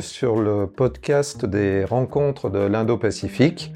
Sur 0.00 0.40
le 0.40 0.66
podcast 0.66 1.44
des 1.44 1.84
rencontres 1.84 2.48
de 2.48 2.58
l'Indo-Pacifique, 2.58 3.74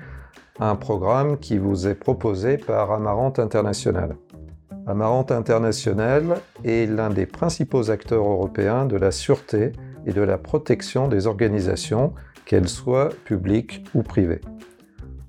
un 0.59 0.75
programme 0.75 1.39
qui 1.39 1.59
vous 1.59 1.87
est 1.87 1.95
proposé 1.95 2.57
par 2.57 2.93
Amarante 2.93 3.39
International. 3.39 4.17
Amarante 4.87 5.33
International 5.33 6.37
est 6.65 6.91
l'un 6.91 7.11
des 7.11 7.27
principaux 7.27 7.91
acteurs 7.91 8.25
européens 8.25 8.87
de 8.87 8.97
la 8.97 9.11
sûreté 9.11 9.73
et 10.07 10.13
de 10.13 10.23
la 10.23 10.39
protection 10.39 11.09
des 11.09 11.27
organisations, 11.27 12.15
qu'elles 12.47 12.69
soient 12.69 13.11
publiques 13.25 13.85
ou 13.95 14.03
privées. 14.03 14.41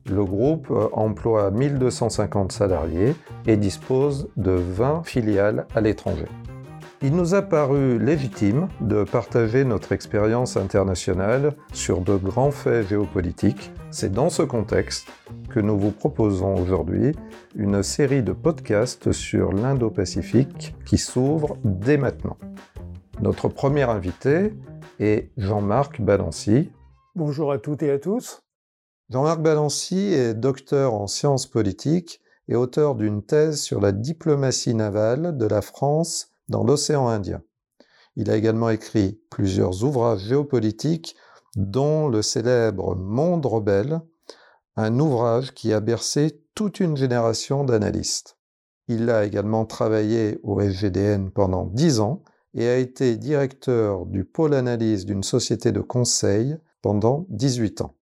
Le 0.10 0.24
groupe 0.24 0.72
emploie 0.94 1.52
1250 1.52 2.52
salariés 2.52 3.16
et 3.48 3.58
dispose 3.58 4.30
de 4.38 4.52
20 4.52 5.04
filiales 5.04 5.66
à 5.76 5.82
l'étranger. 5.82 6.28
Il 7.02 7.14
nous 7.14 7.34
a 7.34 7.42
paru 7.42 8.00
légitime 8.00 8.70
de 8.80 9.04
partager 9.04 9.66
notre 9.66 9.92
expérience 9.92 10.56
internationale 10.56 11.54
sur 11.74 12.00
de 12.00 12.16
grands 12.16 12.52
faits 12.52 12.88
géopolitiques. 12.88 13.72
C'est 13.92 14.12
dans 14.12 14.30
ce 14.30 14.44
contexte 14.44 15.10
que 15.50 15.60
nous 15.60 15.78
vous 15.78 15.92
proposons 15.92 16.56
aujourd'hui 16.56 17.12
une 17.54 17.84
série 17.84 18.24
de 18.24 18.32
podcasts 18.32 19.12
sur 19.12 19.52
l'Indo-Pacifique 19.52 20.74
qui 20.86 20.98
s'ouvre 20.98 21.58
dès 21.66 21.98
maintenant. 21.98 22.38
Notre 23.22 23.50
premier 23.50 23.84
invité 23.84 24.54
est 25.00 25.32
Jean-Marc 25.36 26.00
Balancy. 26.00 26.72
Bonjour 27.14 27.52
à 27.52 27.58
toutes 27.58 27.84
et 27.84 27.92
à 27.92 28.00
tous. 28.00 28.42
Jean-Marc 29.10 29.42
Balancy 29.42 30.14
est 30.14 30.34
docteur 30.34 30.94
en 30.94 31.08
sciences 31.08 31.46
politiques 31.46 32.22
et 32.48 32.56
auteur 32.56 32.96
d'une 32.96 33.22
thèse 33.22 33.62
sur 33.62 33.82
la 33.82 33.92
diplomatie 33.92 34.74
navale 34.74 35.38
de 35.38 35.46
la 35.46 35.62
France 35.62 36.32
dans 36.50 36.64
l'océan 36.64 37.08
Indien. 37.08 37.42
Il 38.16 38.30
a 38.30 38.38
également 38.38 38.70
écrit 38.70 39.20
plusieurs 39.30 39.84
ouvrages 39.84 40.22
géopolitiques, 40.22 41.16
dont 41.56 42.08
le 42.08 42.22
célèbre 42.22 42.96
Monde 42.96 43.46
rebelle, 43.46 44.02
un 44.76 45.00
ouvrage 45.00 45.54
qui 45.54 45.74
a 45.74 45.80
bercé 45.80 46.42
toute 46.54 46.80
une 46.80 46.98
génération 46.98 47.64
d'analystes. 47.64 48.38
Il 48.88 49.10
a 49.10 49.26
également 49.26 49.66
travaillé 49.66 50.40
au 50.44 50.60
FGDN 50.60 51.32
pendant 51.32 51.66
dix 51.66 52.00
ans 52.00 52.24
et 52.54 52.68
a 52.68 52.78
été 52.78 53.18
directeur 53.18 54.06
du 54.06 54.24
pôle 54.24 54.54
analyse 54.54 55.06
d'une 55.06 55.24
société 55.24 55.72
de 55.72 55.82
conseil 55.82 56.58
pendant 56.82 57.26
18 57.30 57.82
ans. 57.82 57.96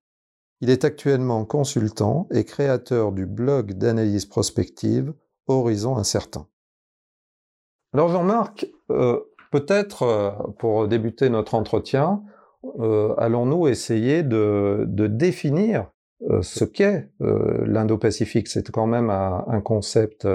Il 0.61 0.69
est 0.69 0.85
actuellement 0.85 1.45
consultant 1.45 2.28
et 2.31 2.44
créateur 2.44 3.11
du 3.11 3.25
blog 3.25 3.73
d'analyse 3.73 4.25
prospective 4.25 5.13
Horizon 5.47 5.97
Incertain. 5.97 6.47
Alors 7.94 8.09
Jean-Marc, 8.09 8.66
euh, 8.89 9.19
peut-être 9.52 10.03
euh, 10.03 10.31
pour 10.58 10.88
débuter 10.88 11.30
notre 11.30 11.53
entretien, 11.53 12.23
euh, 12.80 13.13
allons-nous 13.19 13.67
essayer 13.67 14.23
de, 14.23 14.88
définir 14.89 15.91
ce 16.41 16.63
qu'est 16.63 17.09
l'Indo-Pacifique? 17.19 18.47
C'est 18.47 18.72
quand 18.72 18.88
même 18.88 19.09
un, 19.09 19.59
concept 19.61 20.25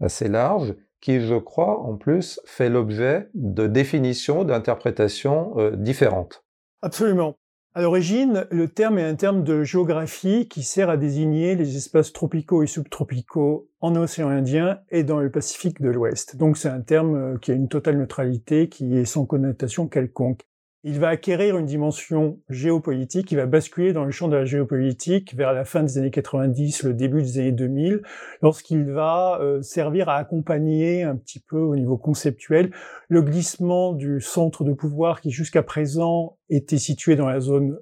assez 0.00 0.28
large 0.28 0.74
qui, 1.00 1.20
je 1.20 1.36
crois, 1.36 1.80
en 1.80 1.96
plus, 1.96 2.40
fait 2.44 2.68
l'objet 2.68 3.28
de 3.34 3.68
définitions, 3.68 4.42
d'interprétations 4.42 5.54
différentes. 5.76 6.44
Absolument. 6.82 7.36
À 7.72 7.82
l'origine, 7.82 8.48
le 8.50 8.66
terme 8.66 8.98
est 8.98 9.04
un 9.04 9.14
terme 9.14 9.44
de 9.44 9.62
géographie 9.62 10.48
qui 10.48 10.64
sert 10.64 10.90
à 10.90 10.96
désigner 10.96 11.54
les 11.54 11.76
espaces 11.76 12.12
tropicaux 12.12 12.64
et 12.64 12.66
subtropicaux 12.66 13.68
en 13.80 13.94
océan 13.94 14.28
Indien 14.28 14.80
et 14.90 15.04
dans 15.04 15.20
le 15.20 15.30
Pacifique 15.30 15.80
de 15.80 15.88
l'Ouest. 15.88 16.34
Donc 16.34 16.58
c'est 16.58 16.68
un 16.68 16.80
terme 16.80 17.14
euh, 17.14 17.38
qui 17.38 17.52
a 17.52 17.54
une 17.54 17.68
totale 17.68 17.96
neutralité, 17.96 18.68
qui 18.68 18.96
est 18.96 19.04
sans 19.04 19.24
connotation 19.24 19.86
quelconque 19.86 20.40
il 20.82 20.98
va 20.98 21.08
acquérir 21.08 21.58
une 21.58 21.66
dimension 21.66 22.40
géopolitique, 22.48 23.30
il 23.32 23.36
va 23.36 23.46
basculer 23.46 23.92
dans 23.92 24.04
le 24.04 24.10
champ 24.10 24.28
de 24.28 24.36
la 24.36 24.44
géopolitique 24.44 25.34
vers 25.34 25.52
la 25.52 25.64
fin 25.64 25.82
des 25.82 25.98
années 25.98 26.10
90, 26.10 26.84
le 26.84 26.94
début 26.94 27.22
des 27.22 27.38
années 27.38 27.52
2000, 27.52 28.02
lorsqu'il 28.42 28.90
va 28.90 29.38
euh, 29.40 29.60
servir 29.60 30.08
à 30.08 30.16
accompagner 30.16 31.02
un 31.02 31.16
petit 31.16 31.40
peu 31.40 31.58
au 31.58 31.76
niveau 31.76 31.98
conceptuel 31.98 32.70
le 33.08 33.22
glissement 33.22 33.92
du 33.92 34.20
centre 34.20 34.64
de 34.64 34.72
pouvoir 34.72 35.20
qui 35.20 35.30
jusqu'à 35.30 35.62
présent 35.62 36.38
était 36.48 36.78
situé 36.78 37.14
dans 37.14 37.28
la 37.28 37.40
zone 37.40 37.78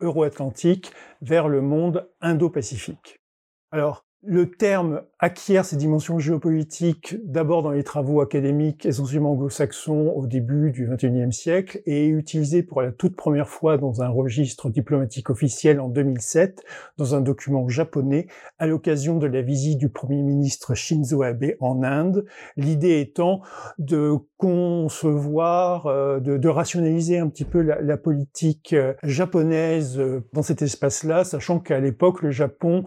euro-atlantique 0.00 0.92
vers 1.20 1.48
le 1.48 1.60
monde 1.60 2.08
indo-pacifique. 2.20 3.20
Le 4.24 4.50
terme 4.50 5.02
acquiert 5.18 5.64
ses 5.64 5.76
dimensions 5.76 6.20
géopolitiques 6.20 7.16
d'abord 7.24 7.62
dans 7.62 7.72
les 7.72 7.82
travaux 7.82 8.20
académiques 8.20 8.86
essentiellement 8.86 9.32
anglo-saxons 9.32 10.12
au 10.14 10.26
début 10.26 10.70
du 10.70 10.86
XXIe 10.86 11.32
siècle 11.32 11.82
et 11.86 12.06
est 12.06 12.08
utilisé 12.08 12.62
pour 12.62 12.82
la 12.82 12.92
toute 12.92 13.16
première 13.16 13.48
fois 13.48 13.78
dans 13.78 14.02
un 14.02 14.08
registre 14.08 14.70
diplomatique 14.70 15.28
officiel 15.30 15.80
en 15.80 15.88
2007 15.88 16.62
dans 16.98 17.16
un 17.16 17.20
document 17.20 17.68
japonais 17.68 18.28
à 18.58 18.66
l'occasion 18.68 19.18
de 19.18 19.26
la 19.26 19.42
visite 19.42 19.78
du 19.78 19.88
Premier 19.88 20.22
ministre 20.22 20.74
Shinzo 20.74 21.22
Abe 21.22 21.54
en 21.60 21.82
Inde, 21.82 22.24
l'idée 22.56 23.00
étant 23.00 23.42
de 23.78 24.16
concevoir, 24.42 25.86
euh, 25.86 26.18
de, 26.18 26.48
rationaliser 26.48 27.18
un 27.18 27.28
petit 27.28 27.44
peu 27.44 27.62
la, 27.62 27.96
politique 27.96 28.72
euh, 28.72 28.92
japonaise 29.04 30.00
euh, 30.00 30.24
dans 30.32 30.42
cet 30.42 30.62
espace-là, 30.62 31.22
sachant 31.22 31.60
qu'à 31.60 31.78
l'époque 31.78 32.22
le 32.22 32.32
Japon 32.32 32.84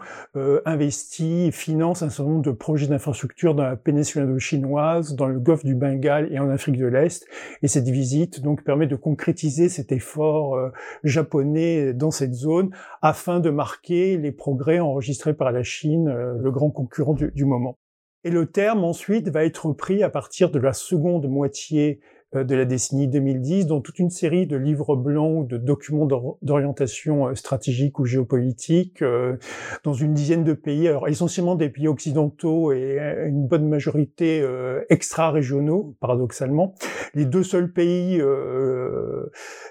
investit 0.66 1.25
finance 1.52 2.02
un 2.02 2.10
certain 2.10 2.32
nombre 2.32 2.44
de 2.44 2.52
projets 2.52 2.88
d'infrastructure 2.88 3.56
dans 3.56 3.64
la 3.64 3.76
péninsule 3.76 4.24
indo-chinoise, 4.24 5.16
dans 5.16 5.28
le 5.28 5.40
golfe 5.40 5.64
du 5.64 5.76
Bengale 5.76 6.32
et 6.32 6.40
en 6.40 6.50
Afrique 6.50 6.78
de 6.78 6.86
l'Est. 6.86 7.26
Et 7.62 7.68
cette 7.68 7.90
visite 7.90 8.42
donc 8.42 8.64
permet 8.64 8.88
de 8.88 8.96
concrétiser 8.96 9.70
cet 9.70 9.92
effort 9.92 10.56
euh, 10.56 10.70
japonais 11.04 11.94
dans 11.94 12.12
cette 12.12 12.34
zone 12.34 12.72
afin 13.02 13.40
de 13.40 13.50
marquer 13.50 14.18
les 14.18 14.32
progrès 14.32 14.80
enregistrés 14.80 15.34
par 15.34 15.52
la 15.52 15.64
Chine, 15.64 16.08
euh, 16.08 16.34
le 16.40 16.52
grand 16.52 16.72
concurrent 16.72 17.14
du, 17.14 17.32
du 17.34 17.46
moment. 17.46 17.78
Et 18.24 18.32
le 18.32 18.48
terme 18.48 18.84
ensuite 18.84 19.30
va 19.30 19.46
être 19.46 19.72
pris 19.74 20.02
à 20.02 20.10
partir 20.10 20.50
de 20.50 20.58
la 20.58 20.74
seconde 20.74 21.30
moitié 21.30 22.00
de 22.34 22.56
la 22.56 22.66
décennie 22.66 23.08
2010, 23.08 23.68
dont 23.68 23.82
toute 23.82 24.00
une 24.00 24.10
série 24.10 24.48
de 24.48 24.58
livres 24.58 24.96
blancs 24.96 25.44
ou 25.44 25.46
de 25.46 25.58
documents 25.58 26.08
d'orientation 26.42 27.28
euh, 27.28 27.36
stratégique 27.36 28.00
ou 28.00 28.06
géopolitique 28.06 29.02
euh, 29.02 29.38
dans 29.84 29.94
une 29.94 30.14
dizaine 30.14 30.44
de 30.44 30.54
pays, 30.54 30.88
alors 30.88 31.08
essentiellement 31.08 31.56
des 31.56 31.70
pays 31.70 31.88
occidentaux 31.88 32.72
et 32.74 33.00
une 33.26 33.48
bonne 33.48 33.68
majorité 33.68 34.46
extra-régionaux, 34.90 35.96
paradoxalement. 36.00 36.74
Les 37.14 37.26
deux 37.26 37.44
seuls 37.44 37.72
pays, 37.72 38.22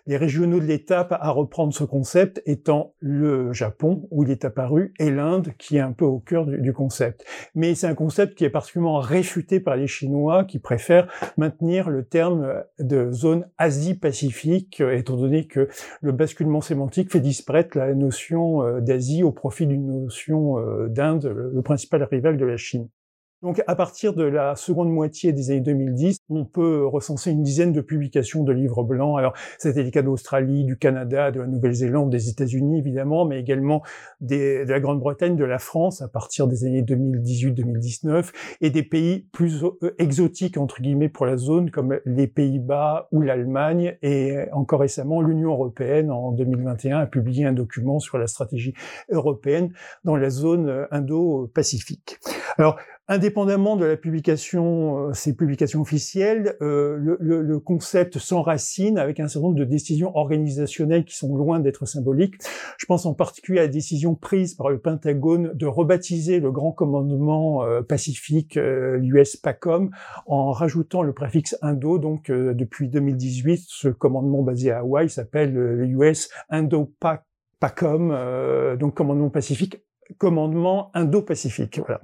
les 0.06 0.16
régionaux 0.16 0.60
de 0.60 0.64
l'étape 0.64 1.12
à 1.12 1.30
reprendre 1.30 1.74
ce 1.74 1.84
concept 1.84 2.42
étant 2.46 2.94
le 3.00 3.52
Japon, 3.52 4.06
où 4.10 4.22
il 4.22 4.30
est 4.30 4.44
apparu, 4.44 4.92
et 4.98 5.10
l'Inde, 5.10 5.52
qui 5.58 5.76
est 5.76 5.80
un 5.80 5.92
peu 5.92 6.04
au 6.04 6.18
cœur 6.18 6.46
du 6.46 6.72
concept. 6.72 7.24
Mais 7.54 7.74
c'est 7.74 7.86
un 7.86 7.94
concept 7.94 8.34
qui 8.36 8.44
est 8.44 8.50
particulièrement 8.50 8.98
réfuté 8.98 9.60
par 9.60 9.76
les 9.76 9.86
Chinois, 9.86 10.44
qui 10.44 10.58
préfèrent 10.58 11.08
maintenir 11.36 11.90
le 11.90 12.04
terme 12.04 12.43
de 12.78 13.10
zone 13.12 13.48
Asie-Pacifique, 13.58 14.80
euh, 14.80 14.96
étant 14.96 15.16
donné 15.16 15.46
que 15.46 15.68
le 16.00 16.12
basculement 16.12 16.60
sémantique 16.60 17.10
fait 17.10 17.20
disparaître 17.20 17.76
la 17.76 17.94
notion 17.94 18.62
euh, 18.62 18.80
d'Asie 18.80 19.22
au 19.22 19.32
profit 19.32 19.66
d'une 19.66 20.02
notion 20.02 20.58
euh, 20.58 20.88
d'Inde, 20.88 21.26
le 21.52 21.62
principal 21.62 22.02
rival 22.04 22.36
de 22.36 22.44
la 22.44 22.56
Chine. 22.56 22.88
Donc 23.44 23.62
à 23.66 23.76
partir 23.76 24.14
de 24.14 24.24
la 24.24 24.56
seconde 24.56 24.88
moitié 24.88 25.34
des 25.34 25.50
années 25.50 25.60
2010, 25.60 26.16
on 26.30 26.46
peut 26.46 26.86
recenser 26.86 27.30
une 27.30 27.42
dizaine 27.42 27.74
de 27.74 27.82
publications 27.82 28.42
de 28.42 28.52
livres 28.52 28.82
blancs. 28.84 29.18
Alors 29.18 29.34
c'était 29.58 29.82
le 29.82 29.90
cas 29.90 30.00
d'Australie, 30.00 30.64
du 30.64 30.78
Canada, 30.78 31.30
de 31.30 31.40
la 31.40 31.46
Nouvelle-Zélande, 31.46 32.08
des 32.08 32.30
États-Unis 32.30 32.78
évidemment, 32.78 33.26
mais 33.26 33.38
également 33.38 33.82
de 34.22 34.64
la 34.66 34.80
Grande-Bretagne, 34.80 35.36
de 35.36 35.44
la 35.44 35.58
France 35.58 36.00
à 36.00 36.08
partir 36.08 36.46
des 36.46 36.64
années 36.64 36.80
2018-2019 36.84 38.32
et 38.62 38.70
des 38.70 38.82
pays 38.82 39.28
plus 39.30 39.62
euh, 39.62 39.94
exotiques 39.98 40.56
entre 40.56 40.80
guillemets 40.80 41.10
pour 41.10 41.26
la 41.26 41.36
zone 41.36 41.70
comme 41.70 41.98
les 42.06 42.28
Pays-Bas 42.28 43.08
ou 43.12 43.20
l'Allemagne 43.20 43.98
et 44.00 44.38
encore 44.52 44.80
récemment 44.80 45.20
l'Union 45.20 45.50
européenne 45.50 46.10
en 46.10 46.32
2021 46.32 47.00
a 47.00 47.06
publié 47.06 47.44
un 47.44 47.52
document 47.52 47.98
sur 47.98 48.16
la 48.16 48.26
stratégie 48.26 48.72
européenne 49.10 49.70
dans 50.04 50.16
la 50.16 50.30
zone 50.30 50.66
euh, 50.70 50.86
Indo-Pacifique. 50.92 52.18
Alors 52.58 52.76
Indépendamment 53.06 53.76
de 53.76 53.84
la 53.84 53.98
publication, 53.98 55.08
euh, 55.10 55.12
ces 55.12 55.36
publications 55.36 55.82
officielles, 55.82 56.56
euh, 56.62 56.96
le, 56.96 57.18
le, 57.20 57.42
le, 57.42 57.60
concept 57.60 58.18
s'enracine 58.18 58.96
avec 58.96 59.20
un 59.20 59.28
certain 59.28 59.48
nombre 59.48 59.58
de 59.58 59.64
décisions 59.64 60.16
organisationnelles 60.16 61.04
qui 61.04 61.14
sont 61.14 61.36
loin 61.36 61.60
d'être 61.60 61.84
symboliques. 61.84 62.36
Je 62.78 62.86
pense 62.86 63.04
en 63.04 63.12
particulier 63.12 63.58
à 63.58 63.64
la 63.64 63.68
décision 63.68 64.14
prise 64.14 64.54
par 64.54 64.70
le 64.70 64.78
Pentagone 64.78 65.52
de 65.52 65.66
rebaptiser 65.66 66.40
le 66.40 66.50
Grand 66.50 66.72
Commandement 66.72 67.62
euh, 67.62 67.82
Pacifique, 67.82 68.54
l'US 68.54 69.36
PACOM, 69.36 69.90
en 70.26 70.52
rajoutant 70.52 71.02
le 71.02 71.12
préfixe 71.12 71.58
Indo. 71.60 71.98
Donc 71.98 72.30
depuis 72.30 72.88
2018, 72.88 73.64
ce 73.66 73.88
commandement 73.88 74.42
basé 74.42 74.70
à 74.70 74.78
Hawaï 74.78 75.10
s'appelle 75.10 75.52
l'US 75.52 76.30
Indo-PACOM, 76.48 78.16
donc 78.78 78.94
commandement 78.94 79.28
pacifique, 79.28 79.84
commandement 80.16 80.90
Indo-Pacifique. 80.94 81.80
Voilà. 81.80 82.00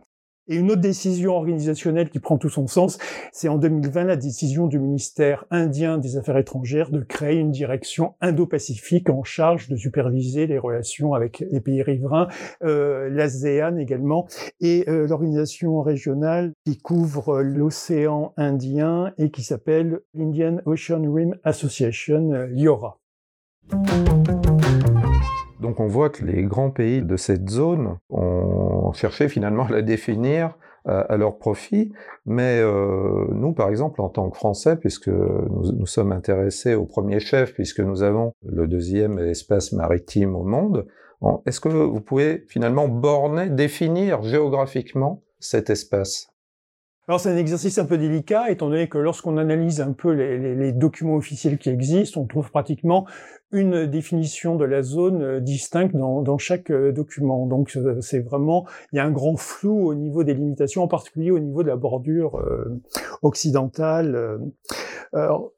Et 0.49 0.57
une 0.57 0.71
autre 0.71 0.81
décision 0.81 1.35
organisationnelle 1.35 2.11
qui 2.11 2.19
prend 2.19 2.39
tout 2.39 2.49
son 2.49 2.67
sens, 2.67 2.99
c'est 3.33 3.49
en 3.49 3.59
2020 3.59 4.05
la 4.05 4.17
décision 4.17 4.67
du 4.67 4.79
ministère 4.79 5.45
indien 5.51 5.99
des 5.99 6.17
Affaires 6.17 6.39
étrangères 6.39 6.91
de 6.91 7.01
créer 7.01 7.39
une 7.39 7.51
direction 7.51 8.15
Indo-Pacifique 8.21 9.11
en 9.11 9.23
charge 9.23 9.69
de 9.69 9.77
superviser 9.77 10.47
les 10.47 10.59
relations 10.59 11.15
avec 11.15 11.45
les 11.51 11.61
pays 11.61 11.83
riverains, 11.83 12.29
euh, 12.65 13.09
l'ASEAN 13.11 13.77
également, 13.77 14.27
et 14.61 14.85
euh, 14.89 15.07
l'organisation 15.07 15.83
régionale 15.83 16.53
qui 16.65 16.79
couvre 16.79 17.43
l'océan 17.43 18.33
Indien 18.37 19.13
et 19.19 19.31
qui 19.31 19.43
s'appelle 19.43 20.01
l'Indian 20.15 20.59
Ocean 20.67 21.03
Rim 21.13 21.37
Association, 21.45 22.33
euh, 22.33 22.47
LIORA. 22.47 22.99
Donc 25.61 25.81
on 25.81 25.87
voit 25.87 26.11
que 26.11 26.25
les 26.25 26.43
grands 26.43 26.71
pays 26.71 27.03
de 27.03 27.17
cette 27.17 27.49
zone 27.49 27.99
ont 28.09 28.93
cherché 28.93 29.29
finalement 29.29 29.65
à 29.67 29.71
la 29.71 29.83
définir 29.83 30.57
euh, 30.89 31.05
à, 31.11 31.19
leur 31.19 31.37
profit, 31.37 31.93
mais 32.25 32.59
euh, 32.59 33.27
nous 33.33 33.53
par 33.53 33.69
exemple 33.69 34.01
en 34.01 34.09
tant 34.09 34.31
que 34.31 34.37
Français, 34.37 34.77
puisque 34.77 35.09
nous, 35.09 35.73
nous 35.73 35.87
sommes 35.87 36.11
intéressés 36.11 36.75
au 36.75 36.87
premier 36.87 37.21
chef, 37.21 37.53
puisque 37.53 37.81
nous 37.81 38.03
avons 38.03 38.33
le 38.47 38.67
deuxième 38.67 39.19
espace 39.19 39.73
maritime 39.73 40.35
au 40.35 40.43
monde, 40.43 40.87
est-ce 41.45 41.61
que 41.61 41.69
vous 41.69 42.01
pouvez 42.01 42.45
finalement 42.49 42.89
borner, 42.89 43.51
définir 43.51 44.23
géographiquement 44.23 45.23
cet 45.39 45.69
espace? 45.69 46.30
Alors 47.11 47.19
c'est 47.19 47.31
un 47.31 47.37
exercice 47.37 47.77
un 47.79 47.87
peu 47.87 47.99
délicat, 47.99 48.53
étant 48.53 48.69
donné 48.69 48.89
que 48.89 48.97
lorsqu'on 48.97 49.37
analyse 49.37 49.81
un 49.81 49.93
peu 49.93 50.13
les, 50.13 50.71
documents 50.71 51.17
officiels 51.17 51.59
qui 51.59 51.69
existent, 51.69 52.21
on 52.21 52.27
trouve 52.27 52.53
pratiquement 52.53 53.05
une 53.51 53.87
définition 53.87 54.55
de 54.55 54.65
la 54.65 54.83
zone 54.83 55.21
euh, 55.21 55.41
distincte 55.41 55.97
dans, 55.97 56.39
chaque 56.39 56.71
euh, 56.71 56.93
document. 56.93 57.47
Donc 57.47 57.73
euh, 57.75 58.01
c'est 58.01 58.21
vraiment, 58.21 58.65
il 58.93 58.97
y 58.97 58.99
a 59.01 59.05
un 59.05 59.11
grand 59.11 59.37
flou 59.37 59.89
au 59.89 59.95
niveau 59.97 60.23
des 60.23 60.35
limitations, 60.35 60.85
en 60.85 60.87
particulier 60.87 61.33
au 61.33 61.41
niveau 61.41 61.65
de 61.65 61.69
la 61.69 61.75
bordure 61.75 62.41
occidentale. 63.23 64.39
Alors, 65.13 65.51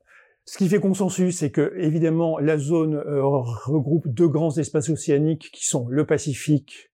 ce 0.47 0.57
qui 0.57 0.71
fait 0.71 0.81
consensus, 0.81 1.37
c'est 1.37 1.51
que 1.51 1.75
évidemment 1.77 2.39
la 2.39 2.57
zone 2.57 2.97
regroupe 2.97 4.09
deux 4.09 4.29
grands 4.29 4.57
espaces 4.57 4.89
océaniques 4.89 5.51
qui 5.53 5.67
sont 5.67 5.87
le 5.91 6.07
Pacifique 6.07 6.92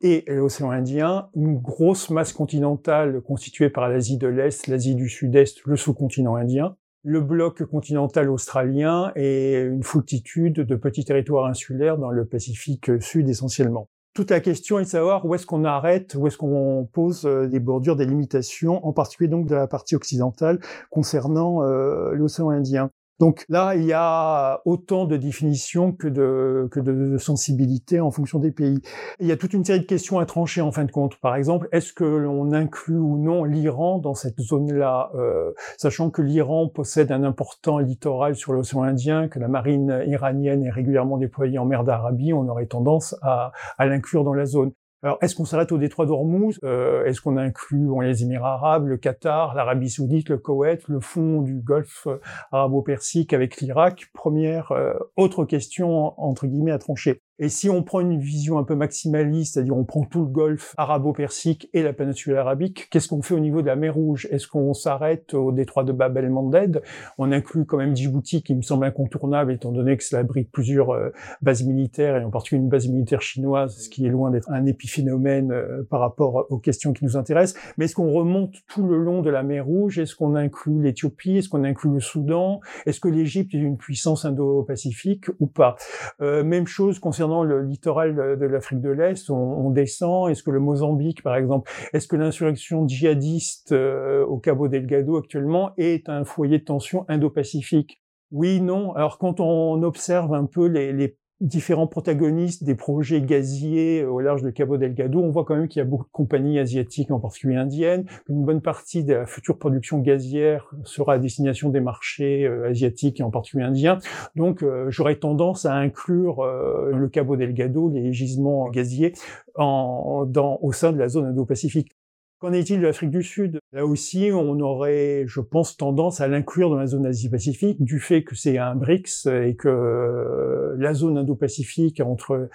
et 0.00 0.24
l'océan 0.28 0.70
Indien, 0.70 1.28
une 1.34 1.58
grosse 1.58 2.10
masse 2.10 2.32
continentale 2.32 3.20
constituée 3.20 3.70
par 3.70 3.88
l'Asie 3.88 4.18
de 4.18 4.28
l'Est, 4.28 4.66
l'Asie 4.66 4.94
du 4.94 5.08
Sud-Est, 5.08 5.64
le 5.64 5.76
sous-continent 5.76 6.36
indien, 6.36 6.76
le 7.02 7.20
bloc 7.20 7.64
continental 7.64 8.30
australien 8.30 9.12
et 9.16 9.60
une 9.60 9.82
foultitude 9.82 10.54
de 10.54 10.76
petits 10.76 11.04
territoires 11.04 11.46
insulaires 11.46 11.98
dans 11.98 12.10
le 12.10 12.26
Pacifique 12.26 12.90
Sud 13.00 13.28
essentiellement. 13.28 13.88
Toute 14.14 14.30
la 14.30 14.40
question 14.40 14.80
est 14.80 14.84
de 14.84 14.88
savoir 14.88 15.24
où 15.24 15.34
est-ce 15.34 15.46
qu'on 15.46 15.64
arrête, 15.64 16.16
où 16.16 16.26
est-ce 16.26 16.36
qu'on 16.36 16.88
pose 16.92 17.24
euh, 17.24 17.46
des 17.46 17.60
bordures, 17.60 17.94
des 17.94 18.04
limitations, 18.04 18.84
en 18.84 18.92
particulier 18.92 19.28
donc 19.28 19.46
de 19.46 19.54
la 19.54 19.68
partie 19.68 19.94
occidentale 19.94 20.58
concernant 20.90 21.62
euh, 21.62 22.14
l'océan 22.14 22.50
Indien. 22.50 22.90
Donc 23.18 23.44
là, 23.48 23.74
il 23.74 23.84
y 23.84 23.92
a 23.92 24.60
autant 24.64 25.04
de 25.04 25.16
définitions 25.16 25.92
que 25.92 26.06
de, 26.06 26.68
que 26.70 26.78
de 26.78 27.18
sensibilité 27.18 28.00
en 28.00 28.12
fonction 28.12 28.38
des 28.38 28.52
pays. 28.52 28.80
Il 29.18 29.26
y 29.26 29.32
a 29.32 29.36
toute 29.36 29.54
une 29.54 29.64
série 29.64 29.80
de 29.80 29.86
questions 29.86 30.20
à 30.20 30.26
trancher 30.26 30.60
en 30.60 30.70
fin 30.70 30.84
de 30.84 30.92
compte. 30.92 31.16
Par 31.20 31.34
exemple, 31.34 31.68
est-ce 31.72 31.92
que 31.92 32.04
l'on 32.04 32.52
inclut 32.52 32.98
ou 32.98 33.18
non 33.18 33.42
l'Iran 33.42 33.98
dans 33.98 34.14
cette 34.14 34.40
zone-là, 34.40 35.10
euh, 35.16 35.52
sachant 35.78 36.10
que 36.10 36.22
l'Iran 36.22 36.68
possède 36.68 37.10
un 37.10 37.24
important 37.24 37.78
littoral 37.78 38.36
sur 38.36 38.52
l'océan 38.52 38.82
Indien, 38.82 39.28
que 39.28 39.40
la 39.40 39.48
marine 39.48 40.04
iranienne 40.06 40.62
est 40.62 40.70
régulièrement 40.70 41.18
déployée 41.18 41.58
en 41.58 41.64
mer 41.64 41.82
d'Arabie, 41.82 42.32
on 42.32 42.48
aurait 42.48 42.66
tendance 42.66 43.16
à, 43.22 43.52
à 43.78 43.86
l'inclure 43.86 44.22
dans 44.22 44.34
la 44.34 44.46
zone. 44.46 44.72
Alors, 45.02 45.18
est-ce 45.22 45.36
qu'on 45.36 45.44
s'arrête 45.44 45.70
au 45.70 45.78
détroit 45.78 46.06
d'Ormuz? 46.06 46.58
Euh, 46.64 47.04
Est-ce 47.04 47.20
qu'on 47.20 47.36
inclut 47.36 47.88
les 48.02 48.24
Émirats 48.24 48.54
arabes, 48.54 48.86
le 48.86 48.96
Qatar, 48.96 49.54
l'Arabie 49.54 49.90
saoudite, 49.90 50.28
le 50.28 50.38
Koweït, 50.38 50.88
le 50.88 50.98
fond 50.98 51.40
du 51.42 51.60
Golfe 51.60 52.08
euh, 52.08 52.18
arabo-persique 52.50 53.32
avec 53.32 53.60
l'Irak? 53.60 54.06
Première 54.12 54.72
euh, 54.72 54.94
autre 55.16 55.44
question 55.44 56.20
entre 56.20 56.48
guillemets 56.48 56.72
à 56.72 56.78
trancher. 56.78 57.22
Et 57.40 57.48
si 57.48 57.70
on 57.70 57.82
prend 57.84 58.00
une 58.00 58.18
vision 58.18 58.58
un 58.58 58.64
peu 58.64 58.74
maximaliste, 58.74 59.54
c'est-à-dire 59.54 59.76
on 59.76 59.84
prend 59.84 60.04
tout 60.04 60.22
le 60.22 60.26
golfe 60.26 60.74
arabo-persique 60.76 61.70
et 61.72 61.82
la 61.82 61.92
péninsule 61.92 62.36
arabique, 62.36 62.88
qu'est-ce 62.90 63.06
qu'on 63.06 63.22
fait 63.22 63.34
au 63.34 63.38
niveau 63.38 63.62
de 63.62 63.66
la 63.68 63.76
mer 63.76 63.94
Rouge? 63.94 64.26
Est-ce 64.30 64.48
qu'on 64.48 64.74
s'arrête 64.74 65.34
au 65.34 65.52
détroit 65.52 65.84
de 65.84 65.92
Bab 65.92 66.16
el-Mandeb? 66.16 66.78
On 67.16 67.30
inclut 67.30 67.64
quand 67.64 67.76
même 67.76 67.94
Djibouti 67.94 68.42
qui 68.42 68.56
me 68.56 68.62
semble 68.62 68.86
incontournable 68.86 69.52
étant 69.52 69.70
donné 69.70 69.96
que 69.96 70.02
cela 70.02 70.20
abrite 70.20 70.50
plusieurs 70.50 70.90
euh, 70.90 71.10
bases 71.40 71.64
militaires 71.64 72.16
et 72.16 72.24
en 72.24 72.30
particulier 72.30 72.60
une 72.60 72.68
base 72.68 72.88
militaire 72.88 73.22
chinoise, 73.22 73.76
ce 73.76 73.88
qui 73.88 74.04
est 74.04 74.10
loin 74.10 74.30
d'être 74.30 74.50
un 74.50 74.66
épiphénomène 74.66 75.52
euh, 75.52 75.84
par 75.88 76.00
rapport 76.00 76.46
aux 76.50 76.58
questions 76.58 76.92
qui 76.92 77.04
nous 77.04 77.16
intéressent. 77.16 77.60
Mais 77.76 77.84
est-ce 77.84 77.94
qu'on 77.94 78.10
remonte 78.12 78.54
tout 78.66 78.84
le 78.86 78.96
long 78.96 79.22
de 79.22 79.30
la 79.30 79.44
mer 79.44 79.64
Rouge? 79.64 79.98
Est-ce 79.98 80.16
qu'on 80.16 80.34
inclut 80.34 80.82
l'Éthiopie? 80.82 81.36
Est-ce 81.38 81.48
qu'on 81.48 81.62
inclut 81.62 81.92
le 81.92 82.00
Soudan? 82.00 82.60
Est-ce 82.86 82.98
que 82.98 83.08
l'Égypte 83.08 83.54
est 83.54 83.58
une 83.58 83.76
puissance 83.76 84.24
indo-pacifique 84.24 85.26
ou 85.38 85.46
pas? 85.46 85.76
Euh, 86.20 86.42
Même 86.42 86.66
chose 86.66 86.98
concernant 86.98 87.27
le 87.44 87.62
littoral 87.62 88.14
de 88.38 88.46
l'Afrique 88.46 88.80
de 88.80 88.90
l'Est, 88.90 89.30
on, 89.30 89.70
descend. 89.70 90.30
Est-ce 90.30 90.42
que 90.42 90.50
le 90.50 90.60
Mozambique, 90.60 91.22
par 91.22 91.36
exemple, 91.36 91.70
est-ce 91.92 92.08
que 92.08 92.16
l'insurrection 92.16 92.86
djihadiste 92.86 93.72
euh, 93.72 94.24
au 94.24 94.38
Cabo 94.38 94.68
Delgado 94.68 95.16
actuellement 95.16 95.72
est 95.76 96.08
un 96.08 96.24
foyer 96.24 96.58
de 96.58 96.64
tension 96.64 97.04
indo-pacifique? 97.08 98.02
Oui, 98.30 98.60
non. 98.60 98.92
Alors 98.94 99.18
quand 99.18 99.40
on 99.40 99.82
observe 99.82 100.34
un 100.34 100.46
peu 100.46 100.66
les, 100.66 100.92
les 100.92 101.16
différents 101.40 101.86
protagonistes 101.86 102.64
des 102.64 102.74
projets 102.74 103.20
gaziers 103.20 104.04
au 104.04 104.20
large 104.20 104.42
de 104.42 104.50
Cabo 104.50 104.76
Delgado, 104.76 105.20
on 105.20 105.30
voit 105.30 105.44
quand 105.44 105.54
même 105.54 105.68
qu'il 105.68 105.80
y 105.80 105.82
a 105.82 105.84
beaucoup 105.84 106.04
de 106.04 106.10
compagnies 106.10 106.58
asiatiques, 106.58 107.10
en 107.10 107.20
particulier 107.20 107.56
indiennes, 107.56 108.06
qu'une 108.26 108.44
bonne 108.44 108.60
partie 108.60 109.04
de 109.04 109.14
la 109.14 109.26
future 109.26 109.58
production 109.58 109.98
gazière 109.98 110.70
sera 110.84 111.14
à 111.14 111.18
destination 111.18 111.70
des 111.70 111.80
marchés 111.80 112.44
euh, 112.44 112.70
asiatiques 112.70 113.20
et 113.20 113.22
en 113.22 113.30
particulier 113.30 113.64
indiens. 113.64 113.98
Donc 114.36 114.62
euh, 114.62 114.90
j'aurais 114.90 115.16
tendance 115.16 115.64
à 115.64 115.74
inclure 115.74 116.40
euh, 116.40 116.90
le 116.92 117.08
Cabo 117.08 117.36
Delgado, 117.36 117.88
les 117.88 118.12
gisements 118.12 118.68
gaziers, 118.68 119.12
au 119.56 120.72
sein 120.72 120.92
de 120.92 120.98
la 120.98 121.08
zone 121.08 121.26
Indo-Pacifique. 121.26 121.97
Qu'en 122.40 122.52
est-il 122.52 122.80
de 122.80 122.86
l'Afrique 122.86 123.10
du 123.10 123.24
Sud? 123.24 123.58
Là 123.72 123.84
aussi, 123.84 124.30
on 124.32 124.60
aurait, 124.60 125.24
je 125.26 125.40
pense, 125.40 125.76
tendance 125.76 126.20
à 126.20 126.28
l'inclure 126.28 126.70
dans 126.70 126.76
la 126.76 126.86
zone 126.86 127.04
Asie-Pacifique, 127.04 127.82
du 127.82 127.98
fait 127.98 128.22
que 128.22 128.36
c'est 128.36 128.58
un 128.58 128.76
BRICS 128.76 129.26
et 129.26 129.56
que 129.56 130.76
la 130.78 130.94
zone 130.94 131.18
Indo-Pacifique 131.18 132.00
entre 132.00 132.48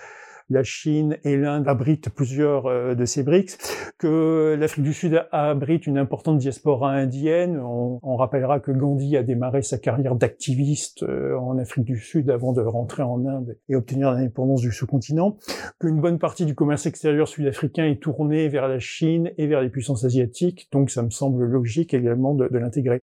la 0.50 0.64
Chine 0.64 1.18
et 1.24 1.38
l'Inde 1.38 1.68
abritent 1.68 2.10
plusieurs 2.10 2.66
euh, 2.66 2.96
de 2.96 3.06
ces 3.06 3.24
BRICS, 3.24 3.58
que 3.98 4.56
l'Afrique 4.60 4.84
du 4.84 4.94
Sud 4.94 5.26
abrite 5.32 5.88
une 5.88 5.98
importante 5.98 6.38
diaspora 6.38 6.92
indienne. 6.92 7.60
On, 7.60 8.16
rappellera 8.16 8.60
que 8.60 8.72
Gandhi 8.72 9.18
a 9.18 9.24
démarré 9.24 9.64
sa 9.64 9.78
carrière 9.78 10.16
d'activiste 10.16 11.04
euh, 11.04 11.36
en 11.38 11.58
Afrique 11.58 11.86
du 11.86 11.98
Sud 11.98 12.30
avant 12.30 12.54
de 12.54 12.62
rentrer 12.62 13.04
en 13.04 13.26
Inde 13.26 13.58
et 13.70 13.76
obtenir 13.76 14.12
l'indépendance 14.12 14.62
du 14.62 14.72
sous-continent, 14.72 15.38
qu'une 15.80 16.00
bonne 16.00 16.20
partie 16.20 16.46
du 16.46 16.56
commerce 16.56 16.86
extérieur 16.86 17.28
sud-africain 17.28 17.86
est 17.86 18.02
tournée 18.02 18.48
vers 18.50 18.68
la 18.68 18.80
Chine 18.80 19.32
et 19.38 19.48
vers 19.48 19.62
les 19.62 19.70
puissances 19.70 20.06
asiatiques, 20.06 20.70
donc 20.72 20.90
ça 20.90 21.02
me 21.02 21.10
semble 21.10 21.44
logique 21.46 21.94
également 21.94 22.34
de 22.34 22.58
l'intégrer. 22.58 23.02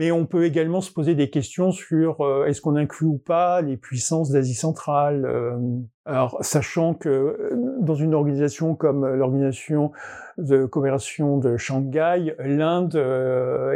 Mais 0.00 0.12
on 0.12 0.24
peut 0.24 0.46
également 0.46 0.80
se 0.80 0.90
poser 0.90 1.14
des 1.14 1.28
questions 1.28 1.72
sur 1.72 2.22
euh, 2.22 2.46
est-ce 2.46 2.62
qu'on 2.62 2.74
inclut 2.74 3.06
ou 3.06 3.18
pas 3.18 3.60
les 3.60 3.76
puissances 3.76 4.30
d'Asie 4.30 4.54
centrale. 4.54 5.26
Euh, 5.26 5.58
alors, 6.06 6.38
sachant 6.40 6.94
que 6.94 7.10
euh, 7.10 7.50
dans 7.82 7.96
une 7.96 8.14
organisation 8.14 8.74
comme 8.74 9.06
l'organisation 9.06 9.92
de 10.38 10.64
coopération 10.64 11.36
de 11.36 11.58
Shanghai, 11.58 12.34
l'Inde 12.38 12.96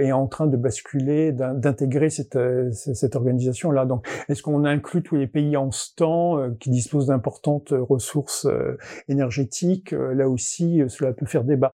est 0.01 0.13
en 0.13 0.27
train 0.27 0.47
de 0.47 0.57
basculer, 0.57 1.31
d'intégrer 1.31 2.09
cette, 2.09 2.39
cette 2.73 3.17
organisation-là. 3.17 3.85
Donc, 3.85 4.09
est-ce 4.31 4.43
qu'on 4.43 4.65
inclut 4.65 5.03
tous 5.03 5.17
les 5.17 5.27
pays 5.27 5.59
en 5.59 5.71
stand 5.73 6.57
qui 6.57 6.71
disposent 6.71 7.09
d'importantes 7.09 7.75
ressources 7.77 8.49
énergétiques 9.09 9.91
Là 9.93 10.27
aussi, 10.31 10.83
cela 10.89 11.13
peut 11.13 11.27
faire 11.27 11.45
débat 11.45 11.75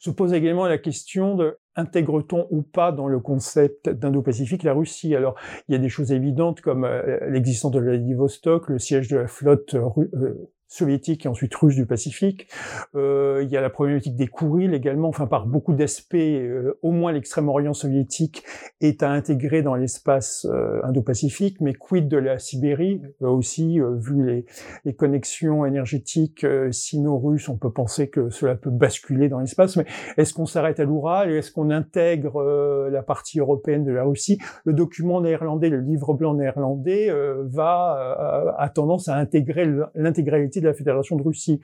se 0.00 0.10
pose 0.10 0.32
également 0.32 0.66
la 0.66 0.78
question 0.78 1.36
de 1.36 1.58
intègre-t-on 1.76 2.46
ou 2.50 2.62
pas 2.62 2.90
dans 2.90 3.06
le 3.06 3.20
concept 3.20 3.88
d'Indo-Pacifique 3.88 4.62
la 4.62 4.72
Russie? 4.72 5.14
Alors, 5.14 5.36
il 5.68 5.72
y 5.72 5.74
a 5.74 5.78
des 5.78 5.90
choses 5.90 6.10
évidentes 6.10 6.62
comme 6.62 6.84
euh, 6.84 7.18
l'existence 7.28 7.70
de 7.70 7.80
Vladivostok, 7.80 8.68
le 8.68 8.78
siège 8.78 9.08
de 9.08 9.18
la 9.18 9.28
flotte 9.28 9.74
euh, 9.74 10.50
soviétique 10.70 11.26
et 11.26 11.28
ensuite 11.28 11.54
russe 11.54 11.74
du 11.74 11.84
Pacifique. 11.84 12.46
Euh, 12.94 13.40
il 13.42 13.50
y 13.50 13.56
a 13.56 13.60
la 13.60 13.70
problématique 13.70 14.14
des 14.14 14.28
Kourils 14.28 14.72
également, 14.72 15.08
enfin 15.08 15.26
par 15.26 15.46
beaucoup 15.46 15.74
d'aspects, 15.74 16.14
euh, 16.14 16.78
au 16.82 16.92
moins 16.92 17.10
l'extrême-orient 17.10 17.74
soviétique 17.74 18.44
est 18.80 19.02
à 19.02 19.10
intégrer 19.10 19.62
dans 19.62 19.74
l'espace 19.74 20.46
euh, 20.48 20.80
indo-pacifique, 20.84 21.60
mais 21.60 21.74
quid 21.74 22.08
de 22.08 22.16
la 22.16 22.38
Sibérie? 22.38 23.02
Aussi, 23.20 23.80
vu 23.80 24.24
les, 24.24 24.46
les, 24.84 24.94
connexions 24.94 25.66
énergétiques 25.66 26.46
sino-russes, 26.70 27.48
on 27.48 27.56
peut 27.56 27.72
penser 27.72 28.08
que 28.08 28.30
cela 28.30 28.54
peut 28.54 28.70
basculer 28.70 29.28
dans 29.28 29.40
l'espace, 29.40 29.76
mais 29.76 29.86
est-ce 30.16 30.32
qu'on 30.32 30.46
s'arrête 30.46 30.78
à 30.78 30.84
l'Oural 30.84 31.32
Est-ce 31.32 31.50
qu'on 31.50 31.70
intègre 31.70 32.88
la 32.90 33.02
partie 33.02 33.40
européenne 33.40 33.84
de 33.84 33.90
la 33.90 34.04
Russie? 34.04 34.38
Le 34.64 34.72
document 34.72 35.20
néerlandais, 35.20 35.68
le 35.68 35.80
livre 35.80 36.14
blanc 36.14 36.34
néerlandais, 36.34 37.10
va 37.44 38.54
a 38.56 38.68
tendance 38.68 39.08
à 39.08 39.16
intégrer 39.16 39.68
l'intégralité 39.94 40.59
de 40.60 40.66
la 40.66 40.74
Fédération 40.74 41.16
de 41.16 41.22
Russie. 41.22 41.60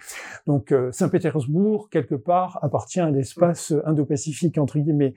Donc 0.47 0.75
Saint-Pétersbourg, 0.91 1.89
quelque 1.91 2.15
part, 2.15 2.59
appartient 2.63 3.01
à 3.01 3.11
l'espace 3.11 3.75
indo-pacifique, 3.85 4.59
entre 4.59 4.79
guillemets. 4.79 5.15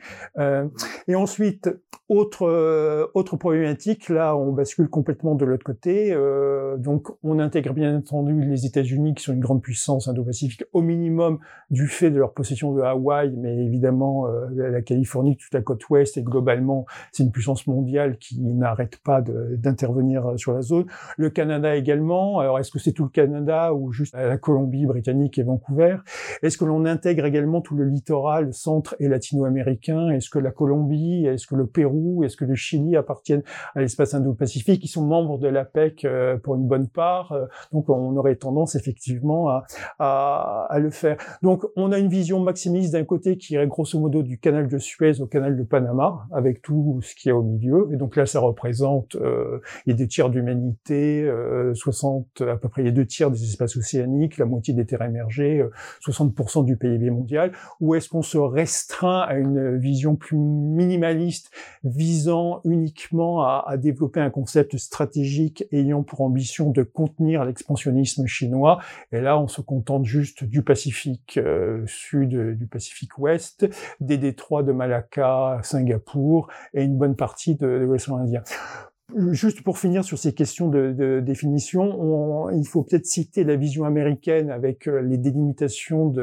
et 1.08 1.16
ensuite, 1.16 1.70
autre, 2.08 3.10
autre 3.14 3.38
problématique, 3.38 4.10
là 4.10 4.36
on 4.36 4.52
bascule 4.52 4.90
complètement 4.90 5.36
de 5.36 5.46
l'autre 5.46 5.64
côté. 5.64 6.16
donc 6.78 7.08
on 7.24 7.40
intègre 7.40 7.74
bien 7.74 7.98
entendu 7.98 8.42
les 8.42 8.66
États-Unis 8.66 9.14
qui 9.14 9.24
sont 9.24 9.34
une 9.34 9.40
grande 9.40 9.62
puissance 9.62 10.08
indo-pacifique 10.08 10.64
au 10.74 10.82
minimum 10.82 11.40
du 11.70 11.88
fait 11.88 12.10
de 12.10 12.18
leur 12.18 12.34
possession 12.34 12.74
de 12.74 12.82
Hawaï, 12.82 13.36
mais 13.38 13.56
évidemment 13.64 14.28
la 14.56 14.82
Californie, 14.82 15.38
toute 15.38 15.54
la 15.54 15.62
côte 15.62 15.88
ouest 15.90 16.18
et 16.18 16.24
globalement 16.24 16.86
c'est 17.12 17.24
une 17.24 17.32
puissance 17.32 17.68
mondiale 17.68 18.18
qui 18.18 18.42
n'arrête 18.42 18.98
pas 18.98 19.22
d'intervenir 19.22 20.34
sur 20.38 20.54
la 20.54 20.62
zone. 20.62 20.86
Le 21.18 21.30
Canada 21.30 21.76
également. 21.76 22.40
Alors 22.40 22.60
est-ce 22.60 22.72
que 22.72 22.80
c'est 22.80 22.92
tout 22.92 23.04
le 23.04 23.10
Canada? 23.10 23.69
Ou 23.74 23.92
juste 23.92 24.16
la 24.16 24.38
Colombie-Britannique 24.38 25.38
et 25.38 25.44
Vancouver. 25.44 25.98
Est-ce 26.42 26.58
que 26.58 26.66
l'on 26.66 26.86
intègre 26.86 27.26
également 27.26 27.62
tout 27.62 27.76
le 27.76 27.86
littoral 27.86 28.54
centre 28.54 28.96
et 29.00 29.08
latino-américain? 29.08 30.10
Est-ce 30.10 30.30
que 30.30 30.40
la 30.40 30.52
Colombie, 30.52 31.26
est-ce 31.26 31.48
que 31.48 31.56
le 31.56 31.68
Pérou, 31.68 32.24
est-ce 32.24 32.38
que 32.38 32.46
le 32.46 32.56
Chili 32.56 32.96
appartiennent 32.96 33.44
à 33.76 33.82
l'espace 33.82 34.14
Indo-Pacifique? 34.14 34.84
Ils 34.84 34.90
sont 34.90 35.06
membres 35.06 35.38
de 35.38 35.48
l'APEC 35.48 36.06
euh, 36.06 36.38
pour 36.38 36.56
une 36.56 36.68
bonne 36.68 36.88
part, 36.88 37.32
euh, 37.32 37.46
donc 37.72 37.90
on 37.90 38.16
aurait 38.18 38.36
tendance 38.36 38.76
effectivement 38.76 39.50
à, 39.50 39.66
à, 40.00 40.68
à 40.70 40.80
le 40.80 40.90
faire. 40.90 41.18
Donc 41.42 41.66
on 41.76 41.92
a 41.92 42.00
une 42.00 42.10
vision 42.10 42.40
maximiste 42.40 42.94
d'un 42.94 43.06
côté 43.06 43.38
qui 43.38 43.54
irait 43.54 43.68
grosso 43.68 44.00
modo 44.00 44.24
du 44.24 44.40
canal 44.40 44.68
de 44.68 44.78
Suez 44.78 45.22
au 45.22 45.28
canal 45.28 45.58
de 45.58 45.64
Panama, 45.64 46.28
avec 46.32 46.62
tout 46.62 47.00
ce 47.02 47.16
qui 47.16 47.30
est 47.30 47.34
au 47.34 47.44
milieu. 47.44 47.90
Et 47.92 47.98
donc 47.98 48.16
là, 48.16 48.26
ça 48.26 48.40
représente 48.40 49.16
euh, 49.16 49.60
y 49.86 49.92
a 49.92 49.96
des 49.96 50.08
tiers 50.08 50.30
d'humanité, 50.30 51.24
euh, 51.24 51.74
60 51.74 52.42
à 52.42 52.58
peu 52.58 52.70
près, 52.70 52.84
y 52.84 52.88
a 52.88 52.92
deux 52.92 53.06
tiers 53.06 53.32
des 53.32 53.44
la 54.38 54.46
moitié 54.46 54.74
des 54.74 54.86
terres 54.86 55.04
émergées, 55.04 55.64
60% 56.06 56.66
du 56.66 56.78
PIB 56.78 57.10
mondial. 57.10 57.52
Ou 57.80 57.96
est-ce 57.96 58.10
qu'on 58.10 58.22
se 58.22 58.38
restreint 58.38 59.22
à 59.22 59.36
une 59.36 59.78
vision 59.78 60.16
plus 60.16 60.38
minimaliste, 60.38 61.52
visant 61.84 62.62
uniquement 62.66 63.44
à, 63.44 63.64
à 63.68 63.78
développer 63.78 64.20
un 64.20 64.30
concept 64.30 64.78
stratégique 64.78 65.66
ayant 65.72 66.04
pour 66.04 66.22
ambition 66.22 66.72
de 66.72 66.84
contenir 66.84 67.46
l'expansionnisme 67.46 68.26
chinois? 68.26 68.80
Et 69.12 69.22
là, 69.22 69.40
on 69.40 69.48
se 69.48 69.62
contente 69.62 70.06
juste 70.06 70.44
du 70.44 70.62
Pacifique 70.64 71.38
euh, 71.38 71.84
Sud, 71.86 72.58
du 72.58 72.68
Pacifique 72.68 73.18
Ouest, 73.18 73.68
des 74.00 74.18
détroits 74.18 74.64
de 74.64 74.72
Malacca, 74.72 75.60
Singapour 75.64 76.50
et 76.74 76.84
une 76.84 76.98
bonne 76.98 77.16
partie 77.16 77.56
de, 77.56 77.66
de 77.66 77.86
l'océan 77.86 78.18
Indien. 78.18 78.44
Juste 79.32 79.64
pour 79.64 79.80
finir 79.80 80.04
sur 80.04 80.20
ces 80.20 80.34
questions 80.34 80.68
de, 80.68 81.20
définition, 81.20 81.82
on, 81.82 82.50
il 82.52 82.68
faut 82.68 82.84
peut-être 82.84 83.06
citer 83.06 83.44
la 83.44 83.56
vision 83.56 83.86
américaine 83.86 84.52
avec 84.52 84.88
euh, 84.88 85.02
les 85.02 85.18
délimitations 85.18 86.14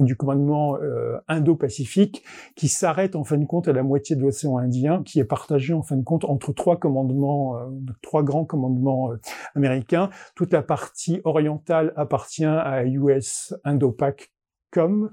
du 0.00 0.16
commandement 0.16 0.76
euh, 0.76 1.18
Indo-Pacifique 1.28 2.24
qui 2.56 2.68
s'arrête 2.68 3.16
en 3.16 3.24
fin 3.24 3.36
de 3.36 3.44
compte 3.44 3.68
à 3.68 3.72
la 3.72 3.82
moitié 3.82 4.16
de 4.16 4.22
l'océan 4.22 4.56
Indien, 4.56 5.02
qui 5.02 5.20
est 5.20 5.24
partagé 5.24 5.74
en 5.74 5.82
fin 5.82 5.96
de 5.96 6.04
compte 6.04 6.24
entre 6.24 6.52
trois 6.54 6.78
commandements, 6.78 7.58
euh, 7.58 7.66
trois 8.00 8.22
grands 8.22 8.46
commandements 8.46 9.10
américains. 9.54 10.08
Toute 10.34 10.52
la 10.52 10.62
partie 10.62 11.20
orientale 11.24 11.92
appartient 11.96 12.44
à 12.44 12.84
US 12.84 13.54
Indo-Pac 13.64 14.32
com. 14.72 15.10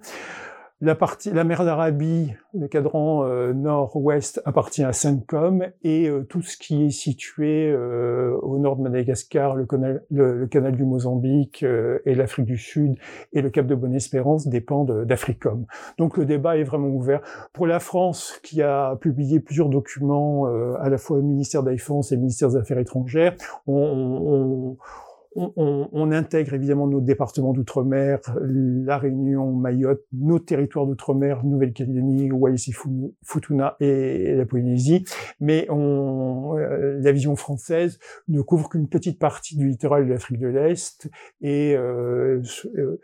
La 0.81 0.95
partie, 0.95 1.29
la 1.31 1.43
mer 1.43 1.65
d'Arabie, 1.65 2.31
le 2.53 2.69
cadran 2.69 3.25
euh, 3.25 3.51
nord-ouest 3.51 4.41
appartient 4.45 4.81
à 4.81 4.93
CENTCOM 4.93 5.65
et 5.83 6.07
euh, 6.07 6.23
tout 6.23 6.41
ce 6.41 6.55
qui 6.55 6.85
est 6.85 6.89
situé 6.89 7.69
euh, 7.69 8.37
au 8.43 8.59
nord 8.59 8.77
de 8.77 8.83
Madagascar, 8.83 9.57
le 9.57 9.65
canal, 9.65 10.05
le, 10.09 10.47
canal 10.47 10.77
du 10.77 10.85
Mozambique 10.85 11.65
et 12.05 12.15
l'Afrique 12.15 12.45
du 12.45 12.57
Sud 12.57 12.95
et 13.33 13.41
le 13.41 13.49
Cap 13.49 13.67
de 13.67 13.75
Bonne-Espérance 13.75 14.47
dépendent 14.47 15.03
d'Africom. 15.03 15.65
Donc 15.97 16.15
le 16.15 16.25
débat 16.25 16.55
est 16.55 16.63
vraiment 16.63 16.87
ouvert. 16.87 17.19
Pour 17.51 17.67
la 17.67 17.79
France, 17.79 18.39
qui 18.41 18.61
a 18.61 18.95
publié 19.01 19.41
plusieurs 19.41 19.67
documents 19.67 20.45
à 20.79 20.87
la 20.87 20.97
fois 20.97 21.17
au 21.17 21.21
ministère 21.21 21.61
de 21.61 21.67
la 21.67 21.73
Défense 21.73 22.13
et 22.13 22.15
au 22.15 22.19
ministère 22.19 22.49
des 22.49 22.55
Affaires 22.55 22.79
étrangères, 22.79 23.35
on, 23.67 23.73
on 23.75 24.77
on, 25.39 26.11
intègre 26.11 26.53
évidemment 26.53 26.87
nos 26.87 27.01
départements 27.01 27.53
d'outre-mer, 27.53 28.19
la 28.41 28.97
Réunion, 28.97 29.53
Mayotte, 29.53 30.03
nos 30.11 30.39
territoires 30.39 30.85
d'outre-mer, 30.85 31.45
Nouvelle-Calédonie, 31.45 32.31
Wallis 32.31 32.71
et 33.79 34.35
la 34.35 34.45
Polynésie, 34.45 35.05
mais 35.39 35.67
euh, 35.69 36.99
la 37.01 37.11
vision 37.11 37.35
française 37.35 37.99
ne 38.27 38.41
couvre 38.41 38.69
qu'une 38.69 38.89
petite 38.89 39.19
partie 39.19 39.55
du 39.55 39.67
littoral 39.67 40.05
de 40.05 40.13
l'Afrique 40.13 40.39
de 40.39 40.47
l'Est 40.47 41.09
et 41.41 41.75
euh, 41.75 42.41
se, 42.43 42.67
euh, 42.67 42.99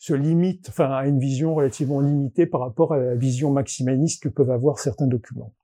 se, 0.00 0.14
limite, 0.14 0.66
enfin, 0.68 0.90
à 0.90 1.06
une 1.06 1.18
vision 1.18 1.54
relativement 1.54 2.00
limitée 2.00 2.46
par 2.46 2.60
rapport 2.60 2.92
à 2.92 2.98
la 2.98 3.14
vision 3.14 3.50
maximaliste 3.52 4.22
que 4.22 4.28
peuvent 4.28 4.50
avoir 4.50 4.78
certains 4.78 5.06
documents. 5.06 5.54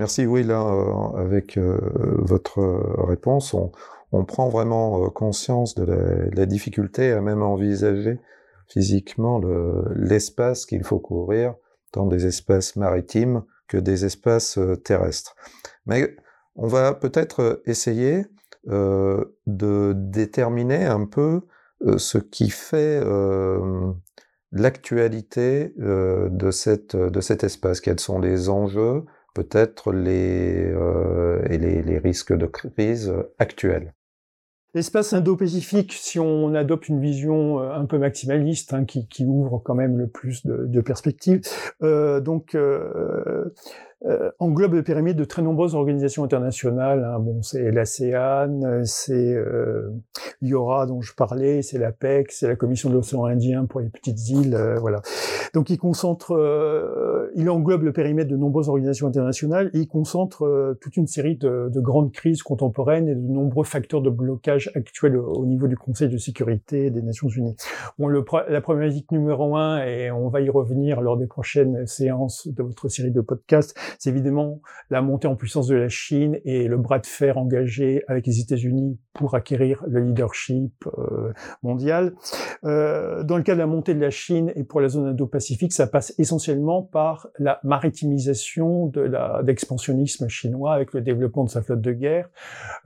Merci, 0.00 0.24
oui, 0.24 0.44
là, 0.44 0.62
euh, 0.62 1.20
avec 1.20 1.58
euh, 1.58 1.78
votre 2.20 2.58
réponse, 3.06 3.54
on, 4.12 4.24
prend 4.24 4.48
vraiment 4.48 5.04
euh, 5.04 5.10
conscience 5.10 5.74
de 5.74 5.84
la, 6.32 6.46
difficulté 6.46 7.12
à 7.12 7.20
même 7.20 7.42
envisager 7.42 8.18
physiquement 8.66 9.42
l'espace 9.94 10.64
qu'il 10.64 10.84
faut 10.84 11.00
couvrir, 11.00 11.54
tant 11.92 12.06
des 12.06 12.24
espaces 12.24 12.76
maritimes 12.76 13.42
que 13.68 13.76
des 13.76 14.06
espaces 14.06 14.58
terrestres. 14.84 15.36
Mais 15.84 16.16
on 16.56 16.66
va 16.66 16.94
peut-être 16.94 17.60
essayer 17.66 18.24
euh, 18.68 19.22
de 19.46 19.92
déterminer 19.94 20.86
un 20.86 21.04
peu 21.04 21.42
ce 21.98 22.16
qui 22.16 22.48
fait 22.48 23.02
euh, 23.04 23.92
l'actualité 24.52 25.74
euh, 25.80 26.28
de 26.30 26.50
cet 26.50 27.44
espace, 27.44 27.80
quels 27.80 28.00
sont 28.00 28.18
les 28.18 28.48
enjeux, 28.48 29.04
peut-être 29.34 29.92
les, 29.92 30.70
euh, 30.72 31.42
les, 31.48 31.82
les, 31.82 31.98
risques 31.98 32.36
de 32.36 32.46
crise 32.46 33.12
actuels. 33.38 33.94
L'espace 34.72 35.12
indo-pacifique, 35.12 35.92
si 35.92 36.20
on 36.20 36.54
adopte 36.54 36.88
une 36.88 37.00
vision 37.00 37.60
euh, 37.60 37.72
un 37.72 37.86
peu 37.86 37.98
maximaliste, 37.98 38.72
hein, 38.72 38.84
qui, 38.84 39.24
ouvre 39.24 39.58
quand 39.58 39.74
même 39.74 39.98
le 39.98 40.06
plus 40.06 40.46
de, 40.46 40.66
de 40.66 40.80
perspectives, 40.80 41.42
euh, 41.82 42.20
donc 42.20 42.56
euh, 44.06 44.30
englobe 44.38 44.74
le 44.74 44.82
périmètre 44.82 45.18
de 45.18 45.24
très 45.24 45.42
nombreuses 45.42 45.74
organisations 45.74 46.24
internationales. 46.24 47.04
Hein. 47.04 47.18
Bon, 47.20 47.42
c'est 47.42 47.70
l'ASEAN, 47.70 48.82
c'est 48.84 49.34
euh, 49.34 49.90
l'IORA 50.40 50.86
dont 50.86 51.00
je 51.00 51.14
parlais, 51.14 51.62
c'est 51.62 51.78
l'APEC, 51.78 52.32
c'est 52.32 52.48
la 52.48 52.56
Commission 52.56 52.88
de 52.88 52.94
l'océan 52.94 53.24
Indien 53.24 53.66
pour 53.66 53.80
les 53.80 53.88
petites 53.88 54.28
îles, 54.28 54.54
euh, 54.54 54.76
voilà. 54.80 55.02
Donc 55.52 55.70
il 55.70 55.78
concentre, 55.78 56.32
euh, 56.32 57.30
il 57.34 57.50
englobe 57.50 57.82
le 57.82 57.92
périmètre 57.92 58.30
de 58.30 58.36
nombreuses 58.36 58.68
organisations 58.68 59.06
internationales 59.06 59.70
et 59.74 59.80
il 59.80 59.88
concentre 59.88 60.44
euh, 60.44 60.78
toute 60.80 60.96
une 60.96 61.06
série 61.06 61.36
de, 61.36 61.68
de, 61.72 61.80
grandes 61.80 62.12
crises 62.12 62.42
contemporaines 62.42 63.08
et 63.08 63.14
de 63.14 63.20
nombreux 63.20 63.64
facteurs 63.64 64.00
de 64.00 64.10
blocage 64.10 64.70
actuels 64.74 65.16
au, 65.16 65.44
niveau 65.44 65.66
du 65.66 65.76
Conseil 65.76 66.08
de 66.08 66.18
sécurité 66.18 66.90
des 66.90 67.02
Nations 67.02 67.28
Unies. 67.28 67.56
Bon, 67.98 68.06
le, 68.06 68.24
la 68.48 68.60
problématique 68.60 69.10
numéro 69.12 69.56
un, 69.56 69.84
et 69.84 70.10
on 70.10 70.28
va 70.28 70.40
y 70.40 70.48
revenir 70.48 71.00
lors 71.00 71.16
des 71.16 71.26
prochaines 71.26 71.86
séances 71.86 72.48
de 72.48 72.62
votre 72.62 72.88
série 72.88 73.10
de 73.10 73.20
podcasts, 73.20 73.76
c'est 73.98 74.10
évidemment 74.10 74.60
la 74.90 75.02
montée 75.02 75.28
en 75.28 75.36
puissance 75.36 75.66
de 75.66 75.76
la 75.76 75.88
Chine 75.88 76.38
et 76.44 76.68
le 76.68 76.76
bras 76.76 76.98
de 76.98 77.06
fer 77.06 77.38
engagé 77.38 78.02
avec 78.08 78.26
les 78.26 78.40
États-Unis 78.40 78.98
pour 79.12 79.34
acquérir 79.34 79.84
le 79.86 80.00
leadership 80.00 80.72
euh, 80.98 81.32
mondial. 81.62 82.14
Euh, 82.64 83.22
dans 83.22 83.36
le 83.36 83.42
cas 83.42 83.54
de 83.54 83.58
la 83.58 83.66
montée 83.66 83.94
de 83.94 84.00
la 84.00 84.10
Chine 84.10 84.52
et 84.54 84.64
pour 84.64 84.80
la 84.80 84.88
zone 84.88 85.08
Indo-Pacifique, 85.08 85.72
ça 85.72 85.86
passe 85.86 86.14
essentiellement 86.18 86.82
par 86.82 87.28
la 87.38 87.60
maritimisation 87.64 88.86
de 88.86 89.00
la 89.00 89.42
d'expansionnisme 89.42 90.28
chinois 90.28 90.74
avec 90.74 90.92
le 90.92 91.00
développement 91.00 91.44
de 91.44 91.50
sa 91.50 91.62
flotte 91.62 91.80
de 91.80 91.92
guerre, 91.92 92.28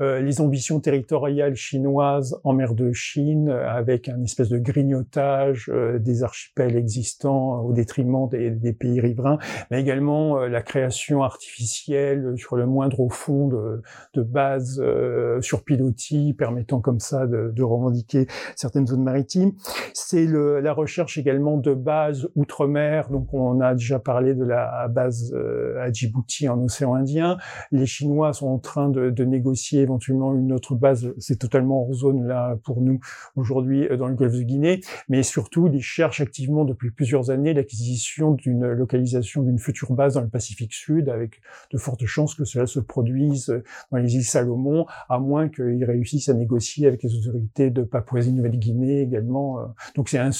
euh, 0.01 0.21
les 0.21 0.41
ambitions 0.41 0.81
territoriales 0.81 1.57
chinoises 1.57 2.39
en 2.45 2.53
mer 2.53 2.75
de 2.75 2.93
Chine 2.93 3.49
avec 3.51 4.09
un 4.09 4.23
espèce 4.23 4.49
de 4.49 4.59
grignotage 4.59 5.71
des 5.99 6.23
archipels 6.23 6.77
existants 6.77 7.61
au 7.61 7.73
détriment 7.73 8.29
des, 8.29 8.51
des 8.51 8.73
pays 8.73 9.01
riverains, 9.01 9.39
mais 9.71 9.81
également 9.81 10.39
la 10.47 10.63
création 10.63 10.94
artificielle 11.23 12.35
sur 12.37 12.57
le 12.57 12.67
moindre 12.67 13.09
fond 13.11 13.49
de, 13.49 14.23
bases 14.23 14.81
euh, 14.83 15.41
sur 15.41 15.65
pilotis 15.65 16.35
permettant 16.35 16.81
comme 16.81 17.01
ça 17.01 17.27
de, 17.27 17.63
revendiquer 17.63 18.27
certaines 18.57 18.87
zones 18.87 19.03
maritimes. 19.03 19.53
C'est 19.95 20.27
la 20.27 20.73
recherche 20.73 21.19
également 21.19 21.57
de 21.57 21.73
bases 21.73 22.29
outre-mer. 22.35 23.09
Donc 23.11 23.33
on 23.33 23.61
a 23.61 23.75
déjà 23.75 23.99
parlé 23.99 24.35
de 24.35 24.45
la 24.45 24.89
base 24.89 25.33
euh, 25.35 25.81
à 25.81 25.91
Djibouti 25.91 26.49
en 26.49 26.63
océan 26.63 26.95
Indien. 26.95 27.39
Les 27.73 27.87
Chinois 27.87 28.33
sont 28.33 28.49
en 28.49 28.59
train 28.59 28.91
de, 28.91 29.11
de 29.11 29.25
négocier 29.25 29.81
éventuellement 29.81 30.35
une 30.35 30.53
autre 30.53 30.75
base. 30.75 31.13
C'est 31.19 31.39
totalement 31.39 31.83
hors 31.83 31.95
zone 31.95 32.27
là 32.27 32.57
pour 32.65 32.81
nous 32.83 33.01
aujourd'hui 33.37 33.87
euh, 33.89 33.97
dans 33.97 34.09
le 34.09 34.15
golfe 34.15 34.35
de 34.35 34.43
Guinée. 34.43 34.81
Mais 35.09 35.23
surtout, 35.23 35.69
ils 35.73 35.83
cherchent 35.83 36.21
activement 36.21 36.65
depuis 36.65 36.91
plusieurs 36.91 37.31
années 37.31 37.55
l'acquisition 37.55 38.33
d'une 38.33 38.67
localisation 38.73 39.43
d'une 39.43 39.59
future 39.59 39.93
base 39.93 40.15
dans 40.15 40.21
le 40.21 40.29
Pacifique 40.29 40.73
Sud 40.73 40.84
Avec 40.89 41.41
de 41.73 41.79
fortes 41.79 42.05
chances 42.07 42.35
que 42.35 42.45
cela 42.45 42.67
se 42.67 42.81
produise 42.81 43.63
dans 43.91 43.99
les 43.99 44.15
îles 44.15 44.25
Salomon, 44.25 44.87
à 45.09 45.19
moins 45.19 45.49
qu'ils 45.49 45.85
réussissent 45.85 46.29
à 46.29 46.35
négocier 46.35 46.87
avec 46.87 47.03
les 47.03 47.15
autorités 47.17 47.71
de 47.71 47.83
Papouasie-Nouvelle-Guinée 47.83 49.01
également. 49.01 49.75
Donc 49.95 50.09
c'est 50.09 50.19
un 50.19 50.33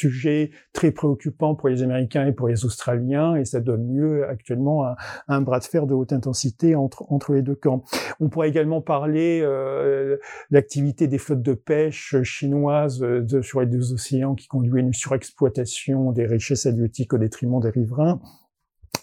sujet 0.00 0.50
très 0.72 0.92
préoccupant 0.92 1.54
pour 1.54 1.68
les 1.68 1.82
Américains 1.82 2.26
et 2.26 2.32
pour 2.32 2.48
les 2.48 2.64
Australiens, 2.64 3.36
et 3.36 3.44
ça 3.44 3.60
donne 3.60 3.94
lieu 3.94 4.26
actuellement 4.26 4.84
à, 4.84 4.96
un 5.28 5.42
bras 5.42 5.58
de 5.58 5.64
fer 5.64 5.86
de 5.86 5.92
haute 5.92 6.12
intensité 6.12 6.74
entre, 6.74 7.04
entre 7.12 7.34
les 7.34 7.42
deux 7.42 7.54
camps. 7.54 7.84
On 8.18 8.30
pourrait 8.30 8.48
également 8.48 8.80
parler 8.80 9.40
euh, 9.42 10.16
l'activité 10.50 11.06
des 11.06 11.18
flottes 11.18 11.42
de 11.42 11.52
pêche 11.52 12.16
chinoises 12.22 13.02
euh, 13.02 13.20
de, 13.20 13.42
sur 13.42 13.60
les 13.60 13.66
deux 13.66 13.92
océans 13.92 14.34
qui 14.34 14.48
conduit 14.48 14.80
à 14.80 14.80
une 14.80 14.94
surexploitation 14.94 16.12
des 16.12 16.26
richesses 16.26 16.64
halieutiques 16.64 17.12
au 17.12 17.18
détriment 17.18 17.60
des 17.60 17.70
riverains. 17.70 18.20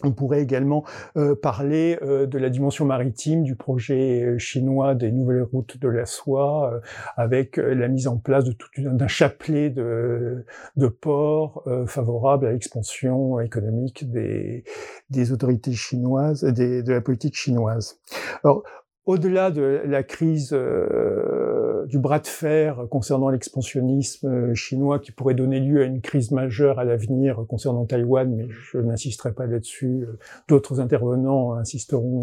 On 0.03 0.11
pourrait 0.11 0.41
également 0.41 0.83
euh, 1.15 1.35
parler 1.35 1.97
euh, 2.01 2.25
de 2.27 2.37
la 2.37 2.49
dimension 2.49 2.85
maritime 2.85 3.43
du 3.43 3.55
projet 3.55 4.23
euh, 4.23 4.37
chinois 4.37 4.95
des 4.95 5.11
nouvelles 5.11 5.43
routes 5.43 5.77
de 5.79 5.87
la 5.87 6.05
soie, 6.05 6.81
avec 7.15 7.57
la 7.57 7.87
mise 7.87 8.07
en 8.07 8.17
place 8.17 8.45
d'un 8.77 9.07
chapelet 9.07 9.69
de, 9.69 10.45
de 10.75 10.87
ports 10.87 11.63
favorables 11.87 12.45
à 12.45 12.51
l'expansion 12.51 13.39
économique 13.39 14.09
des, 14.09 14.63
des 15.09 15.31
autorités 15.31 15.73
chinoises, 15.73 16.43
des, 16.43 16.83
de 16.83 16.93
la 16.93 17.01
politique 17.01 17.35
chinoise. 17.35 17.99
Alors, 18.43 18.63
au-delà 19.07 19.51
de 19.51 19.81
la 19.85 20.03
crise 20.03 20.51
euh, 20.53 21.56
du 21.87 21.99
bras 21.99 22.19
de 22.19 22.27
fer 22.27 22.85
concernant 22.89 23.29
l'expansionnisme 23.29 24.27
euh, 24.27 24.53
chinois 24.53 24.99
qui 24.99 25.11
pourrait 25.11 25.33
donner 25.33 25.59
lieu 25.59 25.81
à 25.81 25.85
une 25.85 26.01
crise 26.01 26.31
majeure 26.31 26.79
à 26.79 26.85
l'avenir 26.85 27.45
concernant 27.47 27.85
Taïwan, 27.85 28.33
mais 28.35 28.47
je 28.49 28.77
n'insisterai 28.77 29.33
pas 29.33 29.45
là-dessus, 29.45 30.03
euh, 30.03 30.19
d'autres 30.47 30.79
intervenants 30.79 31.53
insisteront 31.53 32.21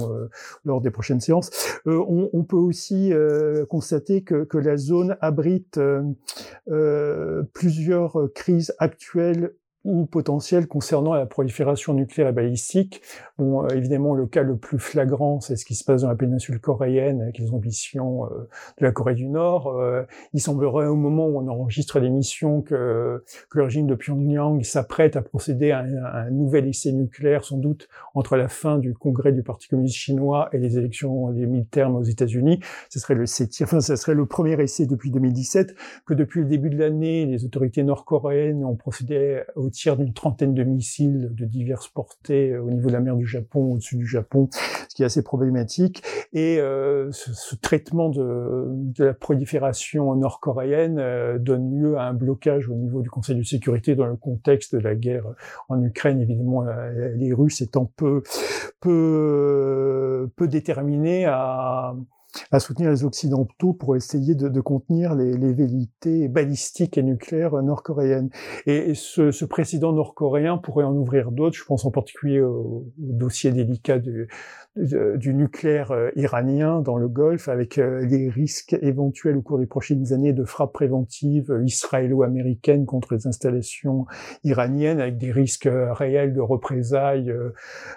lors 0.64 0.80
des 0.80 0.90
prochaines 0.90 1.21
séances, 1.21 1.50
on, 1.87 2.44
peut 2.44 2.56
aussi 2.56 3.12
constater 3.68 4.23
que, 4.23 4.47
la 4.59 4.76
zone 4.76 5.16
abrite 5.21 5.80
plusieurs 7.52 8.18
crises 8.35 8.75
actuelles 8.78 9.54
ou 9.84 10.06
potentiel 10.06 10.66
concernant 10.66 11.12
la 11.12 11.26
prolifération 11.26 11.92
nucléaire 11.92 12.28
et 12.28 12.32
balistique. 12.32 13.02
Bon, 13.38 13.64
euh, 13.64 13.68
évidemment, 13.74 14.14
le 14.14 14.26
cas 14.26 14.42
le 14.42 14.56
plus 14.56 14.78
flagrant, 14.78 15.40
c'est 15.40 15.56
ce 15.56 15.66
qui 15.66 15.74
se 15.74 15.84
passe 15.84 16.02
dans 16.02 16.08
la 16.08 16.14
péninsule 16.14 16.58
coréenne 16.58 17.20
avec 17.20 17.38
les 17.38 17.52
ambitions 17.52 18.24
euh, 18.24 18.48
de 18.78 18.84
la 18.84 18.92
Corée 18.92 19.14
du 19.14 19.28
Nord. 19.28 19.68
Euh, 19.68 20.04
il 20.32 20.40
semblerait 20.40 20.86
au 20.86 20.96
moment 20.96 21.26
où 21.26 21.38
on 21.38 21.48
enregistre 21.48 22.00
l'émission 22.00 22.62
que, 22.62 23.22
que 23.50 23.58
le 23.58 23.64
régime 23.64 23.86
de 23.86 23.94
Pyongyang 23.94 24.62
s'apprête 24.64 25.16
à 25.16 25.22
procéder 25.22 25.70
à 25.70 25.80
un, 25.80 26.30
nouvel 26.30 26.66
essai 26.66 26.92
nucléaire, 26.92 27.44
sans 27.44 27.58
doute 27.58 27.88
entre 28.14 28.36
la 28.36 28.48
fin 28.48 28.78
du 28.78 28.94
congrès 28.94 29.32
du 29.32 29.42
Parti 29.42 29.68
communiste 29.68 29.96
chinois 29.96 30.48
et 30.52 30.58
les 30.58 30.78
élections 30.78 31.30
des 31.30 31.46
mi-termes 31.46 31.96
aux 31.96 32.02
États-Unis. 32.02 32.60
Ce 32.88 32.98
serait 32.98 33.14
le 33.14 33.26
septième, 33.26 33.66
enfin, 33.66 33.80
ce 33.80 33.96
serait 33.96 34.14
le 34.14 34.24
premier 34.24 34.60
essai 34.62 34.86
depuis 34.86 35.10
2017 35.10 35.74
que 36.06 36.14
depuis 36.14 36.40
le 36.40 36.46
début 36.46 36.70
de 36.70 36.78
l'année, 36.78 37.26
les 37.26 37.44
autorités 37.44 37.82
nord-coréennes 37.82 38.64
ont 38.64 38.76
procédé 38.76 39.42
au 39.56 39.68
tir 39.74 39.96
d'une 39.96 40.12
trentaine 40.14 40.54
de 40.54 40.64
missiles 40.64 41.30
de 41.32 41.44
diverses 41.44 41.88
portées 41.88 42.52
euh, 42.52 42.62
au 42.62 42.70
niveau 42.70 42.88
de 42.88 42.92
la 42.92 43.00
mer 43.00 43.16
du 43.16 43.26
Japon, 43.26 43.72
au-dessus 43.72 43.96
du 43.96 44.06
Japon, 44.06 44.48
ce 44.52 44.94
qui 44.94 45.02
est 45.02 45.06
assez 45.06 45.22
problématique. 45.22 46.02
Et 46.32 46.58
euh, 46.58 47.10
ce, 47.12 47.54
traitement 47.56 48.08
de, 48.08 48.66
de, 48.68 49.04
la 49.04 49.14
prolifération 49.14 50.14
nord-coréenne 50.14 50.98
euh, 50.98 51.38
donne 51.38 51.78
lieu 51.78 51.98
à 51.98 52.04
un 52.04 52.14
blocage 52.14 52.68
au 52.68 52.74
niveau 52.74 53.02
du 53.02 53.10
Conseil 53.10 53.36
de 53.36 53.42
sécurité 53.42 53.94
dans 53.94 54.06
le 54.06 54.16
contexte 54.16 54.74
de 54.74 54.80
la 54.80 54.94
guerre 54.94 55.26
en 55.68 55.82
Ukraine. 55.82 56.20
Évidemment, 56.20 56.64
les 57.16 57.32
Russes 57.32 57.60
étant 57.60 57.90
peu 57.96 58.22
peu 58.80 60.30
peu 60.36 60.48
déterminés 60.48 61.24
à 61.26 61.94
à 62.50 62.60
soutenir 62.60 62.90
les 62.90 63.04
Occidentaux 63.04 63.72
pour 63.72 63.96
essayer 63.96 64.34
de, 64.34 64.48
de 64.48 64.60
contenir 64.60 65.14
les, 65.14 65.32
les, 65.36 66.28
balistiques 66.28 66.98
et 66.98 67.02
nucléaires 67.02 67.62
nord-coréennes. 67.62 68.30
Et, 68.66 68.94
ce, 68.94 69.30
ce, 69.30 69.44
précédent 69.44 69.92
nord-coréen 69.92 70.59
pourrait 70.59 70.85
en 70.85 70.94
ouvrir 70.94 71.30
d'autres. 71.30 71.56
Je 71.56 71.64
pense 71.64 71.85
en 71.85 71.90
particulier 71.90 72.40
au, 72.40 72.87
au 72.98 73.12
dossier 73.12 73.52
délicat 73.52 73.98
du, 73.98 74.28
du 74.76 75.35
nucléaire 75.35 75.92
euh, 75.92 76.11
iranien 76.16 76.80
dans 76.80 76.96
le 76.96 77.09
Golfe, 77.09 77.48
avec 77.48 77.78
euh, 77.78 78.04
les 78.04 78.28
risques 78.28 78.76
éventuels 78.82 79.37
au 79.37 79.42
cours 79.42 79.59
des 79.59 79.66
prochaines 79.66 80.12
années 80.12 80.32
de 80.32 80.44
frappes 80.44 80.72
préventives 80.72 81.52
euh, 81.52 81.64
israélo-américaines 81.64 82.85
contre 82.85 83.14
les 83.14 83.26
installations 83.26 84.06
iraniennes, 84.42 85.00
avec 85.00 85.16
des 85.18 85.30
risques 85.30 85.68
réels 85.70 86.35
de 86.35 86.40
représailles 86.40 87.32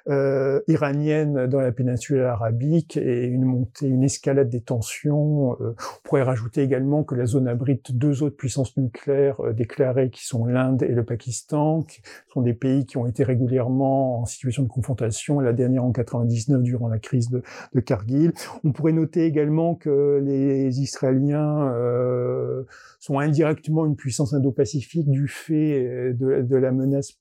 euh, 0.08 0.62
iraniennes 0.68 1.48
dans 1.48 1.62
la 1.62 1.72
péninsule 1.72 2.22
arabique 2.22 2.98
et 2.98 3.26
une 3.26 3.46
montée, 3.46 3.88
une 3.88 4.04
escalade 4.04 4.27
des 4.34 4.62
tensions. 4.62 5.52
on 5.52 5.76
pourrait 6.04 6.24
rajouter 6.24 6.62
également 6.62 7.04
que 7.04 7.16
la 7.16 7.26
zone 7.26 7.48
abrite 7.48 7.96
deux 7.96 8.24
autres 8.24 8.36
puissances 8.36 8.76
nucléaires 8.78 9.42
déclarées, 9.54 10.10
qui 10.10 10.26
sont 10.26 10.46
l'Inde 10.46 10.84
et 10.84 10.94
le 10.94 11.04
Pakistan, 11.04 11.84
qui 11.84 12.02
sont 12.34 12.42
des 12.42 12.54
pays 12.54 12.86
qui 12.86 12.98
ont 12.98 13.08
été 13.08 13.24
régulièrement 13.24 14.22
en 14.22 14.26
situation 14.26 14.64
de 14.64 14.68
confrontation. 14.68 15.40
La 15.40 15.54
dernière 15.54 15.84
en 15.84 15.92
99 15.92 16.62
durant 16.62 16.88
la 16.88 17.00
crise 17.00 17.30
de, 17.30 17.42
de 17.74 17.80
Cargill. 17.80 18.34
On 18.64 18.72
pourrait 18.72 18.94
noter 18.94 19.26
également 19.26 19.76
que 19.76 20.22
les 20.24 20.80
Israéliens 20.80 21.72
euh, 21.74 22.64
sont 23.00 23.20
indirectement 23.20 23.86
une 23.86 23.96
puissance 23.96 24.34
indo-pacifique 24.34 25.10
du 25.10 25.28
fait 25.28 25.86
euh, 25.86 26.14
de 26.14 26.56
la 26.56 26.72
menace 26.72 27.20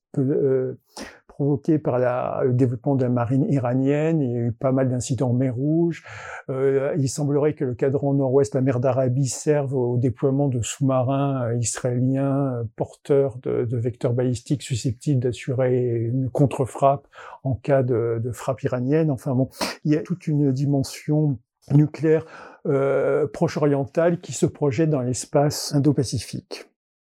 euh, 1.37 1.47
provoqué 1.47 1.79
par 1.79 1.99
la, 1.99 2.43
le 2.45 2.53
développement 2.53 2.97
de 2.97 3.03
la 3.03 3.09
marine 3.09 3.47
iranienne. 3.51 4.21
Il 4.21 4.31
y 4.31 4.37
a 4.37 4.41
eu 4.41 4.53
pas 4.53 4.73
mal 4.73 4.89
d'incidents 4.89 5.31
en 5.31 5.33
mer 5.35 5.55
Rouge. 5.55 6.03
Euh, 6.51 6.95
il 6.99 7.09
semblerait 7.09 7.55
que 7.55 7.65
le 7.65 7.75
cadran 7.75 8.15
nord-ouest, 8.15 8.55
la 8.55 8.61
mer 8.61 8.81
d'Arabie, 8.81 9.29
serve 9.29 9.75
au 9.75 9.97
déploiement 9.97 10.49
de 10.49 10.63
sous-marins 10.63 11.49
euh, 11.49 11.57
israéliens 11.57 12.55
euh, 12.55 12.65
porteurs 12.77 13.39
de, 13.43 13.65
de, 13.65 13.77
vecteurs 13.77 14.13
balistiques 14.13 14.63
susceptibles 14.63 15.21
d'assurer 15.21 16.11
une 16.13 16.31
contre-frappe 16.31 17.07
en 17.45 17.55
cas 17.55 17.83
de, 17.83 18.21
de, 18.23 18.33
frappe 18.33 18.63
iranienne. 18.63 19.11
Enfin 19.11 19.35
bon, 19.35 19.49
il 19.85 19.93
y 19.93 19.97
a 19.97 20.03
toute 20.03 20.27
une 20.27 20.53
dimension 20.53 21.39
nucléaire 21.73 22.25
euh, 22.67 23.27
proche-orientale 23.27 24.21
qui 24.21 24.33
se 24.33 24.47
projette 24.47 24.91
dans 24.91 25.03
l'espace 25.03 25.75
indo-pacifique. 25.75 26.67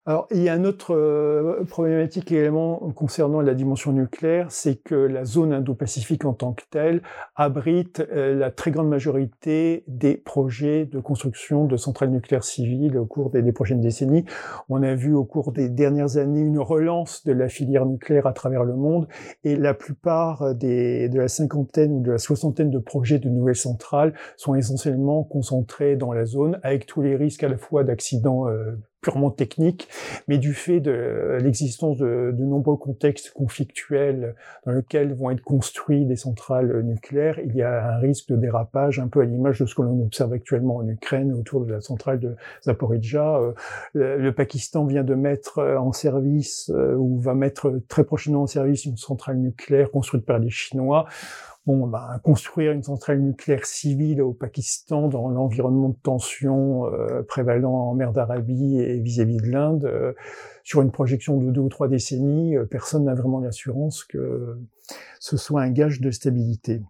Alors, 0.09 0.25
il 0.31 0.41
y 0.41 0.49
a 0.49 0.53
un 0.53 0.63
autre 0.63 0.95
euh, 0.95 1.63
problématique 1.65 2.31
également 2.31 2.77
concernant 2.95 3.41
la 3.41 3.53
dimension 3.53 3.91
nucléaire, 3.91 4.47
c'est 4.49 4.77
que 4.77 4.95
la 4.95 5.23
zone 5.23 5.53
Indo-Pacifique 5.53 6.25
en 6.25 6.33
tant 6.33 6.53
que 6.53 6.63
telle 6.71 7.03
abrite 7.35 7.99
euh, 8.11 8.33
la 8.33 8.49
très 8.49 8.71
grande 8.71 8.89
majorité 8.89 9.83
des 9.87 10.17
projets 10.17 10.87
de 10.87 10.99
construction 10.99 11.65
de 11.65 11.77
centrales 11.77 12.09
nucléaires 12.09 12.43
civiles 12.43 12.97
au 12.97 13.05
cours 13.05 13.29
des, 13.29 13.51
prochaines 13.51 13.81
décennies. 13.81 14.25
On 14.67 14.81
a 14.81 14.95
vu 14.95 15.13
au 15.13 15.25
cours 15.25 15.51
des 15.51 15.69
dernières 15.69 16.17
années 16.17 16.41
une 16.41 16.57
relance 16.57 17.23
de 17.23 17.31
la 17.31 17.47
filière 17.47 17.85
nucléaire 17.85 18.25
à 18.25 18.33
travers 18.33 18.63
le 18.63 18.75
monde, 18.75 19.07
et 19.43 19.55
la 19.55 19.75
plupart 19.75 20.55
des, 20.55 21.07
de 21.09 21.19
la 21.19 21.27
cinquantaine 21.27 21.91
ou 21.91 22.01
de 22.01 22.13
la 22.13 22.17
soixantaine 22.17 22.71
de 22.71 22.79
projets 22.79 23.19
de 23.19 23.29
nouvelles 23.29 23.55
centrales 23.55 24.15
sont 24.37 24.55
essentiellement 24.55 25.23
concentrés 25.23 25.97
dans 25.97 26.13
la 26.13 26.25
zone, 26.25 26.59
avec 26.63 26.87
tous 26.87 27.03
les 27.03 27.15
risques 27.15 27.43
à 27.43 27.47
la 27.47 27.59
fois 27.59 27.83
d'accidents 27.83 28.47
euh, 28.47 28.75
purement 29.01 29.31
technique, 29.31 29.87
mais 30.27 30.37
du 30.37 30.53
fait 30.53 30.79
de 30.79 31.37
l'existence 31.41 31.97
de, 31.97 32.33
de, 32.33 32.43
nombreux 32.43 32.75
contextes 32.77 33.31
conflictuels 33.31 34.35
dans 34.65 34.73
lesquels 34.73 35.13
vont 35.13 35.31
être 35.31 35.41
construits 35.41 36.05
des 36.05 36.15
centrales 36.15 36.81
nucléaires, 36.81 37.39
il 37.39 37.55
y 37.55 37.61
a 37.61 37.95
un 37.95 37.99
risque 37.99 38.29
de 38.29 38.35
dérapage 38.35 38.99
un 38.99 39.07
peu 39.07 39.21
à 39.21 39.25
l'image 39.25 39.59
de 39.59 39.65
ce 39.65 39.75
que 39.75 39.81
l'on 39.81 40.01
observe 40.03 40.33
actuellement 40.33 40.77
en 40.77 40.87
Ukraine 40.87 41.33
autour 41.33 41.65
de 41.65 41.73
la 41.73 41.81
centrale 41.81 42.19
de 42.19 42.35
Zaporizhzhia. 42.63 43.39
Euh, 43.39 43.53
le 43.93 44.31
Pakistan 44.33 44.85
vient 44.85 45.03
de 45.03 45.15
mettre 45.15 45.59
en 45.59 45.93
service 45.93 46.71
euh, 46.73 46.95
ou 46.95 47.19
va 47.19 47.33
mettre 47.33 47.81
très 47.87 48.03
prochainement 48.03 48.43
en 48.43 48.47
service 48.47 48.85
une 48.85 48.97
centrale 48.97 49.37
nucléaire 49.37 49.91
construite 49.91 50.25
par 50.25 50.39
les 50.39 50.49
Chinois 50.49 51.05
bon, 51.77 51.87
bah, 51.87 52.19
construire 52.23 52.71
une 52.71 52.81
centrale 52.81 53.19
nucléaire 53.21 53.65
civile 53.65 54.23
au 54.23 54.33
Pakistan 54.33 55.07
dans 55.07 55.29
l'environnement 55.29 55.89
de 55.89 55.97
tension 56.01 56.87
euh, 56.87 57.21
prévalant 57.21 57.73
en 57.73 57.93
mer 57.93 58.11
d'Arabie 58.11 58.79
et 58.79 58.99
vis-à-vis 58.99 59.37
de 59.37 59.51
l'Inde, 59.51 59.85
euh, 59.85 60.13
sur 60.63 60.81
une 60.81 60.91
projection 60.91 61.37
de 61.37 61.51
deux 61.51 61.61
ou 61.61 61.69
trois 61.69 61.87
décennies, 61.87 62.57
euh, 62.57 62.65
personne 62.65 63.05
n'a 63.05 63.13
vraiment 63.13 63.39
l'assurance 63.39 64.03
que 64.03 64.57
ce 65.19 65.37
soit 65.37 65.61
un 65.61 65.69
gage 65.69 66.01
de 66.01 66.09
stabilité. 66.09 66.81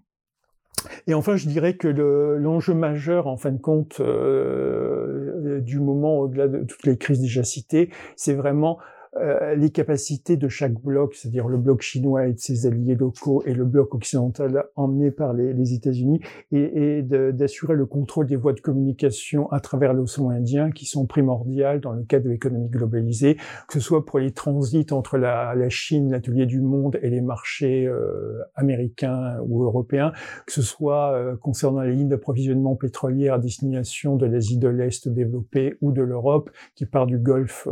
Et 1.07 1.13
enfin, 1.13 1.35
je 1.35 1.49
dirais 1.49 1.75
que 1.75 1.89
l'enjeu 1.89 2.73
majeur, 2.73 3.27
en 3.27 3.35
fin 3.35 3.51
de 3.51 3.57
compte, 3.57 4.01
du 4.01 5.79
moment, 5.81 6.19
au-delà 6.19 6.47
de 6.47 6.63
toutes 6.63 6.85
les 6.85 6.97
crises 6.97 7.19
déjà 7.19 7.43
citées, 7.43 7.89
c'est 8.15 8.33
vraiment 8.33 8.79
euh, 9.19 9.55
les 9.55 9.69
capacités 9.69 10.37
de 10.37 10.47
chaque 10.47 10.73
bloc, 10.73 11.15
c'est-à-dire 11.15 11.47
le 11.47 11.57
bloc 11.57 11.81
chinois 11.81 12.27
et 12.27 12.33
de 12.33 12.39
ses 12.39 12.65
alliés 12.65 12.95
locaux 12.95 13.43
et 13.45 13.53
le 13.53 13.65
bloc 13.65 13.93
occidental 13.95 14.65
emmené 14.75 15.11
par 15.11 15.33
les, 15.33 15.53
les 15.53 15.73
États-Unis, 15.73 16.21
et, 16.51 16.97
et 16.97 17.01
d'assurer 17.01 17.75
le 17.75 17.85
contrôle 17.85 18.27
des 18.27 18.35
voies 18.35 18.53
de 18.53 18.61
communication 18.61 19.51
à 19.51 19.59
travers 19.59 19.93
l'océan 19.93 20.29
Indien, 20.29 20.71
qui 20.71 20.85
sont 20.85 21.05
primordiales 21.05 21.81
dans 21.81 21.91
le 21.91 22.03
cadre 22.03 22.25
de 22.25 22.29
l'économie 22.29 22.69
globalisée, 22.69 23.35
que 23.67 23.73
ce 23.73 23.79
soit 23.79 24.05
pour 24.05 24.19
les 24.19 24.31
transits 24.31 24.87
entre 24.91 25.17
la, 25.17 25.53
la 25.55 25.69
Chine, 25.69 26.11
l'atelier 26.11 26.45
du 26.45 26.61
monde, 26.61 26.97
et 27.01 27.09
les 27.09 27.21
marchés 27.21 27.85
euh, 27.85 28.39
américains 28.55 29.37
ou 29.47 29.63
européens, 29.63 30.13
que 30.45 30.53
ce 30.53 30.61
soit 30.61 31.13
euh, 31.13 31.35
concernant 31.35 31.81
les 31.81 31.93
lignes 31.93 32.09
d'approvisionnement 32.09 32.75
pétrolière 32.75 33.35
à 33.35 33.39
destination 33.39 34.15
de 34.15 34.25
l'Asie 34.25 34.57
de 34.57 34.67
l'Est 34.67 35.07
développée 35.07 35.75
ou 35.81 35.91
de 35.91 36.01
l'Europe, 36.01 36.49
qui 36.75 36.85
part 36.85 37.05
du 37.05 37.17
Golfe 37.17 37.67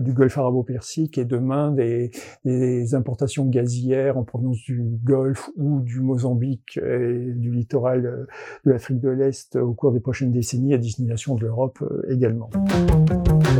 du 0.00 0.12
Golfe 0.12 0.38
arabo-persique 0.38 1.18
et 1.18 1.24
demain 1.24 1.72
des, 1.72 2.10
importations 2.94 3.46
gazières 3.46 4.16
en 4.16 4.24
provenance 4.24 4.58
du 4.58 4.82
Golfe 5.02 5.50
ou 5.56 5.80
du 5.80 6.00
Mozambique 6.00 6.78
et 6.78 7.32
du 7.32 7.50
littoral 7.50 8.06
euh, 8.06 8.26
de 8.64 8.72
l'Afrique 8.72 9.00
de 9.00 9.08
l'Est 9.08 9.56
au 9.56 9.72
cours 9.72 9.92
des 9.92 10.00
prochaines 10.00 10.32
décennies 10.32 10.74
à 10.74 10.78
destination 10.78 11.34
de 11.34 11.42
l'Europe 11.42 11.78
euh, 11.82 12.02
également. 12.10 12.50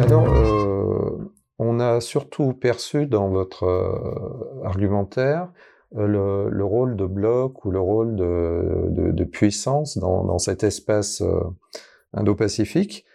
Alors, 0.02 0.28
euh, 0.28 1.32
on 1.58 1.80
a 1.80 2.00
surtout 2.00 2.52
perçu 2.52 3.06
dans 3.06 3.28
votre 3.28 3.64
argumentaire 4.64 5.52
le, 5.94 6.48
le, 6.50 6.64
rôle 6.64 6.96
de 6.96 7.06
bloc 7.06 7.64
ou 7.64 7.70
le 7.70 7.78
rôle 7.78 8.16
de, 8.16 9.24
puissance 9.24 9.96
dans, 9.96 10.38
cet 10.38 10.64
espace 10.64 11.22
Indo-Pacifique. 12.12 13.06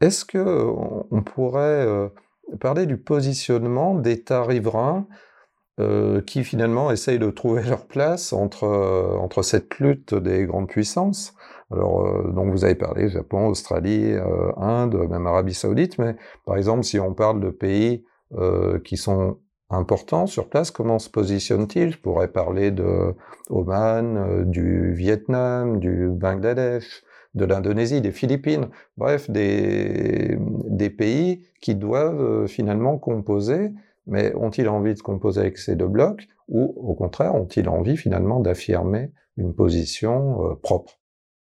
Est-ce 0.00 0.24
que 0.24 0.38
on 1.10 1.22
pourrait 1.22 1.86
euh, 1.86 2.08
parler 2.60 2.86
du 2.86 2.96
positionnement 2.96 3.94
d'États 3.94 4.44
riverains 4.44 5.06
euh, 5.78 6.20
qui 6.22 6.44
finalement 6.44 6.90
essayent 6.90 7.18
de 7.18 7.30
trouver 7.30 7.62
leur 7.62 7.86
place 7.86 8.32
entre, 8.32 8.64
entre 8.66 9.42
cette 9.42 9.78
lutte 9.78 10.14
des 10.14 10.46
grandes 10.46 10.68
puissances? 10.68 11.34
Alors, 11.72 12.04
vous 12.34 12.64
avez 12.64 12.74
parlé 12.74 13.08
Japon, 13.08 13.46
Australie, 13.46 14.16
Inde, 14.56 15.06
même 15.08 15.28
Arabie 15.28 15.54
Saoudite, 15.54 15.98
mais 15.98 16.16
par 16.44 16.56
exemple, 16.56 16.82
si 16.82 16.98
on 16.98 17.14
parle 17.14 17.38
de 17.38 17.50
pays 17.50 18.04
qui 18.84 18.96
sont 18.96 19.38
importants 19.70 20.26
sur 20.26 20.48
place, 20.48 20.72
comment 20.72 20.98
se 20.98 21.08
positionnent-ils? 21.08 21.92
Je 21.92 22.00
pourrais 22.00 22.26
parler 22.26 22.72
de 22.72 23.14
Oman, 23.50 24.50
du 24.50 24.92
Vietnam, 24.94 25.78
du 25.78 26.08
Bangladesh, 26.08 27.04
de 27.34 27.44
l'Indonésie, 27.44 28.00
des 28.00 28.12
Philippines, 28.12 28.68
bref, 28.96 29.30
des, 29.30 30.38
pays 30.96 31.46
qui 31.60 31.74
doivent 31.74 32.20
euh, 32.20 32.46
finalement 32.46 32.98
composer, 32.98 33.72
mais 34.06 34.34
ont-ils 34.34 34.68
envie 34.68 34.94
de 34.94 35.00
composer 35.00 35.40
avec 35.40 35.58
ces 35.58 35.76
deux 35.76 35.86
blocs, 35.86 36.26
ou 36.48 36.74
au 36.76 36.94
contraire, 36.94 37.34
ont-ils 37.34 37.68
envie 37.68 37.96
finalement 37.96 38.40
d'affirmer 38.40 39.12
une 39.36 39.54
position 39.54 40.50
euh, 40.50 40.54
propre? 40.56 40.98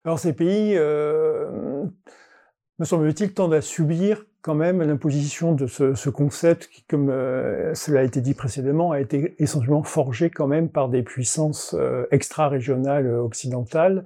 Alors 0.06 0.20
ces 0.20 0.34
pays, 0.34 0.76
euh, 0.76 1.84
me 2.78 2.86
semble-t-il, 2.86 3.34
tendent 3.34 3.54
à 3.54 3.62
subir 3.62 4.26
quand 4.44 4.56
même 4.56 4.84
l'imposition 4.84 5.54
de 5.54 5.68
ce, 5.68 5.96
ce, 5.96 6.10
concept 6.10 6.68
qui, 6.68 6.84
comme 6.84 7.10
euh, 7.10 7.74
cela 7.76 8.02
a 8.02 8.04
été 8.04 8.20
dit 8.20 8.34
précédemment, 8.34 8.92
a 8.92 9.00
été 9.00 9.36
essentiellement 9.40 9.84
forgé 9.84 10.30
quand 10.30 10.48
même 10.48 10.68
par 10.70 10.90
des 10.90 11.02
puissances 11.02 11.74
euh, 11.80 12.06
extra-régionales 12.12 13.08
euh, 13.08 13.22
occidentales. 13.22 14.04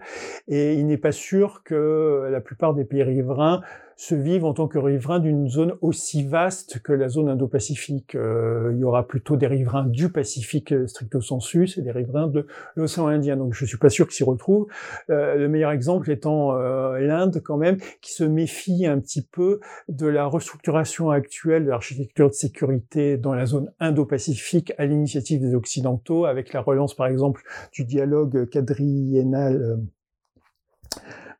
Et 0.47 0.75
il 0.75 0.85
n'est 0.85 0.97
pas 0.97 1.11
sûr 1.11 1.63
que 1.63 2.29
la 2.31 2.39
plupart 2.39 2.75
des 2.75 2.85
pays 2.85 3.01
riverains 3.01 3.61
se 3.97 4.13
vivent 4.13 4.45
en 4.45 4.53
tant 4.53 4.67
que 4.67 4.77
riverains 4.77 5.19
d'une 5.19 5.49
zone 5.49 5.73
aussi 5.81 6.23
vaste 6.23 6.79
que 6.79 6.93
la 6.93 7.09
zone 7.09 7.29
Indo-Pacifique. 7.29 8.13
Euh, 8.13 8.71
il 8.73 8.79
y 8.79 8.83
aura 8.83 9.07
plutôt 9.07 9.35
des 9.35 9.47
riverains 9.47 9.85
du 9.85 10.09
Pacifique 10.09 10.71
euh, 10.71 10.85
stricto 10.85 11.19
sensus 11.19 11.79
et 11.79 11.81
des 11.81 11.91
riverains 11.91 12.27
de 12.27 12.45
l'océan 12.75 13.07
Indien. 13.07 13.37
Donc 13.37 13.55
je 13.55 13.65
suis 13.65 13.79
pas 13.79 13.89
sûr 13.89 14.05
qu'ils 14.05 14.15
s'y 14.15 14.23
retrouvent. 14.23 14.67
Euh, 15.09 15.35
le 15.35 15.49
meilleur 15.49 15.71
exemple 15.71 16.11
étant 16.11 16.55
euh, 16.55 16.99
l'Inde 16.99 17.41
quand 17.43 17.57
même, 17.57 17.77
qui 18.01 18.13
se 18.13 18.23
méfie 18.23 18.85
un 18.85 18.99
petit 18.99 19.23
peu 19.23 19.59
de 19.89 20.05
la 20.05 20.27
restructuration 20.27 21.09
actuelle 21.09 21.65
de 21.65 21.69
l'architecture 21.69 22.29
de 22.29 22.35
sécurité 22.35 23.17
dans 23.17 23.33
la 23.33 23.47
zone 23.47 23.71
Indo-Pacifique 23.79 24.73
à 24.77 24.85
l'initiative 24.85 25.41
des 25.41 25.55
Occidentaux, 25.55 26.25
avec 26.25 26.53
la 26.53 26.61
relance 26.61 26.93
par 26.93 27.07
exemple 27.07 27.41
du 27.73 27.83
dialogue 27.83 28.47
quadriennal 28.49 29.79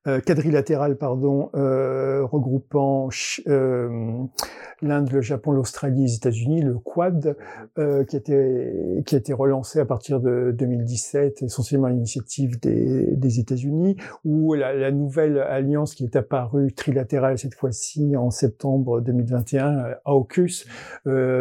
euh, 0.07 0.21
quadrilatéral 0.21 0.97
pardon, 0.97 1.49
euh, 1.55 2.23
regroupant 2.25 3.09
euh, 3.47 4.23
l'Inde, 4.81 5.11
le 5.11 5.21
Japon, 5.21 5.51
l'Australie, 5.51 6.03
les 6.03 6.15
États-Unis, 6.15 6.61
le 6.61 6.77
Quad, 6.77 7.35
euh, 7.77 8.03
qui, 8.05 8.15
a 8.15 8.19
été, 8.19 9.03
qui 9.05 9.15
a 9.15 9.17
été 9.17 9.33
relancé 9.33 9.79
à 9.79 9.85
partir 9.85 10.19
de 10.19 10.55
2017, 10.57 11.43
essentiellement 11.43 11.87
à 11.87 11.89
l'initiative 11.89 12.59
des, 12.59 13.15
des 13.15 13.39
États-Unis, 13.39 13.97
ou 14.23 14.53
la, 14.53 14.73
la, 14.73 14.91
nouvelle 14.91 15.39
alliance 15.39 15.93
qui 15.93 16.03
est 16.03 16.15
apparue 16.15 16.73
trilatérale 16.73 17.37
cette 17.37 17.55
fois-ci 17.55 18.15
en 18.15 18.29
septembre 18.29 19.01
2021, 19.01 19.95
AUKUS, 20.05 20.65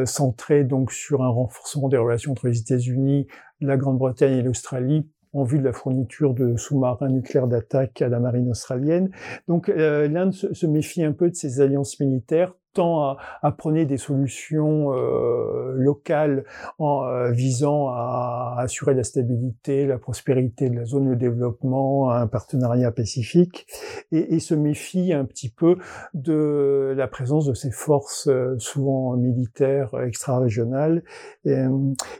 centrée 0.04 0.64
donc 0.64 0.92
sur 0.92 1.22
un 1.22 1.28
renforcement 1.28 1.88
des 1.88 1.96
relations 1.96 2.32
entre 2.32 2.48
les 2.48 2.58
États-Unis, 2.60 3.26
la 3.60 3.76
Grande-Bretagne 3.76 4.38
et 4.38 4.42
l'Australie 4.42 5.08
en 5.32 5.44
vue 5.44 5.58
de 5.58 5.64
la 5.64 5.72
fourniture 5.72 6.34
de 6.34 6.56
sous-marins 6.56 7.08
nucléaires 7.08 7.46
d'attaque 7.46 8.02
à 8.02 8.08
la 8.08 8.20
marine 8.20 8.50
australienne. 8.50 9.10
Donc 9.48 9.68
euh, 9.68 10.08
l'Inde 10.08 10.32
se, 10.32 10.66
méfie 10.66 11.04
un 11.04 11.12
peu 11.12 11.30
de 11.30 11.34
ces 11.34 11.60
alliances 11.60 12.00
militaires 12.00 12.54
à, 12.78 13.16
à 13.42 13.52
prôner 13.52 13.86
des 13.86 13.96
solutions 13.96 14.92
euh, 14.92 15.72
locales 15.74 16.44
en 16.78 17.04
euh, 17.04 17.30
visant 17.30 17.88
à 17.88 18.56
assurer 18.58 18.94
la 18.94 19.04
stabilité, 19.04 19.86
la 19.86 19.98
prospérité 19.98 20.70
de 20.70 20.76
la 20.76 20.84
zone, 20.84 21.10
de 21.10 21.14
développement, 21.14 22.10
un 22.10 22.26
partenariat 22.26 22.92
pacifique, 22.92 23.66
et, 24.12 24.34
et, 24.34 24.40
se 24.40 24.54
méfie 24.54 25.12
un 25.12 25.24
petit 25.24 25.48
peu 25.48 25.76
de 26.14 26.94
la 26.96 27.08
présence 27.08 27.46
de 27.46 27.54
ces 27.54 27.70
forces 27.70 28.28
euh, 28.28 28.56
souvent 28.58 29.16
militaires 29.16 29.90
extra-régionales. 30.04 31.02
Et, 31.44 31.56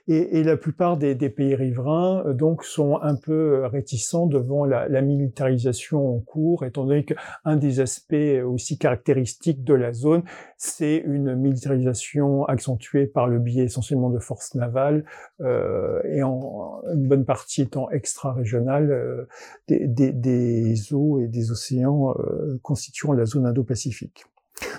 et, 0.09 0.43
la 0.43 0.57
plupart 0.57 0.97
des, 0.97 1.15
des, 1.15 1.31
pays 1.31 1.55
riverains 1.55 2.25
donc 2.33 2.65
sont 2.65 2.99
un 3.03 3.17
peu 3.17 3.67
réticents 3.67 4.27
devant 4.27 4.65
la, 4.65 4.89
la 4.89 5.03
militarisation 5.03 6.17
en 6.17 6.21
cours, 6.21 6.65
étant 6.65 6.85
donné 6.85 7.05
qu'un 7.05 7.57
des 7.57 7.81
aspects 7.81 8.15
aussi 8.45 8.79
caractéristiques 8.79 9.65
de 9.65 9.75
la 9.75 9.93
zone, 9.93 10.23
c'est 10.57 10.97
une 11.05 11.35
militarisation 11.35 12.45
accentuée 12.45 13.07
par 13.07 13.27
le 13.27 13.39
biais 13.39 13.65
essentiellement 13.65 14.11
de 14.11 14.19
forces 14.19 14.55
navales 14.55 15.05
euh, 15.41 16.01
et 16.05 16.23
en 16.23 16.83
une 16.93 17.09
bonne 17.09 17.25
partie 17.25 17.63
étant 17.63 17.91
extra-régionale 17.91 18.91
euh, 18.91 19.29
des, 19.69 20.93
eaux 20.93 21.21
et 21.21 21.29
des 21.29 21.51
océans 21.51 22.15
euh, 22.19 22.59
constituant 22.63 23.13
la 23.13 23.27
zone 23.27 23.47
Indo-Pacifique. 23.47 24.27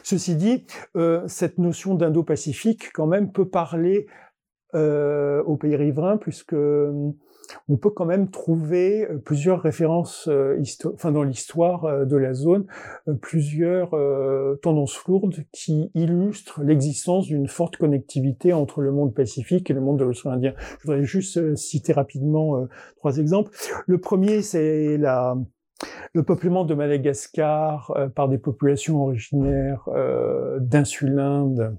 Ceci 0.02 0.36
dit, 0.36 0.66
cette 1.28 1.60
notion 1.60 1.94
d'Indo-Pacifique 1.94 2.92
quand 2.94 3.06
même 3.06 3.32
peut 3.32 3.48
parler 3.48 4.08
aux 4.74 5.58
pays 5.58 5.76
riverains 5.76 6.18
puisque 6.18 6.56
on 7.70 7.78
peut 7.78 7.90
quand 7.90 8.06
même 8.06 8.30
trouver 8.30 9.08
euh, 9.10 9.18
plusieurs 9.18 9.62
références, 9.62 10.28
euh, 10.28 10.62
enfin 10.94 11.12
dans 11.12 11.24
l'histoire 11.24 11.86
euh, 11.86 12.06
de 12.06 12.18
la 12.18 12.34
zone, 12.34 12.66
plusieurs 13.22 13.92
tendances 14.62 15.04
lourdes 15.06 15.36
qui 15.52 15.92
illustrent 15.94 16.62
l'existence 16.64 17.28
d'une 17.28 17.48
forte 17.48 17.78
connectivité 17.78 18.54
entre 18.54 18.82
le 18.82 18.92
monde 18.92 19.14
pacifique 19.14 19.70
et 19.70 19.74
le 19.74 19.82
monde 19.82 20.00
de 20.00 20.04
l'océan 20.04 20.32
Indien. 20.32 20.54
Je 20.80 20.88
voudrais 20.88 21.04
juste 21.04 21.56
citer 21.56 21.94
rapidement 21.94 22.68
trois 22.98 23.18
exemples. 23.18 23.52
Le 23.86 23.98
premier, 23.98 24.42
c'est 24.42 24.98
la 24.98 25.38
le 26.14 26.24
peuplement 26.24 26.66
de 26.66 26.74
Madagascar 26.74 27.96
par 28.16 28.28
des 28.28 28.38
populations 28.38 29.04
originaires 29.04 29.88
d'insulinde 30.60 31.78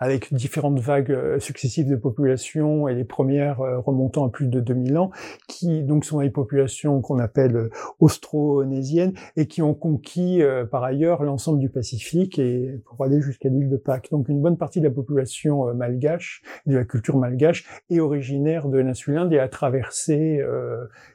avec 0.00 0.32
différentes 0.32 0.78
vagues 0.78 1.10
euh, 1.10 1.38
successives 1.38 1.88
de 1.88 1.96
population 1.96 2.88
et 2.88 2.94
les 2.94 3.04
premières 3.04 3.60
euh, 3.60 3.78
remontant 3.78 4.26
à 4.26 4.30
plus 4.30 4.48
de 4.48 4.60
2000 4.60 4.98
ans, 4.98 5.10
qui 5.48 5.82
donc 5.82 6.04
sont 6.04 6.20
des 6.20 6.30
populations 6.30 7.00
qu'on 7.00 7.18
appelle 7.18 7.56
euh, 7.56 7.70
austronésiennes 8.00 9.14
et 9.36 9.46
qui 9.46 9.62
ont 9.62 9.74
conquis 9.74 10.42
par 10.70 10.84
ailleurs 10.84 11.22
l'ensemble 11.22 11.58
du 11.58 11.68
Pacifique 11.68 12.38
et 12.38 12.80
pour 12.84 13.04
aller 13.04 13.20
jusqu'à 13.20 13.48
l'île 13.48 13.68
de 13.68 13.76
Pâques. 13.76 14.08
Donc 14.10 14.28
une 14.28 14.40
bonne 14.40 14.56
partie 14.56 14.80
de 14.80 14.84
la 14.86 14.90
population 14.90 15.74
malgache, 15.74 16.42
de 16.66 16.76
la 16.76 16.84
culture 16.84 17.16
malgache, 17.16 17.66
est 17.90 18.00
originaire 18.00 18.68
de 18.68 18.78
l'insulinde 18.78 19.32
et 19.32 19.38
a 19.38 19.48
traversé 19.48 20.40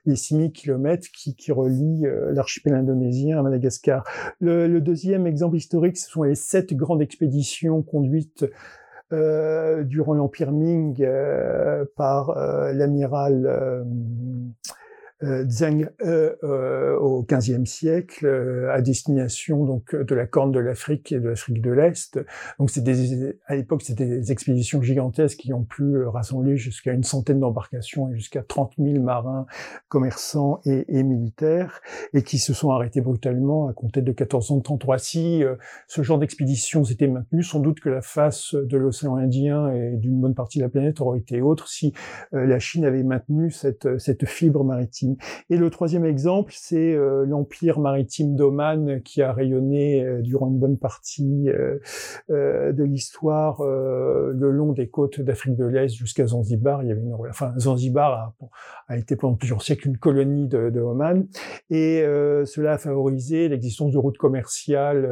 les 0.06 0.16
6000 0.16 0.52
kilomètres 0.52 1.08
qui, 1.14 1.36
qui 1.36 1.52
relient 1.52 2.06
l'archipel 2.32 2.74
indonésien 2.74 3.40
à 3.40 3.42
Madagascar. 3.42 4.04
Le, 4.40 4.68
le 4.68 4.82
deuxième 4.82 5.26
exemple 5.28 5.58
historique, 5.58 5.98
ce 5.98 6.10
sont 6.10 6.24
les 6.24 6.36
sept 6.36 6.74
grandes 6.74 7.02
expéditions 7.02 7.82
conduites 7.82 8.46
durant 9.12 10.14
l'Empire 10.14 10.52
Ming 10.52 10.96
euh, 11.02 11.86
par 11.96 12.32
euh, 12.32 12.72
l'amiral 12.74 13.46
euh, 13.46 13.84
Zheng 15.24 15.90
euh, 16.04 16.98
au 16.98 17.24
XVe 17.24 17.66
siècle 17.66 18.28
à 18.72 18.82
destination 18.82 19.66
donc 19.66 19.96
de 19.96 20.16
la 20.16 20.26
Corne 20.26 20.52
de 20.52 20.60
l'Afrique 20.60 21.12
et 21.12 21.20
de 21.20 21.30
l'Afrique 21.30 21.62
de 21.62 21.72
l'Est. 21.72 22.20
Donc 22.60 22.70
c'est 22.72 22.84
à 23.46 23.56
l'époque 23.56 23.84
c'était 23.84 24.06
des 24.06 24.32
expéditions 24.32 24.82
gigantesques 24.82 25.40
qui 25.40 25.54
ont 25.54 25.64
pu 25.64 26.04
rassembler 26.06 26.58
jusqu'à 26.58 26.94
une 26.94 27.04
centaine 27.04 27.40
d'embarcations 27.40 28.12
et 28.12 28.16
jusqu'à 28.16 28.42
30 28.42 28.74
000 28.80 29.04
marins, 29.04 29.46
commerçants 29.90 30.60
et, 30.66 31.04
militaires 31.04 31.82
et 32.14 32.24
qui 32.24 32.38
se 32.38 32.54
sont 32.54 32.72
arrêtés 32.72 33.02
brutalement 33.02 33.68
à 33.68 33.74
compter 33.74 34.02
de 34.02 34.12
1433. 34.12 34.98
Si 34.98 35.44
ce 35.88 36.02
genre 36.02 36.20
d'expédition 36.20 36.84
s'était 36.84 37.08
maintenu, 37.08 37.44
sans 37.44 37.60
doute 37.60 37.80
que 37.80 37.90
la 37.90 38.02
face 38.02 38.56
de 38.56 38.78
l'océan 38.78 39.16
Indien 39.16 39.72
et 39.72 39.98
d'une 39.98 40.20
bonne 40.20 40.36
partie 40.36 40.60
de 40.60 40.64
la 40.64 40.70
planète 40.70 41.02
aurait 41.02 41.20
été 41.20 41.42
autre 41.42 41.68
si 41.68 41.94
la 42.32 42.60
Chine 42.60 42.86
avait 42.86 43.04
maintenu 43.04 43.52
cette, 43.52 44.00
cette 44.00 44.26
fibre 44.26 44.64
maritime. 44.64 45.11
Et 45.50 45.58
le 45.58 45.70
troisième 45.70 46.06
exemple, 46.06 46.54
c'est 46.56 46.94
euh, 46.94 47.26
l'empire 47.26 47.80
maritime 47.80 48.36
d'Oman 48.36 49.02
qui 49.04 49.22
a 49.22 49.34
rayonné 49.34 50.04
euh, 50.04 50.22
durant 50.22 50.48
une 50.48 50.60
bonne 50.60 50.78
partie 50.78 51.50
euh, 51.50 51.80
de 52.72 52.84
l'histoire 52.84 53.62
le 53.62 54.52
long 54.52 54.72
des 54.74 54.88
côtes 54.88 55.22
d'Afrique 55.22 55.56
de 55.56 55.66
l'Est 55.66 55.94
jusqu'à 55.94 56.28
Zanzibar. 56.28 56.84
Il 56.84 56.90
y 56.90 56.92
avait 56.92 57.02
une, 57.02 57.16
enfin 57.30 57.54
Zanzibar 57.58 58.12
a, 58.12 58.36
a, 58.88 58.98
été 58.98 59.16
pendant 59.16 59.36
plusieurs 59.36 59.62
siècles 59.62 59.90
une 59.90 59.98
colonie 59.98 60.48
de, 60.48 60.70
de 60.70 60.80
Oman, 60.80 61.28
et 61.70 62.04
cela 62.46 62.74
a 62.74 62.78
favorisé 62.78 63.50
l'existence 63.50 63.92
de 63.92 63.98
routes 63.98 64.18
commerciales 64.18 65.04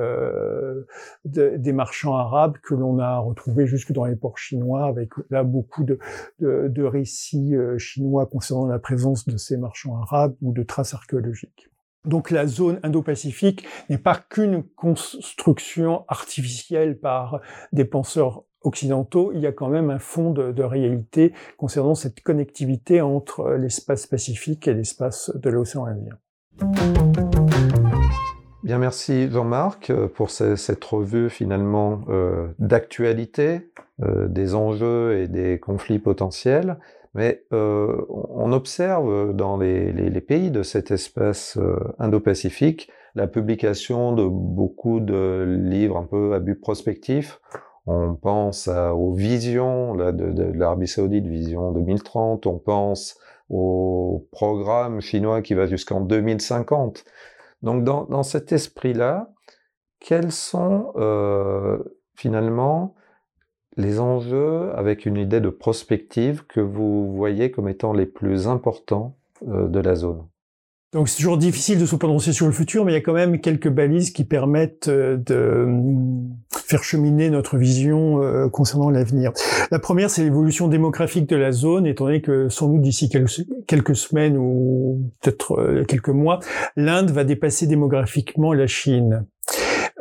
de, 1.25 1.55
des 1.57 1.73
marchands 1.73 2.15
arabes 2.15 2.57
que 2.63 2.73
l'on 2.73 2.99
a 2.99 3.19
retrouvés 3.19 3.67
jusque 3.67 3.91
dans 3.91 4.05
les 4.05 4.15
ports 4.15 4.37
chinois, 4.37 4.85
avec 4.85 5.11
là 5.29 5.43
beaucoup 5.43 5.83
de, 5.83 5.99
de, 6.39 6.67
de 6.67 6.83
récits 6.83 7.55
chinois 7.77 8.25
concernant 8.25 8.67
la 8.67 8.79
présence 8.79 9.27
de 9.27 9.37
ces 9.37 9.57
marchands 9.57 9.88
arabes 9.97 10.35
ou 10.41 10.53
de 10.53 10.63
traces 10.63 10.93
archéologiques. 10.93 11.69
Donc 12.05 12.31
la 12.31 12.47
zone 12.47 12.79
Indo-Pacifique 12.83 13.65
n'est 13.89 13.97
pas 13.97 14.15
qu'une 14.15 14.63
construction 14.63 16.05
artificielle 16.07 16.97
par 16.97 17.41
des 17.73 17.85
penseurs 17.85 18.43
occidentaux, 18.61 19.31
il 19.33 19.41
y 19.41 19.47
a 19.47 19.51
quand 19.51 19.69
même 19.69 19.89
un 19.89 19.99
fond 19.99 20.31
de, 20.31 20.63
réalité 20.63 21.33
concernant 21.57 21.95
cette 21.95 22.21
connectivité 22.21 23.01
entre 23.01 23.51
l'espace 23.51 24.05
pacifique 24.05 24.67
et 24.67 24.73
l'espace 24.73 25.31
de 25.35 25.49
l'océan 25.49 25.85
Indien. 25.85 26.17
Bien, 28.63 28.77
merci 28.77 29.29
Jean-Marc 29.31 29.93
pour 30.15 30.29
cette 30.29 30.83
revue 30.83 31.29
finalement 31.29 32.01
euh, 32.09 32.49
d'actualité, 32.59 33.71
euh, 34.03 34.27
des 34.27 34.53
enjeux 34.53 35.17
et 35.17 35.27
des 35.27 35.59
conflits 35.59 35.99
potentiels. 35.99 36.77
Mais 37.19 37.43
euh, 37.51 38.05
on 38.07 38.53
observe 38.53 39.35
dans 39.35 39.57
les, 39.57 40.21
pays 40.21 40.51
de 40.51 40.63
cet 40.63 40.89
espace 40.89 41.57
euh, 41.57 41.77
Indo-Pacifique 41.99 42.89
la 43.13 43.27
publication 43.27 44.13
de 44.13 44.25
beaucoup 44.25 45.01
de 45.01 45.43
livres 45.65 45.97
un 45.97 46.05
peu 46.05 46.33
à 46.33 46.39
but 46.39 46.55
prospectif. 46.55 47.41
On 47.87 48.15
pense 48.15 48.69
aux 48.69 49.11
visions 49.11 49.93
là, 49.95 50.13
de, 50.13 50.43
l'Arabie 50.53 50.87
Saoudite, 50.87 51.27
Vision 51.27 51.73
2030. 51.73 52.47
On 52.47 52.57
pense 52.57 53.19
au 53.49 54.25
programme 54.31 55.01
chinois 55.01 55.41
qui 55.41 55.55
va 55.55 55.65
jusqu'en 55.65 55.99
2050. 55.99 57.03
Donc 57.63 57.83
dans, 57.83 58.05
dans 58.05 58.23
cet 58.23 58.53
esprit-là, 58.53 59.29
quels 59.99 60.31
sont 60.31 60.93
euh, 60.95 61.79
finalement 62.15 62.95
les 63.79 63.99
enjeux 63.99 64.71
avec 64.75 65.05
une 65.05 65.17
idée 65.17 65.39
de 65.39 65.49
prospective 65.49 66.43
que 66.47 66.59
vous 66.59 67.15
voyez 67.15 67.49
comme 67.49 67.69
étant 67.69 67.93
les 67.93 68.05
plus 68.05 68.47
importants 68.47 69.15
euh, 69.47 69.67
de 69.67 69.79
la 69.79 69.95
zone 69.95 70.23
donc 70.91 71.07
c'est 71.07 71.17
toujours 71.17 71.37
difficile 71.37 71.77
de 71.77 71.85
se 71.85 71.95
prononcer 71.95 72.33
sur 72.33 72.47
le 72.47 72.51
futur, 72.51 72.83
mais 72.83 72.93
il 72.93 72.95
y 72.95 72.97
a 72.97 73.01
quand 73.01 73.13
même 73.13 73.39
quelques 73.41 73.69
balises 73.69 74.09
qui 74.09 74.23
permettent 74.23 74.87
euh, 74.87 75.17
de 75.17 75.35
euh, 75.35 75.79
faire 76.51 76.83
cheminer 76.83 77.29
notre 77.29 77.57
vision 77.57 78.49
concernant 78.49 78.89
l'avenir. 78.89 79.31
La 79.69 79.77
première, 79.77 80.09
c'est 80.09 80.23
l'évolution 80.23 80.67
démographique 80.67 81.29
de 81.29 81.35
la 81.35 81.51
zone, 81.51 81.85
étant 81.85 82.05
donné 82.05 82.21
que 82.21 82.49
sans 82.49 82.69
doute 82.69 82.81
d'ici 82.81 83.07
quelques 83.07 83.95
semaines 83.95 84.35
ou 84.35 85.11
peut-être 85.21 85.83
quelques 85.87 86.09
mois, 86.09 86.39
l'Inde 86.75 87.11
va 87.11 87.23
dépasser 87.23 87.67
démographiquement 87.67 88.51
la 88.51 88.65
Chine. 88.65 89.27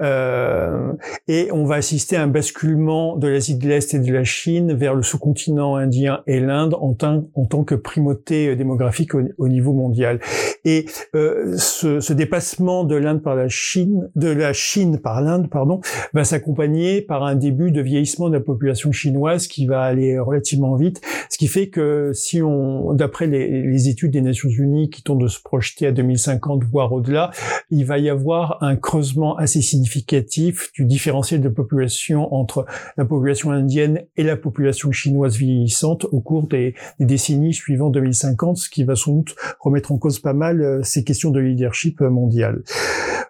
Euh, 0.01 0.93
et 1.27 1.51
on 1.53 1.65
va 1.65 1.77
assister 1.77 2.17
à 2.17 2.23
un 2.23 2.29
basculement 2.29 3.17
de 3.17 3.29
l'Asie 3.29 3.57
de 3.57 3.67
l'Est 3.67 3.95
et 3.95 3.99
de 3.99 4.13
la 4.13 4.25
Chine 4.25 4.75
vers 4.75 4.95
le 4.95 5.03
sous-continent 5.03 5.77
indien 5.77 6.23
et 6.27 6.41
l'Inde 6.41 6.75
en, 6.81 6.95
tant 6.95 7.65
que 7.65 7.75
primauté 7.75 8.55
démographique 8.57 9.13
au, 9.15 9.49
niveau 9.49 9.73
mondial. 9.73 10.21
Et 10.65 10.87
euh, 11.15 11.57
ce, 11.57 12.13
dépassement 12.13 12.85
de 12.85 12.97
l'Inde 12.97 13.23
par 13.23 13.35
la 13.35 13.49
Chine, 13.49 14.11
de 14.17 14.29
la 14.29 14.53
Chine 14.53 14.99
par 14.99 15.21
l'Inde, 15.21 15.49
pardon, 15.51 15.81
va 16.13 16.25
s'accompagner 16.25 17.01
par 17.01 17.25
un 17.25 17.35
début 17.35 17.71
de 17.71 17.81
vieillissement 17.81 18.29
de 18.29 18.35
la 18.35 18.41
population 18.41 18.93
chinoise 18.93 19.47
qui 19.47 19.67
va 19.67 19.83
aller 19.83 20.19
relativement 20.19 20.75
vite, 20.77 21.01
ce 21.29 21.39
qui 21.39 21.49
fait 21.49 21.69
que 21.69 22.13
si 22.13 22.43
on, 22.43 22.93
d'après 22.95 23.27
les, 23.27 23.63
les 23.63 23.89
études 23.89 24.13
des 24.13 24.21
Nations 24.21 24.49
Unies 24.49 24.91
qui 24.91 25.03
tentent 25.03 25.19
de 25.19 25.29
se 25.29 25.41
projeter 25.41 25.87
à 25.87 25.93
2050 25.93 26.65
voire 26.65 26.93
au-delà, 26.93 27.31
il 27.71 27.85
va 27.85 27.99
y 27.99 28.09
avoir 28.09 28.59
un 28.63 28.77
creusement 28.77 29.37
assez 29.37 29.61
significatif 29.61 29.88
significatif 29.89 30.71
du 30.73 30.85
différentiel 30.85 31.41
de 31.41 31.49
population 31.49 32.33
entre 32.35 32.67
la 32.97 33.05
population 33.05 33.51
indienne 33.51 34.03
et 34.17 34.23
la 34.23 34.37
population 34.37 34.93
chinoise 34.93 35.37
vieillissante 35.37 36.05
au 36.13 36.21
cours 36.21 36.47
des, 36.47 36.75
décennies 37.01 37.55
suivant 37.55 37.91
2050, 37.91 38.59
ce 38.59 38.69
qui 38.69 38.85
va 38.85 38.95
sans 38.95 39.13
doute 39.13 39.35
remettre 39.61 39.93
en 39.93 39.99
cause 39.99 40.19
pas 40.19 40.35
mal 40.35 40.61
euh, 40.61 40.83
ces 40.83 41.05
questions 41.05 41.31
de 41.31 41.41
leadership 41.41 42.01
mondial. 42.01 42.63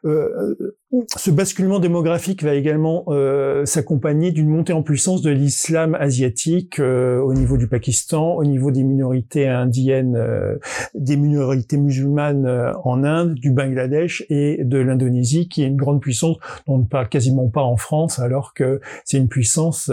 Euh, 0.04 0.76
ce 1.16 1.30
basculement 1.30 1.80
démographique 1.80 2.42
va 2.42 2.54
également 2.54 3.04
euh, 3.08 3.66
s'accompagner 3.66 4.30
d'une 4.30 4.48
montée 4.48 4.72
en 4.72 4.82
puissance 4.82 5.20
de 5.20 5.30
l'islam 5.30 5.94
asiatique 5.94 6.80
euh, 6.80 7.20
au 7.20 7.34
niveau 7.34 7.58
du 7.58 7.68
Pakistan, 7.68 8.36
au 8.36 8.44
niveau 8.44 8.70
des 8.70 8.84
minorités 8.84 9.46
indiennes, 9.46 10.16
euh, 10.16 10.56
des 10.94 11.18
minorités 11.18 11.76
musulmanes 11.76 12.46
euh, 12.46 12.72
en 12.84 13.04
Inde, 13.04 13.34
du 13.34 13.50
Bangladesh 13.50 14.24
et 14.30 14.64
de 14.64 14.78
l'Indonésie, 14.78 15.48
qui 15.48 15.62
est 15.62 15.66
une 15.66 15.76
grande 15.76 16.00
puissance 16.00 16.38
dont 16.66 16.76
on 16.76 16.78
ne 16.78 16.84
parle 16.84 17.10
quasiment 17.10 17.48
pas 17.48 17.62
en 17.62 17.76
France, 17.76 18.18
alors 18.18 18.54
que 18.54 18.80
c'est 19.04 19.18
une 19.18 19.28
puissance 19.28 19.90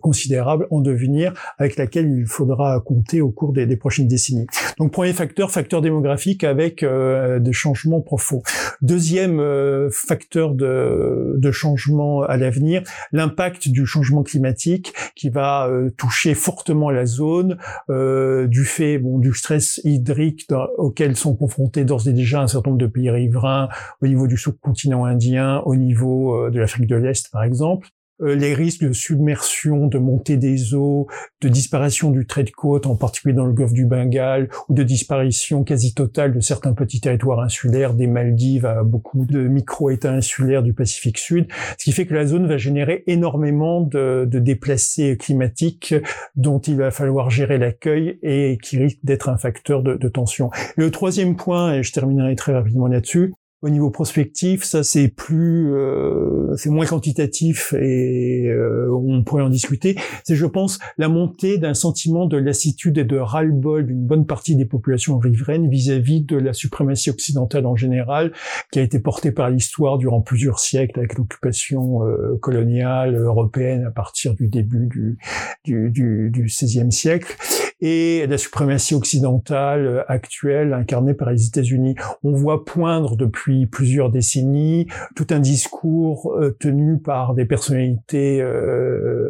considérable 0.00 0.66
en 0.70 0.80
devenir, 0.80 1.34
avec 1.58 1.76
laquelle 1.76 2.10
il 2.10 2.26
faudra 2.26 2.80
compter 2.80 3.20
au 3.20 3.30
cours 3.30 3.52
des, 3.52 3.66
des 3.66 3.76
prochaines 3.76 4.08
décennies. 4.08 4.46
Donc 4.78 4.92
premier 4.92 5.12
facteur, 5.12 5.50
facteur 5.50 5.82
démographique 5.82 6.44
avec 6.44 6.84
des 6.84 7.52
changements 7.52 8.00
profonds. 8.00 8.42
Deuxième 8.82 9.40
euh, 9.50 9.90
facteur 9.92 10.54
de, 10.54 11.34
de 11.36 11.50
changement 11.50 12.22
à 12.22 12.36
l'avenir, 12.36 12.82
l'impact 13.12 13.68
du 13.68 13.86
changement 13.86 14.22
climatique 14.22 14.92
qui 15.14 15.30
va 15.30 15.66
euh, 15.66 15.90
toucher 15.90 16.34
fortement 16.34 16.90
la 16.90 17.06
zone 17.06 17.58
euh, 17.88 18.46
du 18.46 18.64
fait 18.64 18.98
bon, 18.98 19.18
du 19.18 19.32
stress 19.34 19.80
hydrique 19.84 20.46
auquel 20.78 21.16
sont 21.16 21.34
confrontés 21.34 21.84
d'ores 21.84 22.08
et 22.08 22.12
déjà 22.12 22.40
un 22.40 22.46
certain 22.46 22.70
nombre 22.70 22.80
de 22.80 22.86
pays 22.86 23.10
riverains 23.10 23.68
au 24.00 24.06
niveau 24.06 24.26
du 24.26 24.36
sous-continent 24.36 25.04
indien, 25.04 25.62
au 25.66 25.74
niveau 25.74 26.50
de 26.50 26.58
l'Afrique 26.58 26.86
de 26.86 26.96
l'Est 26.96 27.30
par 27.30 27.44
exemple. 27.44 27.88
Euh, 28.22 28.34
les 28.34 28.54
risques 28.54 28.82
de 28.82 28.92
submersion, 28.92 29.86
de 29.86 29.98
montée 29.98 30.36
des 30.36 30.74
eaux, 30.74 31.06
de 31.40 31.48
disparition 31.48 32.10
du 32.10 32.26
trait 32.26 32.44
de 32.44 32.50
côte, 32.50 32.86
en 32.86 32.96
particulier 32.96 33.34
dans 33.34 33.46
le 33.46 33.52
golfe 33.52 33.72
du 33.72 33.86
Bengale, 33.86 34.48
ou 34.68 34.74
de 34.74 34.82
disparition 34.82 35.64
quasi 35.64 35.94
totale 35.94 36.32
de 36.32 36.40
certains 36.40 36.74
petits 36.74 37.00
territoires 37.00 37.40
insulaires, 37.40 37.94
des 37.94 38.06
Maldives 38.06 38.66
à 38.66 38.82
beaucoup 38.82 39.24
de 39.24 39.48
micro-États 39.48 40.12
insulaires 40.12 40.62
du 40.62 40.74
Pacifique 40.74 41.18
Sud, 41.18 41.46
ce 41.78 41.84
qui 41.84 41.92
fait 41.92 42.06
que 42.06 42.14
la 42.14 42.26
zone 42.26 42.46
va 42.46 42.58
générer 42.58 43.04
énormément 43.06 43.80
de, 43.80 44.28
déplacés 44.30 45.16
climatiques 45.16 45.94
dont 46.34 46.58
il 46.58 46.76
va 46.76 46.90
falloir 46.90 47.30
gérer 47.30 47.58
l'accueil 47.58 48.18
et 48.22 48.58
qui 48.62 48.78
risque 48.78 48.98
d'être 49.02 49.28
un 49.28 49.36
facteur 49.36 49.82
de, 49.82 49.94
de 49.94 50.08
tension. 50.08 50.50
le 50.76 50.90
troisième 50.90 51.36
point, 51.36 51.74
et 51.74 51.82
je 51.82 51.92
terminerai 51.92 52.34
très 52.36 52.52
rapidement 52.52 52.86
là-dessus, 52.86 53.32
au 53.62 53.68
niveau 53.68 53.90
prospectif, 53.90 54.64
ça 54.64 54.82
c'est 54.82 55.08
plus, 55.08 55.74
euh, 55.74 56.54
c'est 56.56 56.70
moins 56.70 56.86
quantitatif 56.86 57.74
et 57.74 58.46
euh, 58.48 58.90
on 58.90 59.22
pourrait 59.22 59.42
en 59.42 59.50
discuter. 59.50 59.96
C'est, 60.24 60.34
je 60.34 60.46
pense, 60.46 60.78
la 60.96 61.08
montée 61.08 61.58
d'un 61.58 61.74
sentiment 61.74 62.26
de 62.26 62.38
lassitude 62.38 62.96
et 62.96 63.04
de 63.04 63.18
ras-le-bol 63.18 63.86
d'une 63.86 64.06
bonne 64.06 64.26
partie 64.26 64.56
des 64.56 64.64
populations 64.64 65.18
riveraines 65.18 65.68
vis-à-vis 65.68 66.22
de 66.22 66.36
la 66.36 66.54
suprématie 66.54 67.10
occidentale 67.10 67.66
en 67.66 67.76
général, 67.76 68.32
qui 68.72 68.78
a 68.78 68.82
été 68.82 68.98
portée 68.98 69.30
par 69.30 69.50
l'histoire 69.50 69.98
durant 69.98 70.22
plusieurs 70.22 70.58
siècles 70.58 70.98
avec 70.98 71.14
l'occupation 71.14 72.06
euh, 72.06 72.38
coloniale 72.40 73.14
européenne 73.14 73.84
à 73.84 73.90
partir 73.90 74.34
du 74.34 74.48
début 74.48 74.86
du, 74.86 75.18
du, 75.64 75.90
du, 75.90 76.30
du 76.30 76.48
siècle 76.48 77.36
et 77.80 78.26
la 78.26 78.38
suprématie 78.38 78.94
occidentale 78.94 80.04
actuelle 80.08 80.72
incarnée 80.72 81.14
par 81.14 81.30
les 81.30 81.46
États-Unis. 81.46 81.94
On 82.22 82.32
voit 82.32 82.64
poindre 82.64 83.16
depuis 83.16 83.66
plusieurs 83.66 84.10
décennies 84.10 84.86
tout 85.16 85.26
un 85.30 85.40
discours 85.40 86.36
tenu 86.58 86.98
par 86.98 87.34
des 87.34 87.44
personnalités 87.44 88.44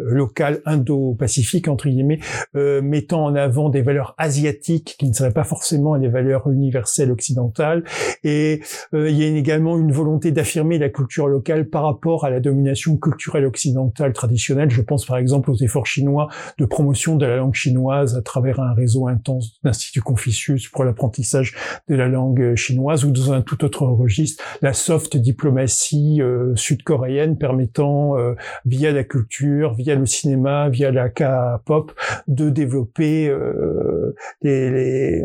locales 0.06 0.60
indo-pacifiques 0.64 1.68
entre 1.68 1.88
guillemets, 1.88 2.18
mettant 2.54 3.24
en 3.24 3.34
avant 3.34 3.68
des 3.68 3.82
valeurs 3.82 4.14
asiatiques 4.18 4.96
qui 4.98 5.08
ne 5.08 5.12
seraient 5.12 5.32
pas 5.32 5.44
forcément 5.44 5.94
les 5.94 6.08
valeurs 6.08 6.50
universelles 6.50 7.10
occidentales. 7.10 7.84
Et 8.24 8.60
il 8.92 9.10
y 9.10 9.24
a 9.24 9.28
également 9.28 9.78
une 9.78 9.92
volonté 9.92 10.32
d'affirmer 10.32 10.78
la 10.78 10.88
culture 10.88 11.28
locale 11.28 11.68
par 11.68 11.84
rapport 11.84 12.24
à 12.24 12.30
la 12.30 12.40
domination 12.40 12.96
culturelle 12.96 13.46
occidentale 13.46 14.12
traditionnelle. 14.12 14.70
Je 14.70 14.82
pense 14.82 15.04
par 15.04 15.18
exemple 15.18 15.50
aux 15.50 15.56
efforts 15.56 15.86
chinois 15.86 16.28
de 16.58 16.64
promotion 16.64 17.16
de 17.16 17.26
la 17.26 17.36
langue 17.36 17.54
chinoise 17.54 18.16
à 18.16 18.22
travers 18.22 18.39
un 18.48 18.74
réseau 18.74 19.06
intense 19.06 19.60
d'instituts 19.62 20.00
Confucius 20.00 20.68
pour 20.68 20.84
l'apprentissage 20.84 21.54
de 21.88 21.94
la 21.94 22.08
langue 22.08 22.54
chinoise 22.54 23.04
ou 23.04 23.10
dans 23.10 23.32
un 23.32 23.42
tout 23.42 23.64
autre 23.64 23.82
registre, 23.86 24.42
la 24.62 24.72
soft 24.72 25.16
diplomatie 25.16 26.20
euh, 26.20 26.54
sud-coréenne 26.56 27.38
permettant 27.38 28.16
euh, 28.16 28.34
via 28.64 28.92
la 28.92 29.04
culture, 29.04 29.74
via 29.74 29.94
le 29.94 30.06
cinéma, 30.06 30.68
via 30.68 30.90
la 30.90 31.08
K-pop 31.08 31.92
de 32.26 32.50
développer 32.50 33.28
euh, 33.28 34.14
les, 34.42 35.20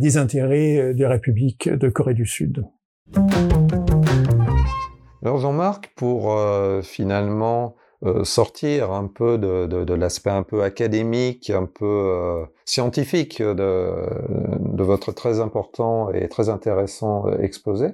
les, 0.00 0.16
intérêts 0.16 0.94
des 0.94 1.06
républiques 1.06 1.68
de 1.68 1.88
Corée 1.88 2.14
du 2.14 2.26
Sud. 2.26 2.64
Alors 5.24 5.38
Jean-Marc, 5.38 5.90
pour 5.96 6.38
euh, 6.38 6.82
finalement 6.82 7.76
euh, 7.78 7.83
sortir 8.24 8.92
un 8.92 9.06
peu 9.06 9.38
de, 9.38 9.66
de, 9.66 9.84
de 9.84 9.94
l'aspect 9.94 10.30
un 10.30 10.42
peu 10.42 10.62
académique, 10.62 11.50
un 11.50 11.66
peu 11.66 11.84
euh, 11.84 12.44
scientifique 12.64 13.40
de, 13.40 13.92
de, 14.58 14.82
votre 14.82 15.12
très 15.12 15.40
important 15.40 16.10
et 16.10 16.28
très 16.28 16.48
intéressant 16.48 17.30
exposé, 17.38 17.88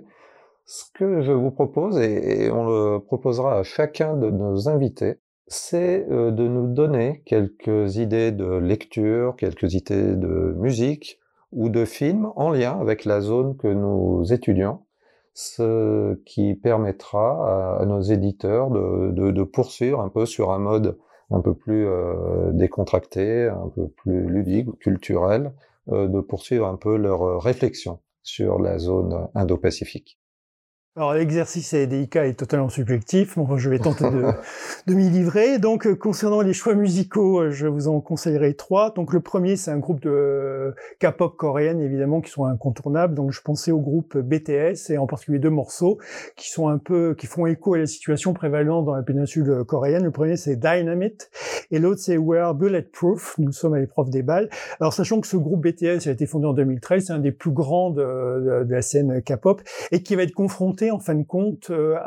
ce 0.66 0.84
que 0.94 1.20
je 1.22 1.32
vous 1.32 1.50
propose, 1.50 1.98
et, 1.98 2.44
et, 2.44 2.50
on 2.50 2.66
le 2.66 2.98
proposera 2.98 3.58
à 3.58 3.62
chacun 3.62 4.16
de 4.16 4.30
nos 4.30 4.68
invités, 4.68 5.18
c'est 5.46 6.06
de 6.08 6.48
nous 6.48 6.72
donner 6.72 7.22
quelques 7.26 7.96
idées 7.96 8.30
de 8.30 8.56
lecture, 8.56 9.34
quelques 9.36 9.74
idées 9.74 10.14
de 10.14 10.54
musique 10.56 11.18
ou 11.52 11.68
de 11.68 11.84
films 11.84 12.30
en 12.36 12.50
lien 12.50 12.78
avec 12.80 13.04
la 13.04 13.20
zone 13.20 13.56
que 13.56 13.66
nous 13.66 14.32
étudions 14.32 14.80
ce 15.40 16.14
qui 16.26 16.54
permettra 16.54 17.78
à, 17.80 17.86
nos 17.86 18.02
éditeurs 18.02 18.70
de, 18.70 19.10
de, 19.10 19.42
poursuivre 19.42 20.00
un 20.00 20.10
peu 20.10 20.26
sur 20.26 20.52
un 20.52 20.58
mode 20.58 20.98
un 21.30 21.40
peu 21.40 21.54
plus 21.54 21.86
euh, 21.86 22.50
décontracté, 22.52 23.48
un 23.48 23.68
peu 23.74 23.88
plus 23.88 24.28
ludique, 24.28 24.68
culturel, 24.80 25.52
euh, 25.88 26.08
de 26.08 26.20
poursuivre 26.20 26.66
un 26.66 26.76
peu 26.76 26.96
leur 26.96 27.40
réflexion 27.40 28.00
sur 28.22 28.58
la 28.58 28.78
zone 28.78 29.28
Indo-Pacifique. 29.34 30.19
Alors 30.96 31.14
l'exercice 31.14 31.72
délicat 31.72 32.26
et 32.26 32.34
totalement 32.34 32.68
subjectif, 32.68 33.38
bon, 33.38 33.56
je 33.56 33.70
vais 33.70 33.78
tenter 33.78 34.10
de, 34.10 34.24
de 34.88 34.94
m'y 34.94 35.08
livrer. 35.08 35.60
Donc 35.60 35.86
euh, 35.86 35.94
concernant 35.94 36.40
les 36.40 36.52
choix 36.52 36.74
musicaux, 36.74 37.42
euh, 37.42 37.50
je 37.52 37.68
vous 37.68 37.86
en 37.86 38.00
conseillerai 38.00 38.54
trois. 38.54 38.90
Donc 38.90 39.12
le 39.12 39.20
premier, 39.20 39.54
c'est 39.54 39.70
un 39.70 39.78
groupe 39.78 40.00
de 40.00 40.10
euh, 40.10 40.72
K-pop 40.98 41.36
coréenne, 41.36 41.80
évidemment, 41.80 42.20
qui 42.20 42.32
sont 42.32 42.44
incontournables. 42.44 43.14
Donc 43.14 43.30
je 43.30 43.40
pensais 43.40 43.70
au 43.70 43.78
groupe 43.78 44.18
BTS 44.18 44.90
et 44.90 44.98
en 44.98 45.06
particulier 45.06 45.38
deux 45.38 45.48
morceaux 45.48 45.98
qui 46.34 46.50
sont 46.50 46.66
un 46.66 46.78
peu, 46.78 47.14
qui 47.16 47.28
font 47.28 47.46
écho 47.46 47.74
à 47.74 47.78
la 47.78 47.86
situation 47.86 48.34
prévalente 48.34 48.84
dans 48.84 48.96
la 48.96 49.04
péninsule 49.04 49.62
coréenne. 49.68 50.02
Le 50.02 50.10
premier, 50.10 50.36
c'est 50.36 50.56
Dynamite 50.56 51.30
et 51.70 51.78
l'autre, 51.78 52.00
c'est 52.00 52.18
We're 52.18 52.52
Bulletproof. 52.52 53.36
Nous 53.38 53.52
sommes 53.52 53.74
à 53.74 53.78
l'épreuve 53.78 54.10
des 54.10 54.24
balles. 54.24 54.50
Alors 54.80 54.92
sachant 54.92 55.20
que 55.20 55.28
ce 55.28 55.36
groupe 55.36 55.64
BTS 55.64 56.08
a 56.08 56.10
été 56.10 56.26
fondé 56.26 56.48
en 56.48 56.52
2013, 56.52 57.04
c'est 57.06 57.12
un 57.12 57.20
des 57.20 57.30
plus 57.30 57.52
grands 57.52 57.90
de, 57.90 58.64
de 58.64 58.74
la 58.74 58.82
scène 58.82 59.22
K-pop 59.22 59.62
et 59.92 60.02
qui 60.02 60.16
va 60.16 60.24
être 60.24 60.32
confronté 60.32 60.79
en 60.90 61.00
fin 61.00 61.14
de 61.14 61.24
compte 61.24 61.70
euh, 61.70 61.98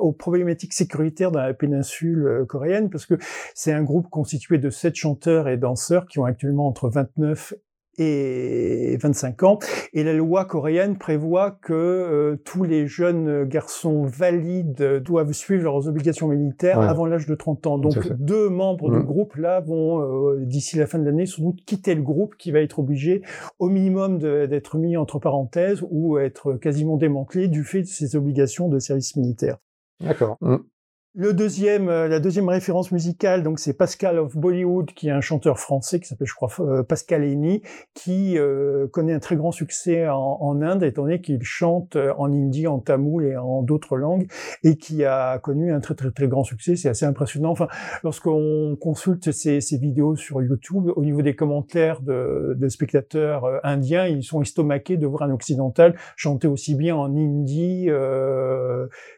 aux 0.00 0.12
problématiques 0.12 0.72
sécuritaires 0.72 1.30
dans 1.30 1.40
la 1.42 1.54
péninsule 1.54 2.26
euh, 2.26 2.44
coréenne 2.44 2.90
parce 2.90 3.06
que 3.06 3.14
c'est 3.54 3.72
un 3.72 3.82
groupe 3.82 4.08
constitué 4.10 4.58
de 4.58 4.70
sept 4.70 4.96
chanteurs 4.96 5.48
et 5.48 5.56
danseurs 5.56 6.06
qui 6.06 6.18
ont 6.18 6.24
actuellement 6.24 6.66
entre 6.66 6.88
29 6.88 7.54
et 7.98 8.96
25 9.00 9.42
ans. 9.42 9.58
Et 9.92 10.04
la 10.04 10.12
loi 10.12 10.44
coréenne 10.44 10.96
prévoit 10.96 11.50
que 11.50 11.72
euh, 11.72 12.36
tous 12.44 12.64
les 12.64 12.86
jeunes 12.86 13.44
garçons 13.44 14.04
valides 14.04 15.02
doivent 15.04 15.32
suivre 15.32 15.64
leurs 15.64 15.88
obligations 15.88 16.28
militaires 16.28 16.80
avant 16.80 17.06
l'âge 17.06 17.26
de 17.26 17.34
30 17.34 17.66
ans. 17.66 17.78
Donc 17.78 18.12
deux 18.18 18.48
membres 18.48 18.90
du 18.90 18.98
mmh. 18.98 19.04
groupe 19.04 19.36
là 19.36 19.60
vont 19.60 20.00
euh, 20.00 20.44
d'ici 20.44 20.76
la 20.76 20.86
fin 20.86 20.98
de 20.98 21.04
l'année 21.04 21.26
sans 21.26 21.42
doute 21.42 21.64
quitter 21.64 21.94
le 21.94 22.02
groupe 22.02 22.36
qui 22.36 22.50
va 22.50 22.60
être 22.60 22.78
obligé 22.78 23.22
au 23.58 23.68
minimum 23.68 24.18
d'être 24.18 24.78
mis 24.78 24.96
entre 24.96 25.18
parenthèses 25.18 25.84
ou 25.90 26.18
être 26.18 26.54
quasiment 26.54 26.96
démantelé 26.96 27.48
du 27.48 27.64
fait 27.64 27.82
de 27.82 27.86
ses 27.86 28.16
obligations 28.16 28.68
de 28.68 28.78
service 28.78 29.16
militaire. 29.16 29.58
D'accord. 30.00 30.36
Mmh. 30.40 30.56
Le 31.20 31.34
deuxième, 31.34 31.88
euh, 31.88 32.06
la 32.06 32.20
deuxième 32.20 32.48
référence 32.48 32.92
musicale, 32.92 33.42
donc 33.42 33.58
c'est 33.58 33.72
Pascal 33.72 34.20
of 34.20 34.36
Bollywood, 34.36 34.92
qui 34.92 35.08
est 35.08 35.10
un 35.10 35.20
chanteur 35.20 35.58
français 35.58 35.98
qui 35.98 36.06
s'appelle, 36.06 36.28
je 36.28 36.34
crois, 36.36 36.48
euh, 36.60 36.84
Pascal 36.84 37.24
Eni, 37.24 37.60
qui 37.92 38.38
euh, 38.38 38.86
connaît 38.86 39.14
un 39.14 39.18
très 39.18 39.34
grand 39.34 39.50
succès 39.50 40.08
en, 40.08 40.62
Inde, 40.62 40.84
étant 40.84 41.02
donné 41.02 41.20
qu'il 41.20 41.42
chante 41.42 41.96
en 41.96 42.32
hindi, 42.32 42.68
en 42.68 42.78
tamoul 42.78 43.24
et 43.24 43.36
en 43.36 43.62
d'autres 43.62 43.96
langues, 43.96 44.28
et 44.62 44.76
qui 44.76 45.04
a 45.04 45.40
connu 45.40 45.72
un 45.72 45.80
très 45.80 45.96
très 45.96 46.12
très 46.12 46.28
grand 46.28 46.44
succès. 46.44 46.76
C'est 46.76 46.88
assez 46.88 47.04
impressionnant. 47.04 47.50
Enfin, 47.50 47.66
lorsqu'on 48.04 48.76
consulte 48.80 49.32
ces, 49.32 49.60
ces, 49.60 49.76
vidéos 49.76 50.14
sur 50.14 50.40
YouTube, 50.40 50.92
au 50.94 51.04
niveau 51.04 51.22
des 51.22 51.34
commentaires 51.34 52.00
de, 52.00 52.54
de, 52.56 52.68
spectateurs 52.68 53.44
indiens, 53.64 54.06
ils 54.06 54.22
sont 54.22 54.40
estomaqués 54.40 54.96
de 54.96 55.06
voir 55.08 55.22
un 55.22 55.32
occidental 55.32 55.96
chanter 56.14 56.46
aussi 56.46 56.76
bien 56.76 56.94
en 56.94 57.12
hindi, 57.12 57.88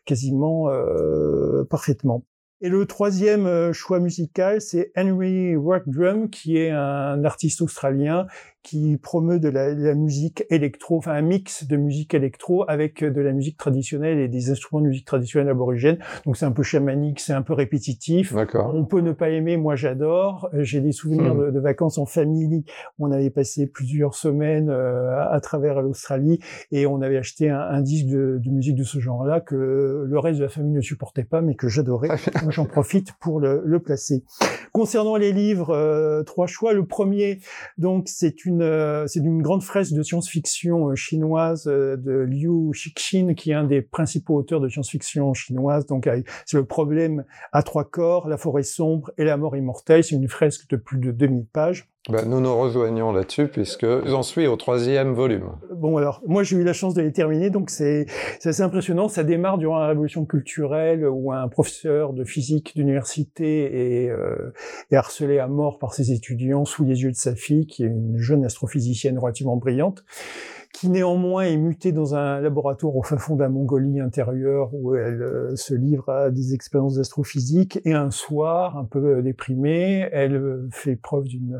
quasiment 0.07 0.71
parfaitement 1.69 1.89
et 2.62 2.68
le 2.68 2.85
troisième 2.85 3.46
euh, 3.46 3.72
choix 3.72 4.00
musical, 4.00 4.61
c'est 4.61 4.92
Henry 4.94 5.57
Workdrum, 5.57 6.29
qui 6.29 6.59
est 6.59 6.70
un 6.70 7.24
artiste 7.24 7.62
australien 7.62 8.26
qui 8.62 8.99
promeut 8.99 9.38
de 9.38 9.49
la, 9.49 9.94
musique 9.94 10.44
électro, 10.51 10.99
enfin 10.99 11.12
un 11.12 11.23
mix 11.23 11.66
de 11.66 11.77
musique 11.77 12.14
électro 12.14 12.64
avec 12.68 13.03
de 13.03 13.20
la 13.20 13.33
musique 13.33 13.57
traditionnelle 13.57 14.18
et 14.18 14.29
des 14.29 14.51
instruments 14.51 14.83
de 14.83 14.88
musique 14.88 15.07
traditionnelle 15.07 15.51
aborigène. 15.51 15.99
Donc 16.27 16.37
c'est 16.37 16.44
un 16.44 16.53
peu 16.53 16.62
chamanique, 16.62 17.20
c'est 17.20 17.33
un 17.33 17.42
peu 17.42 17.55
répétitif. 17.55 18.35
On 18.55 18.85
peut 18.85 19.01
ne 19.01 19.12
pas 19.12 19.31
aimer, 19.31 19.57
moi 19.57 19.77
j'adore. 19.77 20.51
J'ai 20.53 20.81
des 20.81 20.92
souvenirs 20.92 21.35
hmm. 21.35 21.53
de, 21.53 21.61
vacances 21.61 21.99
en 21.99 22.07
famille. 22.07 22.64
On 22.99 23.11
avait 23.11 23.31
passé 23.31 23.66
plusieurs 23.66 24.14
semaines 24.14 24.70
euh, 24.70 25.18
à, 25.31 25.40
travers 25.40 25.81
l'Australie 25.83 26.40
et 26.70 26.87
on 26.87 27.01
avait 27.01 27.16
acheté 27.16 27.51
un, 27.51 27.81
disque 27.81 28.07
de, 28.07 28.40
musique 28.46 28.77
de 28.77 28.85
ce 28.85 28.99
genre-là 28.99 29.40
que 29.40 30.07
le 30.07 30.18
reste 30.18 30.38
de 30.38 30.44
la 30.44 30.51
famille 30.51 30.73
ne 30.73 30.81
supportait 30.81 31.25
pas, 31.25 31.40
mais 31.40 31.55
que 31.55 31.68
j'adorais. 31.68 32.09
J'en 32.51 32.66
profite 32.66 33.12
pour 33.20 33.40
le, 33.40 33.62
le, 33.64 33.81
placer. 33.81 34.25
Concernant 34.73 35.16
les 35.16 35.33
livres, 35.33 35.70
euh, 35.70 36.23
trois 36.23 36.46
choix. 36.46 36.73
Le 36.73 36.85
premier, 36.85 37.40
donc 37.79 38.09
c'est 38.09 38.44
une 38.44 38.50
euh, 38.61 39.07
c'est 39.07 39.21
d'une 39.21 39.43
grande 39.43 39.63
fresque 39.63 39.93
de 39.93 40.03
science-fiction 40.03 40.89
euh, 40.89 40.95
chinoise 40.95 41.67
euh, 41.67 41.97
de 41.97 42.13
Liu 42.13 42.75
Cixin, 42.75 43.35
qui 43.35 43.51
est 43.51 43.55
un 43.55 43.65
des 43.65 43.83
principaux 43.83 44.37
auteurs 44.37 44.61
de 44.61 44.69
science-fiction 44.69 45.33
chinoise. 45.35 45.87
Donc, 45.87 46.09
c'est 46.47 46.57
le 46.57 46.65
problème 46.65 47.25
à 47.53 47.63
trois 47.63 47.85
corps, 47.85 48.29
la 48.29 48.37
forêt 48.37 48.63
sombre 48.63 49.11
et 49.19 49.25
la 49.25 49.37
mort 49.37 49.57
immortelle. 49.57 50.05
C'est 50.05 50.17
une 50.17 50.29
fresque 50.29 50.69
de 50.69 50.77
plus 50.77 50.99
de 50.99 51.11
2000 51.13 51.47
pages. 51.47 51.89
Ben, 52.09 52.25
nous 52.27 52.41
nous 52.41 52.59
rejoignons 52.59 53.13
là-dessus 53.13 53.49
puisque 53.49 53.87
j'en 54.07 54.23
suis 54.23 54.47
au 54.47 54.57
troisième 54.57 55.13
volume. 55.13 55.51
Bon 55.71 55.99
alors, 55.99 56.23
moi 56.27 56.43
j'ai 56.43 56.57
eu 56.57 56.65
la 56.65 56.73
chance 56.73 56.95
de 56.95 57.03
les 57.03 57.13
terminer, 57.13 57.51
donc 57.51 57.69
c'est 57.69 58.07
assez 58.43 58.63
impressionnant. 58.63 59.09
Ça 59.09 59.23
démarre 59.23 59.59
durant 59.59 59.79
la 59.79 59.89
révolution 59.89 60.25
culturelle 60.25 61.07
où 61.07 61.31
un 61.31 61.47
professeur 61.49 62.15
de 62.15 62.25
physique 62.25 62.75
d'université 62.75 64.05
est, 64.05 64.09
euh, 64.09 64.55
est 64.91 64.97
harcelé 64.97 65.41
à 65.41 65.47
mort 65.47 65.79
par 65.79 65.93
ses 65.93 66.13
étudiants 66.13 66.65
sous 66.65 66.85
les 66.85 67.03
yeux 67.03 67.11
de 67.11 67.17
sa 67.17 67.35
fille, 67.35 67.67
qui 67.67 67.83
est 67.83 67.89
une 67.89 68.17
jeune 68.17 68.47
astrophysicienne 68.47 69.19
relativement 69.19 69.57
brillante 69.57 70.03
qui 70.73 70.89
néanmoins 70.89 71.43
est 71.43 71.57
mutée 71.57 71.93
dans 71.93 72.15
un 72.15 72.41
laboratoire 72.41 72.97
au 72.97 73.03
fin 73.03 73.19
fond 73.19 73.37
de 73.37 73.43
la 73.43 73.49
Mongolie 73.49 74.01
intérieure 74.01 74.71
où 74.73 74.95
elle 74.95 75.23
euh, 75.23 75.57
se 75.57 75.75
livre 75.75 76.09
à 76.09 76.31
des 76.31 76.55
expériences 76.55 76.95
d'astrophysique 76.95 77.81
et 77.85 77.93
un 77.93 78.11
soir, 78.11 78.77
un 78.79 78.85
peu 78.85 79.23
déprimée, 79.23 80.09
elle 80.13 80.37
euh, 80.37 80.69
fait 80.71 80.97
preuve 80.97 81.25
d'une 81.25 81.59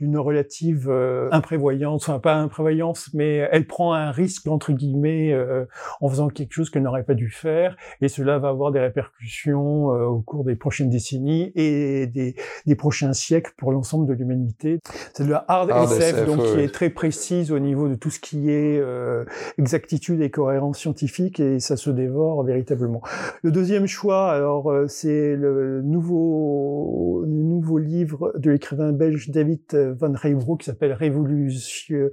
d'une 0.00 0.16
relative 0.16 0.88
euh, 0.88 1.28
imprévoyance, 1.30 2.08
enfin 2.08 2.18
pas 2.18 2.34
imprévoyance, 2.34 3.10
mais 3.12 3.48
elle 3.52 3.66
prend 3.66 3.92
un 3.92 4.10
risque 4.10 4.46
entre 4.46 4.72
guillemets 4.72 5.32
euh, 5.32 5.66
en 6.00 6.08
faisant 6.08 6.28
quelque 6.28 6.52
chose 6.52 6.70
qu'elle 6.70 6.82
n'aurait 6.82 7.04
pas 7.04 7.14
dû 7.14 7.28
faire, 7.28 7.76
et 8.00 8.08
cela 8.08 8.38
va 8.38 8.48
avoir 8.48 8.72
des 8.72 8.80
répercussions 8.80 9.92
euh, 9.92 10.06
au 10.06 10.20
cours 10.20 10.44
des 10.44 10.56
prochaines 10.56 10.88
décennies 10.88 11.52
et 11.54 12.06
des, 12.06 12.34
des 12.66 12.74
prochains 12.76 13.12
siècles 13.12 13.52
pour 13.58 13.72
l'ensemble 13.72 14.06
de 14.06 14.14
l'humanité. 14.14 14.80
C'est 15.12 15.24
de 15.24 15.30
la 15.30 15.44
hard, 15.48 15.70
SF, 15.70 16.24
donc 16.24 16.42
qui 16.44 16.60
est 16.60 16.72
très 16.72 16.88
précise 16.88 17.52
au 17.52 17.58
niveau 17.58 17.88
de 17.88 17.94
tout 17.94 18.10
ce 18.10 18.20
qui 18.20 18.50
est 18.50 18.78
euh, 18.80 19.24
exactitude 19.58 20.22
et 20.22 20.30
cohérence 20.30 20.78
scientifique, 20.78 21.40
et 21.40 21.60
ça 21.60 21.76
se 21.76 21.90
dévore 21.90 22.42
véritablement. 22.44 23.02
Le 23.42 23.50
deuxième 23.50 23.86
choix, 23.86 24.30
alors 24.30 24.72
c'est 24.88 25.36
le 25.36 25.82
nouveau, 25.82 27.24
le 27.26 27.42
nouveau 27.42 27.76
livre 27.76 28.32
de 28.38 28.50
l'écrivain 28.50 28.92
belge 28.92 29.28
David 29.28 29.89
von 29.98 30.14
Reybrouck 30.14 30.60
qui 30.60 30.66
s'appelle 30.66 30.92
Révolution, 30.92 32.10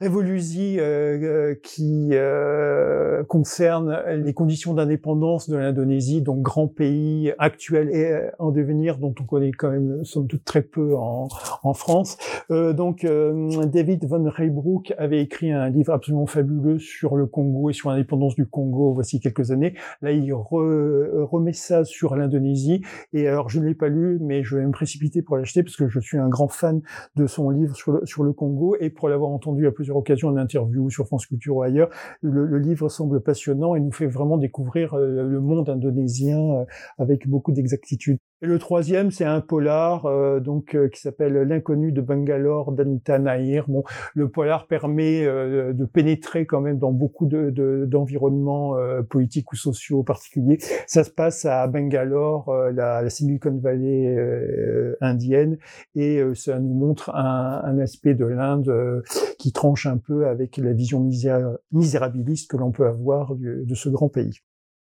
Révolusie 0.00 0.78
euh, 0.78 1.18
euh, 1.22 1.54
qui 1.62 2.08
euh, 2.12 3.22
concerne 3.24 4.02
les 4.24 4.32
conditions 4.32 4.72
d'indépendance 4.72 5.50
de 5.50 5.58
l'Indonésie, 5.58 6.22
donc 6.22 6.40
grand 6.40 6.68
pays 6.68 7.34
actuel 7.36 7.90
et 7.90 8.30
en 8.38 8.50
devenir, 8.50 8.96
dont 8.96 9.14
on 9.20 9.24
connaît 9.24 9.52
quand 9.52 9.70
même 9.70 10.02
somme 10.06 10.26
toute 10.26 10.42
très 10.42 10.62
peu 10.62 10.96
en, 10.96 11.28
en 11.62 11.74
France. 11.74 12.16
donc 12.48 13.06
David 13.66 14.06
von 14.06 14.24
Reybrouck 14.26 14.94
avait 14.96 15.20
écrit 15.20 15.52
un 15.52 15.68
livre 15.68 15.92
absolument 15.92 16.26
fabuleux 16.26 16.78
sur 16.78 17.16
le 17.16 17.26
Congo 17.26 17.68
et 17.68 17.74
sur 17.74 17.90
l'indépendance 17.90 18.34
du 18.34 18.46
Congo 18.46 18.94
voici 18.94 19.20
quelques 19.20 19.50
années. 19.50 19.74
Là, 20.00 20.12
il 20.12 20.32
remet 20.32 21.52
ça 21.52 21.84
sur 21.84 22.16
l'Indonésie. 22.16 22.80
Et 23.12 23.28
alors, 23.28 23.50
je 23.50 23.60
ne 23.60 23.66
l'ai 23.66 23.74
pas 23.74 23.88
lu, 23.88 24.18
mais 24.22 24.44
je 24.44 24.56
vais 24.56 24.64
me 24.64 24.72
précipiter 24.72 25.20
pour 25.20 25.36
l'acheter 25.36 25.62
parce 25.62 25.76
que 25.76 25.88
je 25.88 26.00
suis 26.00 26.16
un 26.16 26.28
grand 26.28 26.48
fan 26.48 26.80
de 27.16 27.26
son 27.26 27.50
livre 27.50 27.76
sur 27.76 27.92
le, 27.92 28.06
sur 28.06 28.24
le 28.24 28.32
Congo 28.32 28.76
et 28.80 28.88
pour 28.88 29.08
l'avoir 29.08 29.30
entendu 29.30 29.66
à 29.66 29.72
plusieurs 29.72 29.89
occasion 29.96 30.32
d'interview 30.32 30.90
sur 30.90 31.06
France 31.06 31.26
Culture 31.26 31.56
ou 31.56 31.62
ailleurs. 31.62 31.90
Le, 32.22 32.58
livre 32.58 32.88
semble 32.88 33.22
passionnant 33.22 33.74
et 33.74 33.80
nous 33.80 33.92
fait 33.92 34.06
vraiment 34.06 34.36
découvrir 34.36 34.94
euh, 34.94 35.24
le 35.24 35.40
monde 35.40 35.68
indonésien 35.68 36.38
euh, 36.38 36.64
avec 36.98 37.28
beaucoup 37.28 37.52
d'exactitude. 37.52 38.18
Et 38.42 38.46
le 38.46 38.58
troisième, 38.58 39.10
c'est 39.10 39.26
un 39.26 39.42
polar 39.42 40.06
euh, 40.06 40.40
donc 40.40 40.74
euh, 40.74 40.88
qui 40.88 40.98
s'appelle 40.98 41.34
L'inconnu 41.42 41.92
de 41.92 42.00
Bangalore 42.00 42.72
d'Anita 42.72 43.18
Nair. 43.18 43.66
Bon, 43.68 43.84
le 44.14 44.30
polar 44.30 44.66
permet 44.66 45.26
euh, 45.26 45.74
de 45.74 45.84
pénétrer 45.84 46.46
quand 46.46 46.62
même 46.62 46.78
dans 46.78 46.92
beaucoup 46.92 47.26
de, 47.26 47.50
d'environnements 47.86 48.76
politiques 49.10 49.52
ou 49.52 49.56
sociaux 49.56 50.02
particuliers. 50.02 50.58
Ça 50.86 51.04
se 51.04 51.10
passe 51.10 51.44
à 51.44 51.66
Bangalore, 51.66 52.50
la, 52.72 53.02
la, 53.02 53.10
Silicon 53.10 53.58
Valley 53.58 54.16
indienne, 55.00 55.58
et 55.94 56.22
ça 56.34 56.58
nous 56.58 56.74
montre 56.74 57.10
un, 57.14 57.62
un 57.64 57.78
aspect 57.78 58.14
de 58.14 58.24
l'Inde 58.24 59.02
qui 59.38 59.52
tranche 59.52 59.86
un 59.86 59.98
peu 59.98 60.26
avec 60.26 60.56
la 60.56 60.72
vision 60.72 61.00
misérabiliste 61.72 62.50
que 62.50 62.56
l'on 62.56 62.70
peut 62.70 62.86
avoir 62.86 63.34
de 63.34 63.74
ce 63.74 63.88
grand 63.88 64.08
pays. 64.08 64.38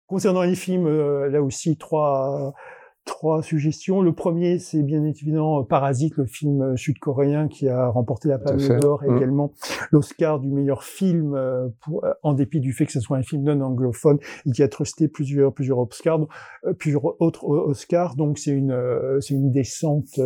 Concernant 0.07 0.43
les 0.43 0.55
films, 0.55 0.87
là 1.27 1.41
aussi 1.41 1.77
trois 1.77 2.53
trois 3.07 3.41
suggestions. 3.41 4.01
Le 4.01 4.13
premier, 4.13 4.59
c'est 4.59 4.83
bien 4.83 5.03
évidemment 5.03 5.63
Parasite, 5.63 6.15
le 6.17 6.25
film 6.25 6.61
euh, 6.61 6.75
sud-coréen 6.75 7.47
qui 7.47 7.67
a 7.67 7.87
remporté 7.87 8.29
la 8.29 8.37
Palme 8.37 8.79
d'Or 8.79 9.03
et 9.03 9.09
mmh. 9.09 9.17
également 9.17 9.53
l'Oscar 9.91 10.39
du 10.39 10.49
meilleur 10.51 10.83
film, 10.83 11.33
euh, 11.33 11.69
pour, 11.81 12.05
euh, 12.05 12.13
en 12.21 12.33
dépit 12.33 12.59
du 12.59 12.73
fait 12.73 12.85
que 12.85 12.91
ce 12.91 12.99
soit 12.99 13.17
un 13.17 13.23
film 13.23 13.43
non 13.43 13.61
anglophone 13.61 14.19
et 14.45 14.51
qui 14.51 14.61
a 14.61 14.67
trusté 14.67 15.07
plusieurs 15.07 15.53
plusieurs 15.53 15.79
Oscars, 15.79 16.27
plusieurs 16.77 17.19
autres 17.21 17.47
Oscars. 17.47 18.15
Donc 18.15 18.37
c'est 18.37 18.51
une 18.51 18.77
c'est 19.21 19.33
une 19.33 19.51
descente 19.51 20.19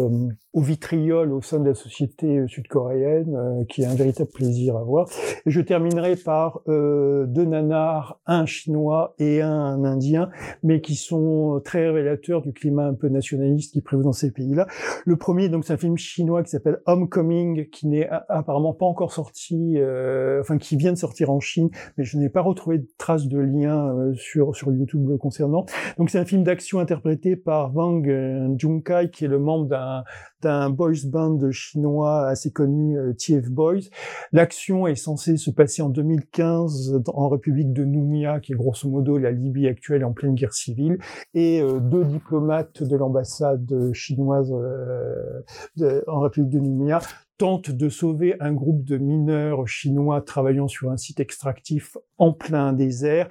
au 0.54 0.62
vitriol 0.62 1.32
au 1.32 1.41
sein 1.41 1.60
de 1.60 1.70
la 1.70 1.74
société 1.74 2.45
sud-coréenne 2.47 3.66
qui 3.70 3.84
est 3.84 3.86
un 3.86 3.95
véritable 3.95 4.30
plaisir 4.30 4.76
à 4.76 4.84
voir. 4.84 5.08
Et 5.45 5.52
je 5.52 5.62
terminerai 5.62 6.16
par 6.16 6.62
deux 6.68 7.45
nanars, 7.45 8.20
un 8.26 8.45
chinois 8.45 9.16
et 9.18 9.41
un 9.41 9.84
indien, 9.84 10.30
mais 10.64 10.82
qui 10.82 10.95
sont 10.95 11.62
très 11.64 11.88
révélateurs 11.88 12.41
du 12.41 12.54
climat 12.54 12.86
un 12.86 12.93
peu 12.93 13.08
nationaliste 13.08 13.74
qui 13.74 13.82
prévaut 13.82 14.04
dans 14.04 14.12
ces 14.12 14.32
pays-là. 14.32 14.68
Le 15.06 15.16
premier, 15.16 15.49
donc, 15.49 15.66
c'est 15.66 15.74
un 15.74 15.78
film 15.78 15.97
chinois 15.97 16.43
qui 16.43 16.49
s'appelle 16.49 16.80
Homecoming, 16.86 17.70
qui 17.70 17.88
n'est 17.88 18.08
apparemment 18.30 18.74
pas 18.74 18.86
encore 18.86 19.12
sorti, 19.12 19.74
euh, 19.78 20.41
enfin, 20.41 20.58
qui 20.58 20.76
vient 20.76 20.91
de 20.91 20.97
sortir 20.97 21.32
en 21.32 21.39
Chine, 21.39 21.70
mais 21.97 22.04
je 22.04 22.18
n'ai 22.18 22.30
pas 22.30 22.41
retrouvé 22.41 22.80
de 22.80 22.88
traces 22.97 23.28
de 23.28 23.39
lien 23.39 23.93
euh, 23.95 24.14
sur 24.14 24.56
sur 24.56 24.72
YouTube 24.72 25.08
le 25.10 25.18
concernant. 25.18 25.66
Donc, 25.97 26.10
c'est 26.10 26.20
un 26.20 26.26
film 26.26 26.43
d'action 26.43 26.80
interprété 26.80 27.36
par 27.36 27.76
Wang 27.76 28.08
euh, 28.10 28.47
Junkai, 28.58 29.10
qui 29.12 29.26
est 29.26 29.30
le 29.30 29.39
membre 29.39 29.68
d'un 29.68 30.04
d'un 30.41 30.69
boys 30.69 31.05
band 31.05 31.51
chinois 31.51 32.27
assez 32.27 32.51
connu, 32.51 32.97
euh, 32.97 33.13
TF 33.13 33.49
Boys. 33.49 33.89
L'action 34.31 34.87
est 34.87 34.95
censée 34.95 35.37
se 35.37 35.51
passer 35.51 35.81
en 35.81 35.89
2015 35.89 37.03
en 37.07 37.29
République 37.29 37.73
de 37.73 37.85
Noumia, 37.85 38.39
qui 38.39 38.53
est 38.53 38.55
grosso 38.55 38.89
modo 38.89 39.17
la 39.17 39.31
Libye 39.31 39.67
actuelle 39.67 40.03
en 40.05 40.13
pleine 40.13 40.35
guerre 40.35 40.53
civile, 40.53 40.97
et 41.33 41.61
euh, 41.61 41.79
deux 41.79 42.05
diplomates 42.05 42.83
de 42.83 42.95
l'ambassade 42.95 43.91
chinoise 43.93 44.51
euh, 44.51 46.01
en 46.07 46.21
République 46.21 46.51
de 46.51 46.59
Noumia 46.59 46.99
tentent 47.37 47.71
de 47.71 47.89
sauver 47.89 48.35
un 48.39 48.53
groupe 48.53 48.83
de 48.83 48.97
mineurs 48.97 49.67
chinois 49.67 50.21
travaillant 50.21 50.67
sur 50.67 50.91
un 50.91 50.97
site 50.97 51.19
extractif 51.19 51.97
en 52.19 52.33
plein 52.33 52.71
désert 52.71 53.29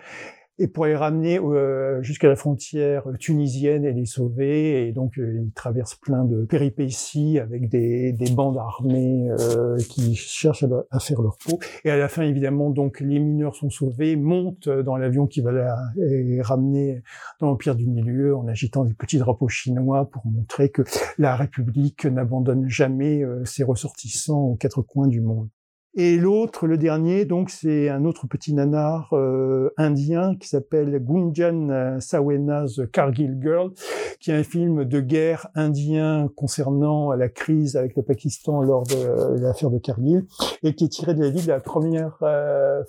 et 0.61 0.69
pour 0.69 0.85
les 0.85 0.95
ramener 0.95 1.39
euh, 1.39 2.03
jusqu'à 2.03 2.29
la 2.29 2.37
frontière 2.37 3.05
tunisienne 3.19 3.87
et 3.87 3.93
les 3.93 4.05
sauver. 4.05 4.87
Et 4.87 4.93
donc, 4.93 5.19
euh, 5.19 5.41
ils 5.43 5.53
traversent 5.53 5.95
plein 5.95 6.27
de 6.27 6.45
péripéties 6.45 7.39
avec 7.39 7.71
des, 7.71 8.13
des 8.13 8.31
bandes 8.31 8.59
armées 8.59 9.31
euh, 9.31 9.79
qui 9.79 10.15
cherchent 10.15 10.67
à, 10.91 11.01
faire 11.01 11.23
leur 11.23 11.39
peau. 11.39 11.59
Et 11.85 11.91
à 11.91 11.97
la 11.97 12.09
fin, 12.09 12.23
évidemment, 12.23 12.69
donc 12.69 13.01
les 13.01 13.19
mineurs 13.19 13.55
sont 13.55 13.71
sauvés, 13.71 14.17
montent 14.17 14.69
dans 14.69 14.99
l'avion 14.99 15.27
qui 15.27 15.41
va 15.41 15.51
les 15.97 16.43
ramener 16.43 17.03
dans 17.41 17.47
l'Empire 17.47 17.75
du 17.75 17.87
Milieu 17.87 18.37
en 18.37 18.47
agitant 18.47 18.85
des 18.85 18.93
petits 18.93 19.19
drapeaux 19.19 19.49
chinois 19.49 20.11
pour 20.11 20.27
montrer 20.27 20.69
que 20.69 20.83
la 21.17 21.37
République 21.37 22.05
n'abandonne 22.05 22.69
jamais 22.69 23.25
ses 23.47 23.65
ressortissants 23.65 24.43
aux 24.43 24.57
quatre 24.57 24.83
coins 24.83 25.09
du 25.09 25.23
monde. 25.23 25.49
Et 25.95 26.19
l'autre, 26.19 26.69
le 26.69 26.79
dernier, 26.79 27.25
donc 27.25 27.51
c'est 27.51 27.89
un 27.89 28.05
autre 28.05 28.29
petit 28.29 28.55
nanar 28.55 29.13
euh, 29.13 29.71
indien 29.77 30.37
qui 30.37 30.47
s'appelle 30.47 31.05
Gunjan 31.05 31.69
euh, 31.69 31.99
Sawena's 31.99 32.81
Kargil 32.93 33.37
Girl, 33.43 33.73
qui 34.21 34.31
est 34.31 34.35
un 34.35 34.45
film 34.45 34.85
de 34.85 35.01
guerre 35.01 35.49
indien 35.57 36.29
concernant 36.37 37.11
la 37.11 37.29
crise 37.29 37.75
avec 37.75 37.97
le 37.97 38.03
Pakistan 38.05 38.63
lors 38.63 38.85
de 38.85 38.95
euh, 38.95 39.37
l'affaire 39.41 39.71
de 39.71 39.79
Kargil, 39.79 40.27
et 40.63 40.77
qui 40.77 40.85
est 40.85 40.91
tiré 40.91 41.13
de 41.13 41.25
la 41.25 41.31
vie 41.31 41.43
de 41.43 41.49
la 41.49 41.59
première 41.59 42.19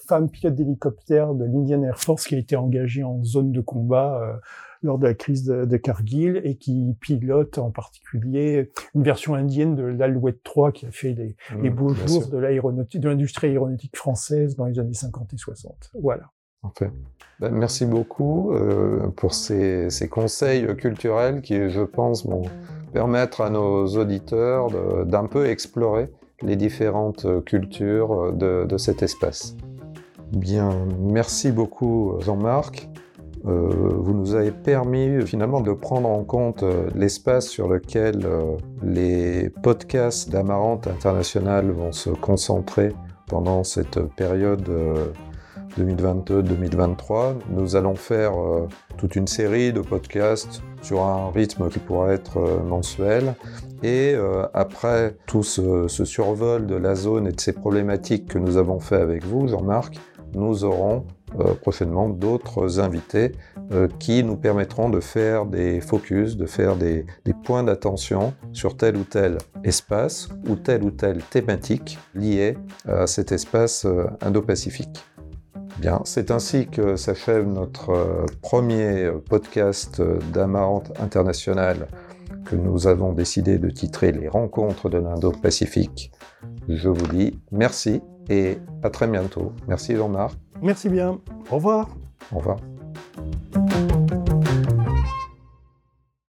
femme 0.08 0.30
pilote 0.30 0.54
d'hélicoptère 0.54 1.34
de 1.34 1.46
l'Indian 1.46 1.82
Air 1.82 1.98
Force 1.98 2.28
qui 2.28 2.36
a 2.36 2.38
été 2.38 2.56
engagée 2.56 3.04
en 3.04 3.24
zone 3.24 3.52
de 3.52 3.62
combat 3.62 4.40
lors 4.84 4.98
de 4.98 5.08
la 5.08 5.14
crise 5.14 5.46
de, 5.46 5.66
de, 5.66 5.78
Cargill 5.78 6.42
et 6.44 6.56
qui 6.56 6.96
pilote 7.00 7.58
en 7.58 7.72
particulier 7.72 8.72
une 8.96 9.04
version 9.04 9.36
indienne 9.36 9.76
de 9.76 9.84
l'Alouette 9.84 10.44
3 10.44 10.72
qui 10.72 10.86
a 10.86 10.92
fait 10.92 11.14
les, 11.14 11.36
mmh, 11.52 11.62
les 11.62 11.70
beaux 11.70 11.94
jours 11.94 12.28
de 12.28 12.38
l'aéronautique, 12.38 13.02
de 13.02 13.10
l'industrie 13.10 13.48
aéronautique 13.48 13.96
française 13.96 14.56
dans 14.56 14.66
les 14.66 14.80
années 14.80 14.94
50 14.94 15.34
et 15.34 15.38
60. 15.38 15.92
Voilà. 16.02 16.32
Ben, 17.40 17.50
merci 17.52 17.86
beaucoup 17.86 18.54
euh, 18.54 19.08
pour 19.16 19.34
ces, 19.34 19.90
ces, 19.90 20.08
conseils 20.08 20.76
culturels 20.76 21.42
qui, 21.42 21.70
je 21.70 21.82
pense, 21.82 22.26
vont 22.26 22.44
permettre 22.94 23.42
à 23.42 23.50
nos 23.50 23.88
auditeurs 23.88 24.70
d'un 25.06 25.26
peu 25.26 25.48
explorer 25.48 26.10
les 26.44 26.56
différentes 26.56 27.44
cultures 27.46 28.32
de, 28.34 28.66
de 28.68 28.78
cet 28.78 29.02
espace. 29.02 29.56
Bien, 30.32 30.88
merci 31.00 31.52
beaucoup 31.52 32.16
Jean-Marc. 32.20 32.90
Euh, 33.48 33.70
vous 33.98 34.14
nous 34.14 34.36
avez 34.36 34.52
permis 34.52 35.26
finalement 35.26 35.62
de 35.62 35.74
prendre 35.74 36.10
en 36.10 36.24
compte 36.24 36.62
euh, 36.62 36.90
l'espace 36.96 37.48
sur 37.48 37.68
lequel 37.68 38.22
euh, 38.24 38.56
les 38.84 39.50
podcasts 39.64 40.30
d'Amarante 40.30 40.88
International 40.88 41.72
vont 41.72 41.92
se 41.92 42.12
concentrer 42.12 42.94
pendant 43.28 43.64
cette 43.64 44.00
période 44.16 44.70
2022-2023. 45.80 47.36
Nous 47.50 47.78
allons 47.78 47.96
faire 47.96 48.34
toute 48.98 49.16
une 49.16 49.28
série 49.28 49.72
de 49.72 49.80
podcasts 49.80 50.62
sur 50.82 51.04
un 51.04 51.32
rythme 51.32 51.70
qui 51.70 51.80
pourra 51.80 52.12
être 52.12 52.62
mensuel. 52.68 53.36
Et 53.84 54.16
après 54.54 55.16
tout 55.28 55.44
ce, 55.44 55.88
ce, 55.88 56.04
survol 56.04 56.68
de 56.68 56.76
la 56.76 56.94
zone 56.96 57.28
et 57.28 57.32
de 57.32 57.40
ces 57.40 57.54
problématiques 57.54 58.28
que 58.28 58.38
nous 58.38 58.58
avons 58.58 58.82
fait 58.82 59.00
avec 59.00 59.24
vous, 59.24 59.48
Jean-Marc, 59.48 59.96
nous 60.34 60.66
aurons 60.66 61.06
prochainement 61.62 62.10
d'autres 62.10 62.80
invités 62.80 63.34
euh, 63.72 63.88
qui 64.00 64.24
nous 64.24 64.36
permettront 64.36 64.90
de 64.90 65.00
faire 65.00 65.46
des 65.46 65.82
focus, 65.82 66.38
de 66.38 66.46
faire 66.46 66.76
des, 66.76 67.06
points 67.44 67.64
d'attention 67.64 68.34
sur 68.52 68.76
tel 68.76 68.98
ou 68.98 69.04
tel 69.04 69.38
espace 69.64 70.30
ou 70.48 70.56
telle 70.56 70.84
ou 70.84 70.92
telle 70.92 71.22
thématique 71.24 71.98
liée 72.14 72.58
à 72.88 73.08
cet 73.08 73.32
espace 73.32 73.86
euh, 73.86 74.06
indo-pacifique. 74.22 75.04
Bien, 75.80 76.02
c'est 76.04 76.32
ainsi 76.32 76.68
que 76.68 76.96
s'achève 76.96 77.48
notre 77.48 78.26
premier 78.42 79.10
podcast 79.30 80.02
d'Amarante 80.32 80.92
International 81.00 81.88
que 82.46 82.56
nous 82.56 82.88
avons 82.88 83.14
décidé 83.14 83.58
de 83.58 83.70
titrer 83.70 84.12
Les 84.12 84.28
rencontres 84.28 84.90
de 84.90 84.98
l'Indo-Pacifique. 84.98 86.12
Je 86.68 86.90
vous 86.90 87.08
dis 87.08 87.40
merci 87.52 88.02
et 88.30 88.58
à 88.84 88.90
très 88.90 89.08
bientôt. 89.08 89.54
Merci 89.68 89.96
Jean-Marc. 89.96 90.41
Merci 90.62 90.90
bien. 90.90 91.20
Au 91.50 91.56
revoir. 91.56 91.90
Au 92.32 92.38
revoir. 92.38 92.58